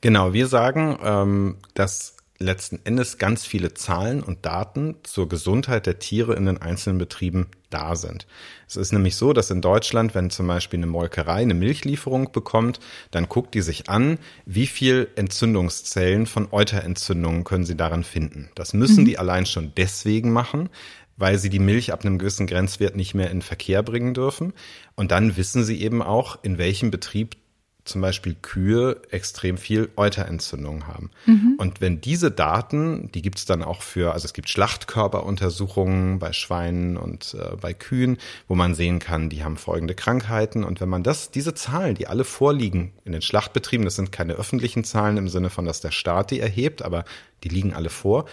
Genau, 0.00 0.32
wir 0.32 0.46
sagen, 0.46 0.96
ähm, 1.02 1.56
dass 1.74 2.16
letzten 2.38 2.80
Endes 2.84 3.18
ganz 3.18 3.44
viele 3.44 3.74
Zahlen 3.74 4.22
und 4.22 4.46
Daten 4.46 4.96
zur 5.02 5.28
Gesundheit 5.28 5.86
der 5.86 5.98
Tiere 5.98 6.34
in 6.34 6.46
den 6.46 6.62
einzelnen 6.62 6.98
Betrieben 6.98 7.48
da 7.74 7.96
sind. 7.96 8.26
Es 8.66 8.76
ist 8.76 8.92
nämlich 8.92 9.16
so, 9.16 9.32
dass 9.32 9.50
in 9.50 9.60
Deutschland, 9.60 10.14
wenn 10.14 10.30
zum 10.30 10.46
Beispiel 10.46 10.78
eine 10.78 10.86
Molkerei 10.86 11.42
eine 11.42 11.54
Milchlieferung 11.54 12.32
bekommt, 12.32 12.80
dann 13.10 13.28
guckt 13.28 13.54
die 13.54 13.60
sich 13.60 13.90
an, 13.90 14.18
wie 14.46 14.66
viel 14.66 15.08
Entzündungszellen 15.16 16.26
von 16.26 16.48
Euterentzündungen 16.52 17.44
können 17.44 17.66
sie 17.66 17.76
daran 17.76 18.04
finden. 18.04 18.50
Das 18.54 18.72
müssen 18.72 19.02
mhm. 19.02 19.06
die 19.06 19.18
allein 19.18 19.44
schon 19.44 19.72
deswegen 19.76 20.32
machen, 20.32 20.70
weil 21.16 21.38
sie 21.38 21.50
die 21.50 21.58
Milch 21.58 21.92
ab 21.92 22.04
einem 22.04 22.18
gewissen 22.18 22.46
Grenzwert 22.46 22.96
nicht 22.96 23.14
mehr 23.14 23.30
in 23.30 23.42
Verkehr 23.42 23.82
bringen 23.82 24.14
dürfen. 24.14 24.52
Und 24.94 25.10
dann 25.10 25.36
wissen 25.36 25.64
sie 25.64 25.80
eben 25.80 26.02
auch, 26.02 26.38
in 26.42 26.58
welchem 26.58 26.90
Betrieb 26.90 27.36
zum 27.84 28.00
Beispiel 28.00 28.34
Kühe 28.40 29.00
extrem 29.10 29.58
viel 29.58 29.90
Euterentzündung 29.96 30.86
haben. 30.86 31.10
Mhm. 31.26 31.56
Und 31.58 31.80
wenn 31.82 32.00
diese 32.00 32.30
Daten, 32.30 33.10
die 33.12 33.20
gibt 33.20 33.38
es 33.38 33.44
dann 33.44 33.62
auch 33.62 33.82
für, 33.82 34.12
also 34.12 34.24
es 34.24 34.32
gibt 34.32 34.48
Schlachtkörperuntersuchungen 34.48 36.18
bei 36.18 36.32
Schweinen 36.32 36.96
und 36.96 37.36
äh, 37.38 37.56
bei 37.56 37.74
Kühen, 37.74 38.16
wo 38.48 38.54
man 38.54 38.74
sehen 38.74 39.00
kann, 39.00 39.28
die 39.28 39.44
haben 39.44 39.58
folgende 39.58 39.94
Krankheiten. 39.94 40.64
Und 40.64 40.80
wenn 40.80 40.88
man 40.88 41.02
das, 41.02 41.30
diese 41.30 41.54
Zahlen, 41.54 41.94
die 41.94 42.06
alle 42.06 42.24
vorliegen 42.24 42.92
in 43.04 43.12
den 43.12 43.22
Schlachtbetrieben, 43.22 43.84
das 43.84 43.96
sind 43.96 44.12
keine 44.12 44.34
öffentlichen 44.34 44.84
Zahlen 44.84 45.18
im 45.18 45.28
Sinne 45.28 45.50
von, 45.50 45.66
dass 45.66 45.82
der 45.82 45.90
Staat 45.90 46.30
die 46.30 46.40
erhebt, 46.40 46.82
aber 46.82 47.04
die 47.42 47.50
liegen 47.50 47.74
alle 47.74 47.90
vor, 47.90 48.24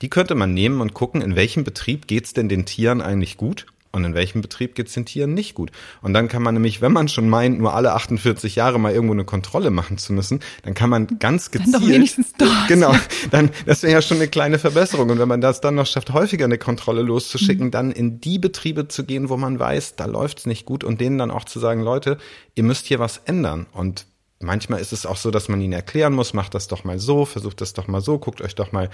die 0.00 0.10
könnte 0.10 0.36
man 0.36 0.54
nehmen 0.54 0.80
und 0.80 0.94
gucken, 0.94 1.22
in 1.22 1.34
welchem 1.34 1.64
Betrieb 1.64 2.06
geht's 2.06 2.34
denn 2.34 2.48
den 2.48 2.66
Tieren 2.66 3.00
eigentlich 3.00 3.36
gut 3.36 3.66
und 3.92 4.04
in 4.04 4.14
welchem 4.14 4.40
Betrieb 4.40 4.74
geht's 4.74 4.94
den 4.94 5.04
Tieren 5.04 5.34
nicht 5.34 5.54
gut. 5.54 5.70
Und 6.00 6.14
dann 6.14 6.28
kann 6.28 6.42
man 6.42 6.54
nämlich, 6.54 6.80
wenn 6.80 6.92
man 6.92 7.08
schon 7.08 7.28
meint, 7.28 7.58
nur 7.58 7.74
alle 7.74 7.92
48 7.92 8.56
Jahre 8.56 8.80
mal 8.80 8.92
irgendwo 8.92 9.12
eine 9.12 9.24
Kontrolle 9.24 9.70
machen 9.70 9.98
zu 9.98 10.14
müssen, 10.14 10.40
dann 10.62 10.72
kann 10.72 10.88
man 10.90 11.18
ganz 11.18 11.50
gezielt. 11.50 11.74
Dann 11.74 11.82
doch 11.82 11.88
wenigstens 11.88 12.32
dort. 12.38 12.68
Genau, 12.68 12.94
dann, 13.30 13.50
das 13.66 13.82
wäre 13.82 13.92
ja 13.92 14.02
schon 14.02 14.16
eine 14.16 14.28
kleine 14.28 14.58
Verbesserung. 14.58 15.10
Und 15.10 15.18
wenn 15.18 15.28
man 15.28 15.42
das 15.42 15.60
dann 15.60 15.74
noch 15.74 15.86
schafft, 15.86 16.12
häufiger 16.12 16.46
eine 16.46 16.58
Kontrolle 16.58 17.02
loszuschicken, 17.02 17.66
mhm. 17.66 17.70
dann 17.70 17.92
in 17.92 18.20
die 18.20 18.38
Betriebe 18.38 18.88
zu 18.88 19.04
gehen, 19.04 19.28
wo 19.28 19.36
man 19.36 19.58
weiß, 19.58 19.96
da 19.96 20.06
läuft's 20.06 20.46
nicht 20.46 20.64
gut 20.64 20.84
und 20.84 21.00
denen 21.00 21.18
dann 21.18 21.30
auch 21.30 21.44
zu 21.44 21.58
sagen, 21.58 21.82
Leute, 21.82 22.16
ihr 22.54 22.62
müsst 22.62 22.86
hier 22.86 22.98
was 22.98 23.18
ändern. 23.18 23.66
Und 23.72 24.06
manchmal 24.42 24.80
ist 24.80 24.92
es 24.92 25.06
auch 25.06 25.16
so, 25.16 25.30
dass 25.30 25.48
man 25.48 25.60
ihnen 25.60 25.72
erklären 25.72 26.12
muss, 26.12 26.34
macht 26.34 26.54
das 26.54 26.68
doch 26.68 26.84
mal 26.84 26.98
so, 26.98 27.24
versucht 27.24 27.60
das 27.60 27.72
doch 27.72 27.88
mal 27.88 28.00
so, 28.00 28.18
guckt 28.18 28.42
euch 28.42 28.54
doch 28.54 28.72
mal 28.72 28.90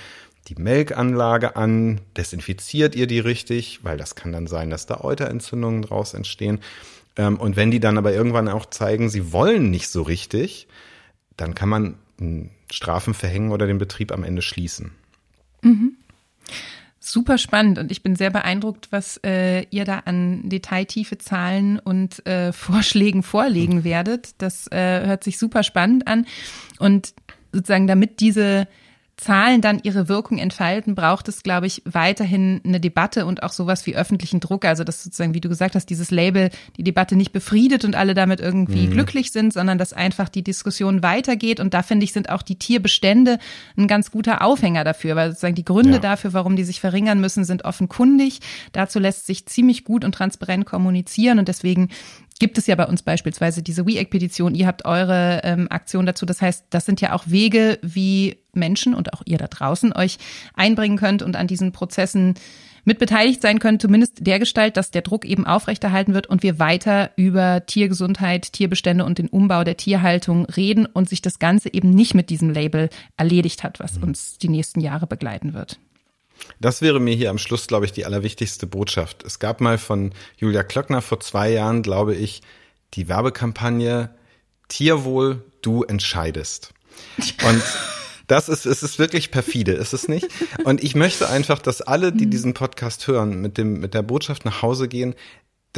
die 0.49 0.55
Melkanlage 0.55 1.57
an, 1.57 2.01
desinfiziert 2.17 2.95
ihr 2.95 3.07
die 3.07 3.21
richtig, 3.21 3.81
weil 3.83 3.97
das 3.97 4.15
kann 4.15 4.33
dann 4.33 4.47
sein, 4.47 4.71
dass 4.71 4.87
da 4.87 5.01
Euterentzündungen 5.01 5.83
draus 5.83 6.15
entstehen. 6.15 6.61
Ähm, 7.17 7.39
und 7.39 7.57
wenn 7.57 7.71
die 7.71 7.81
dann 7.81 7.99
aber 7.99 8.13
irgendwann 8.13 8.49
auch 8.49 8.67
zeigen, 8.67 9.11
sie 9.11 9.33
wollen 9.33 9.71
nicht 9.71 9.89
so 9.89 10.03
richtig, 10.03 10.69
dann 11.37 11.55
kann 11.55 11.69
man 11.69 11.95
Strafen 12.71 13.15
verhängen 13.15 13.53
oder 13.53 13.67
den 13.67 13.79
Betrieb 13.79 14.13
am 14.13 14.25
Ende 14.25 14.43
schließen. 14.43 14.93
Mhm. 15.63 15.97
Super 17.11 17.39
spannend 17.39 17.79
und 17.79 17.91
ich 17.91 18.03
bin 18.03 18.17
sehr 18.17 18.29
beeindruckt, 18.29 18.89
was 18.91 19.19
äh, 19.25 19.63
ihr 19.71 19.87
da 19.87 20.01
an 20.05 20.49
detailtiefe 20.49 21.17
Zahlen 21.17 21.79
und 21.79 22.25
äh, 22.27 22.53
Vorschlägen 22.53 23.23
vorlegen 23.23 23.83
werdet. 23.83 24.35
Das 24.39 24.67
äh, 24.71 25.07
hört 25.07 25.25
sich 25.25 25.39
super 25.39 25.63
spannend 25.63 26.07
an 26.07 26.27
und 26.79 27.15
sozusagen 27.51 27.87
damit 27.87 28.21
diese 28.21 28.69
Zahlen 29.19 29.61
dann 29.61 29.81
ihre 29.83 30.09
Wirkung 30.09 30.39
entfalten, 30.39 30.95
braucht 30.95 31.29
es, 31.29 31.43
glaube 31.43 31.67
ich, 31.67 31.83
weiterhin 31.85 32.61
eine 32.65 32.79
Debatte 32.79 33.27
und 33.27 33.43
auch 33.43 33.51
sowas 33.51 33.85
wie 33.85 33.97
öffentlichen 33.97 34.39
Druck. 34.39 34.65
Also, 34.65 34.85
dass 34.85 35.03
sozusagen, 35.03 35.35
wie 35.35 35.41
du 35.41 35.49
gesagt 35.49 35.75
hast, 35.75 35.87
dieses 35.87 36.13
Label 36.13 36.51
die 36.77 36.85
Debatte 36.85 37.17
nicht 37.17 37.33
befriedet 37.33 37.85
und 37.85 37.97
alle 37.97 38.15
damit 38.15 38.39
irgendwie 38.39 38.87
mhm. 38.87 38.93
glücklich 38.93 39.33
sind, 39.33 39.53
sondern 39.53 39.77
dass 39.77 39.93
einfach 39.93 40.29
die 40.29 40.45
Diskussion 40.45 41.03
weitergeht. 41.03 41.59
Und 41.59 41.75
da 41.75 41.83
finde 41.83 42.05
ich, 42.05 42.13
sind 42.13 42.31
auch 42.31 42.43
die 42.43 42.61
Tierbestände 42.61 43.41
ein 43.77 43.89
ganz 43.89 44.13
guter 44.13 44.41
Aufhänger 44.43 44.85
dafür, 44.85 45.17
weil 45.17 45.31
sozusagen 45.31 45.57
die 45.57 45.65
Gründe 45.65 45.95
ja. 45.95 45.99
dafür, 45.99 46.33
warum 46.33 46.55
die 46.55 46.65
sich 46.65 46.81
verringern 46.81 47.21
müssen, 47.21 47.45
sind 47.45 47.65
offenkundig. 47.65 48.39
Dazu 48.71 49.01
lässt 49.01 49.27
sich 49.27 49.47
ziemlich 49.47 49.83
gut 49.83 50.05
und 50.05 50.13
transparent 50.13 50.65
kommunizieren. 50.65 51.41
Und 51.41 51.49
deswegen 51.49 51.89
gibt 52.39 52.59
es 52.59 52.67
ja 52.67 52.75
bei 52.75 52.87
uns 52.87 53.03
beispielsweise 53.03 53.63
diese 53.63 53.87
WeEgg-Petition. 53.87 54.55
Ihr 54.55 54.67
habt 54.67 54.85
eure 54.85 55.41
ähm, 55.45 55.67
Aktion 55.71 56.07
dazu. 56.07 56.27
Das 56.27 56.41
heißt, 56.41 56.67
das 56.71 56.87
sind 56.87 57.01
ja 57.01 57.13
auch 57.15 57.25
Wege, 57.27 57.79
wie 57.83 58.39
Menschen 58.53 58.95
und 58.95 59.13
auch 59.13 59.23
ihr 59.25 59.39
da 59.39 59.47
draußen 59.47 59.93
euch 59.93 60.19
einbringen 60.55 60.99
könnt 60.99 61.23
und 61.23 61.37
an 61.37 61.47
diesen 61.47 61.73
Prozessen 61.73 62.35
mit 62.85 62.99
beteiligt 62.99 63.43
sein 63.43 63.59
könnt, 63.59 63.83
zumindest 63.83 64.27
der 64.27 64.39
Gestalt, 64.39 64.77
dass 64.77 64.91
der 64.91 65.03
Druck 65.03 65.27
eben 65.27 65.47
aufrechterhalten 65.47 66.15
wird 66.15 66.27
und 66.27 66.43
wir 66.43 66.59
weiter 66.59 67.11
über 67.17 67.67
Tiergesundheit, 67.67 68.53
Tierbestände 68.53 69.05
und 69.05 69.19
den 69.19 69.29
Umbau 69.29 69.63
der 69.63 69.77
Tierhaltung 69.77 70.47
reden 70.47 70.87
und 70.87 71.09
sich 71.09 71.21
das 71.21 71.39
Ganze 71.39 71.73
eben 71.73 71.91
nicht 71.91 72.15
mit 72.15 72.31
diesem 72.31 72.51
Label 72.51 72.89
erledigt 73.17 73.63
hat, 73.63 73.79
was 73.79 73.99
uns 73.99 74.39
die 74.39 74.49
nächsten 74.49 74.81
Jahre 74.81 75.07
begleiten 75.07 75.53
wird. 75.53 75.79
Das 76.61 76.83
wäre 76.83 77.01
mir 77.01 77.15
hier 77.15 77.31
am 77.31 77.39
Schluss, 77.39 77.67
glaube 77.67 77.87
ich, 77.87 77.93
die 77.93 78.05
allerwichtigste 78.05 78.67
Botschaft. 78.67 79.25
Es 79.25 79.39
gab 79.39 79.61
mal 79.61 79.79
von 79.79 80.13
Julia 80.37 80.63
Klöckner 80.63 81.03
vor 81.03 81.21
zwei 81.21 81.51
Jahren, 81.51 81.83
glaube 81.83 82.15
ich, 82.15 82.43
die 82.95 83.09
Werbekampagne 83.09 84.11
Tierwohl, 84.69 85.45
du 85.63 85.83
entscheidest. 85.85 86.73
Und 87.47 87.63
das 88.27 88.49
ist, 88.49 88.67
es 88.67 88.83
ist 88.83 88.99
wirklich 88.99 89.31
perfide, 89.31 89.73
ist 89.73 89.95
es 89.95 90.07
nicht? 90.07 90.29
Und 90.65 90.85
ich 90.85 90.95
möchte 90.95 91.29
einfach, 91.29 91.59
dass 91.59 91.81
alle, 91.81 92.13
die 92.13 92.29
diesen 92.29 92.55
Podcast 92.55 93.07
hören, 93.07 93.41
mit 93.41 93.57
dem, 93.57 93.81
mit 93.81 93.95
der 93.95 94.03
Botschaft 94.03 94.45
nach 94.45 94.63
Hause 94.63 94.89
gehen, 94.89 95.15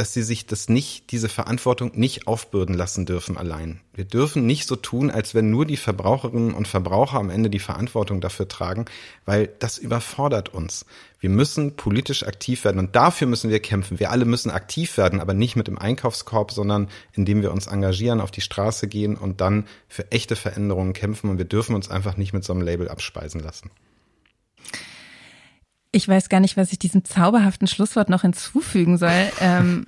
dass 0.00 0.14
sie 0.14 0.22
sich 0.22 0.46
das 0.46 0.70
nicht, 0.70 1.12
diese 1.12 1.28
Verantwortung 1.28 1.92
nicht 1.94 2.26
aufbürden 2.26 2.74
lassen 2.74 3.04
dürfen 3.04 3.36
allein. 3.36 3.80
Wir 3.92 4.06
dürfen 4.06 4.46
nicht 4.46 4.66
so 4.66 4.74
tun, 4.74 5.10
als 5.10 5.34
wenn 5.34 5.50
nur 5.50 5.66
die 5.66 5.76
Verbraucherinnen 5.76 6.54
und 6.54 6.66
Verbraucher 6.66 7.18
am 7.18 7.28
Ende 7.28 7.50
die 7.50 7.58
Verantwortung 7.58 8.22
dafür 8.22 8.48
tragen, 8.48 8.86
weil 9.26 9.50
das 9.58 9.76
überfordert 9.76 10.54
uns. 10.54 10.86
Wir 11.18 11.28
müssen 11.28 11.76
politisch 11.76 12.26
aktiv 12.26 12.64
werden 12.64 12.78
und 12.78 12.96
dafür 12.96 13.26
müssen 13.26 13.50
wir 13.50 13.60
kämpfen. 13.60 14.00
Wir 14.00 14.10
alle 14.10 14.24
müssen 14.24 14.50
aktiv 14.50 14.96
werden, 14.96 15.20
aber 15.20 15.34
nicht 15.34 15.54
mit 15.54 15.66
dem 15.66 15.76
Einkaufskorb, 15.76 16.50
sondern 16.50 16.88
indem 17.12 17.42
wir 17.42 17.52
uns 17.52 17.66
engagieren, 17.66 18.22
auf 18.22 18.30
die 18.30 18.40
Straße 18.40 18.88
gehen 18.88 19.16
und 19.16 19.42
dann 19.42 19.66
für 19.86 20.10
echte 20.10 20.34
Veränderungen 20.34 20.94
kämpfen 20.94 21.28
und 21.28 21.36
wir 21.36 21.44
dürfen 21.44 21.74
uns 21.74 21.90
einfach 21.90 22.16
nicht 22.16 22.32
mit 22.32 22.42
so 22.42 22.54
einem 22.54 22.62
Label 22.62 22.88
abspeisen 22.88 23.42
lassen. 23.42 23.70
Ich 25.92 26.06
weiß 26.06 26.28
gar 26.28 26.40
nicht, 26.40 26.56
was 26.56 26.72
ich 26.72 26.78
diesem 26.78 27.04
zauberhaften 27.04 27.66
Schlusswort 27.66 28.10
noch 28.10 28.22
hinzufügen 28.22 28.96
soll, 28.96 29.30
ähm, 29.40 29.84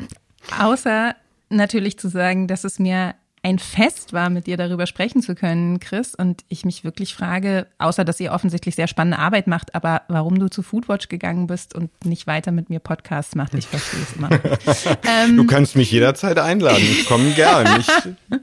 außer 0.58 1.14
natürlich 1.48 1.98
zu 1.98 2.08
sagen, 2.08 2.48
dass 2.48 2.64
es 2.64 2.78
mir 2.78 3.14
ein 3.44 3.58
Fest 3.58 4.12
war, 4.12 4.30
mit 4.30 4.46
dir 4.46 4.56
darüber 4.56 4.86
sprechen 4.86 5.20
zu 5.20 5.34
können, 5.34 5.80
Chris. 5.80 6.14
Und 6.14 6.44
ich 6.48 6.64
mich 6.64 6.84
wirklich 6.84 7.14
frage, 7.14 7.66
außer 7.78 8.04
dass 8.04 8.20
ihr 8.20 8.32
offensichtlich 8.32 8.76
sehr 8.76 8.86
spannende 8.86 9.18
Arbeit 9.18 9.48
macht, 9.48 9.74
aber 9.74 10.02
warum 10.08 10.38
du 10.38 10.48
zu 10.48 10.62
Foodwatch 10.62 11.08
gegangen 11.08 11.48
bist 11.48 11.74
und 11.74 11.90
nicht 12.04 12.28
weiter 12.28 12.52
mit 12.52 12.70
mir 12.70 12.78
Podcasts 12.78 13.34
macht, 13.34 13.54
ich 13.54 13.66
verstehe 13.66 14.00
es 14.00 14.12
immer. 14.16 14.30
ähm, 15.24 15.36
du 15.36 15.44
kannst 15.44 15.74
mich 15.74 15.90
jederzeit 15.90 16.38
einladen. 16.38 16.82
Ich 16.82 17.06
komme 17.06 17.32
gern. 17.32 17.80
Ich 17.80 17.88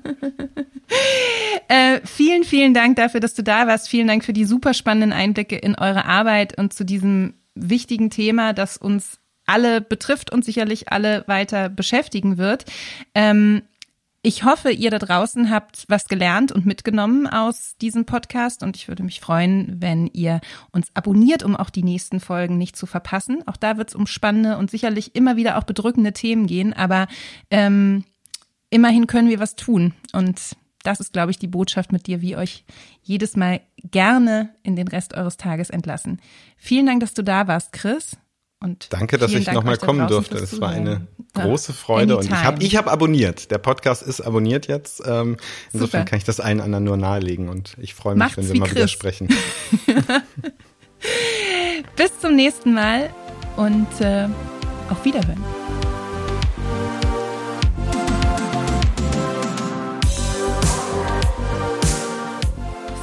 äh, 1.70 2.02
vielen, 2.04 2.44
vielen 2.44 2.74
Dank 2.74 2.98
dafür, 2.98 3.22
dass 3.22 3.34
du 3.34 3.42
da 3.42 3.68
warst. 3.68 3.88
Vielen 3.88 4.08
Dank 4.08 4.26
für 4.26 4.34
die 4.34 4.44
super 4.44 4.74
spannenden 4.74 5.14
Einblicke 5.14 5.56
in 5.56 5.76
eure 5.76 6.06
Arbeit 6.06 6.58
und 6.58 6.74
zu 6.74 6.84
diesem 6.84 7.36
wichtigen 7.62 8.10
Thema, 8.10 8.54
das 8.54 8.78
uns 8.78 9.20
alle 9.46 9.82
betrifft 9.82 10.32
und 10.32 10.46
sicherlich 10.46 10.92
alle 10.92 11.24
weiter 11.28 11.70
beschäftigen 11.70 12.38
wird. 12.38 12.66
Ähm, 13.16 13.64
ich 14.22 14.44
hoffe, 14.44 14.70
ihr 14.70 14.92
da 14.92 15.00
draußen 15.00 15.50
habt 15.50 15.86
was 15.88 16.10
gelernt 16.10 16.52
und 16.52 16.66
mitgenommen 16.66 17.26
aus 17.26 17.78
diesem 17.78 18.06
Podcast 18.06 18.64
und 18.64 18.76
ich 18.76 18.90
würde 18.90 19.02
mich 19.02 19.22
freuen, 19.22 19.78
wenn 19.80 20.08
ihr 20.08 20.42
uns 20.72 20.90
abonniert, 20.94 21.42
um 21.42 21.56
auch 21.56 21.70
die 21.70 21.84
nächsten 21.84 22.20
Folgen 22.20 22.58
nicht 22.58 22.76
zu 22.76 22.86
verpassen. 22.86 23.48
Auch 23.48 23.56
da 23.56 23.78
wird 23.78 23.90
es 23.90 23.96
um 23.96 24.08
spannende 24.08 24.58
und 24.58 24.70
sicherlich 24.70 25.16
immer 25.16 25.38
wieder 25.38 25.58
auch 25.58 25.64
bedrückende 25.64 26.12
Themen 26.12 26.48
gehen, 26.48 26.74
aber 26.74 27.08
ähm, 27.50 28.04
immerhin 28.70 29.08
können 29.08 29.30
wir 29.30 29.40
was 29.40 29.56
tun 29.56 29.94
und 30.12 30.40
das 30.84 31.00
ist, 31.00 31.14
glaube 31.14 31.32
ich, 31.32 31.40
die 31.40 31.48
Botschaft, 31.48 31.92
mit 31.92 32.08
dir 32.08 32.22
wir 32.22 32.38
euch 32.38 32.64
jedes 33.02 33.36
Mal 33.36 33.62
gerne 33.84 34.54
in 34.64 34.76
den 34.76 34.88
Rest 34.88 35.14
eures 35.14 35.38
Tages 35.38 35.70
entlassen. 35.70 36.22
Vielen 36.58 36.86
Dank, 36.86 37.02
dass 37.02 37.14
du 37.14 37.24
da 37.24 37.48
warst, 37.48 37.74
Chris. 37.74 38.18
Und 38.62 38.92
Danke, 38.92 39.18
dass 39.18 39.32
ich 39.32 39.50
nochmal 39.50 39.78
kommen 39.78 40.08
durfte. 40.08 40.38
Es 40.38 40.60
war 40.60 40.70
eine 40.70 41.08
große 41.34 41.72
Freude 41.72 42.14
ja, 42.14 42.20
und 42.20 42.26
ich 42.26 42.32
habe 42.32 42.62
ich 42.62 42.76
hab 42.76 42.88
abonniert. 42.88 43.52
Der 43.52 43.58
Podcast 43.58 44.04
ist 44.04 44.20
abonniert 44.20 44.68
jetzt. 44.68 45.02
Ähm, 45.06 45.38
insofern 45.72 46.02
Super. 46.02 46.06
kann 46.10 46.18
ich 46.18 46.26
das 46.26 46.42
allen 46.42 46.60
anderen 46.60 46.84
nur 46.84 46.98
nahelegen 46.98 47.48
und 47.48 47.78
ich 47.80 47.94
freue 47.94 48.16
mich, 48.16 48.20
Macht's 48.20 48.38
wenn 48.38 48.48
wir 48.50 48.60
mal 48.60 48.66
Chris. 48.66 48.76
wieder 48.76 48.88
sprechen. 48.90 49.30
Bis 51.96 52.20
zum 52.20 52.36
nächsten 52.36 52.74
Mal 52.74 53.10
und 53.56 53.88
äh, 54.02 54.28
auf 54.90 55.06
Wiederhören. 55.06 55.42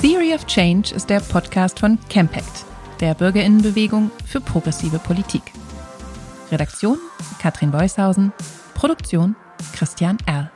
Theory 0.00 0.34
of 0.34 0.46
Change 0.46 0.94
ist 0.94 1.08
der 1.08 1.20
Podcast 1.20 1.80
von 1.80 1.98
Campact, 2.10 2.66
der 3.00 3.14
Bürgerinnenbewegung 3.14 4.10
für 4.26 4.40
progressive 4.42 4.98
Politik. 4.98 5.42
Redaktion 6.52 6.98
Katrin 7.40 7.70
Beushausen, 7.70 8.32
Produktion 8.74 9.34
Christian 9.74 10.18
Erl. 10.26 10.50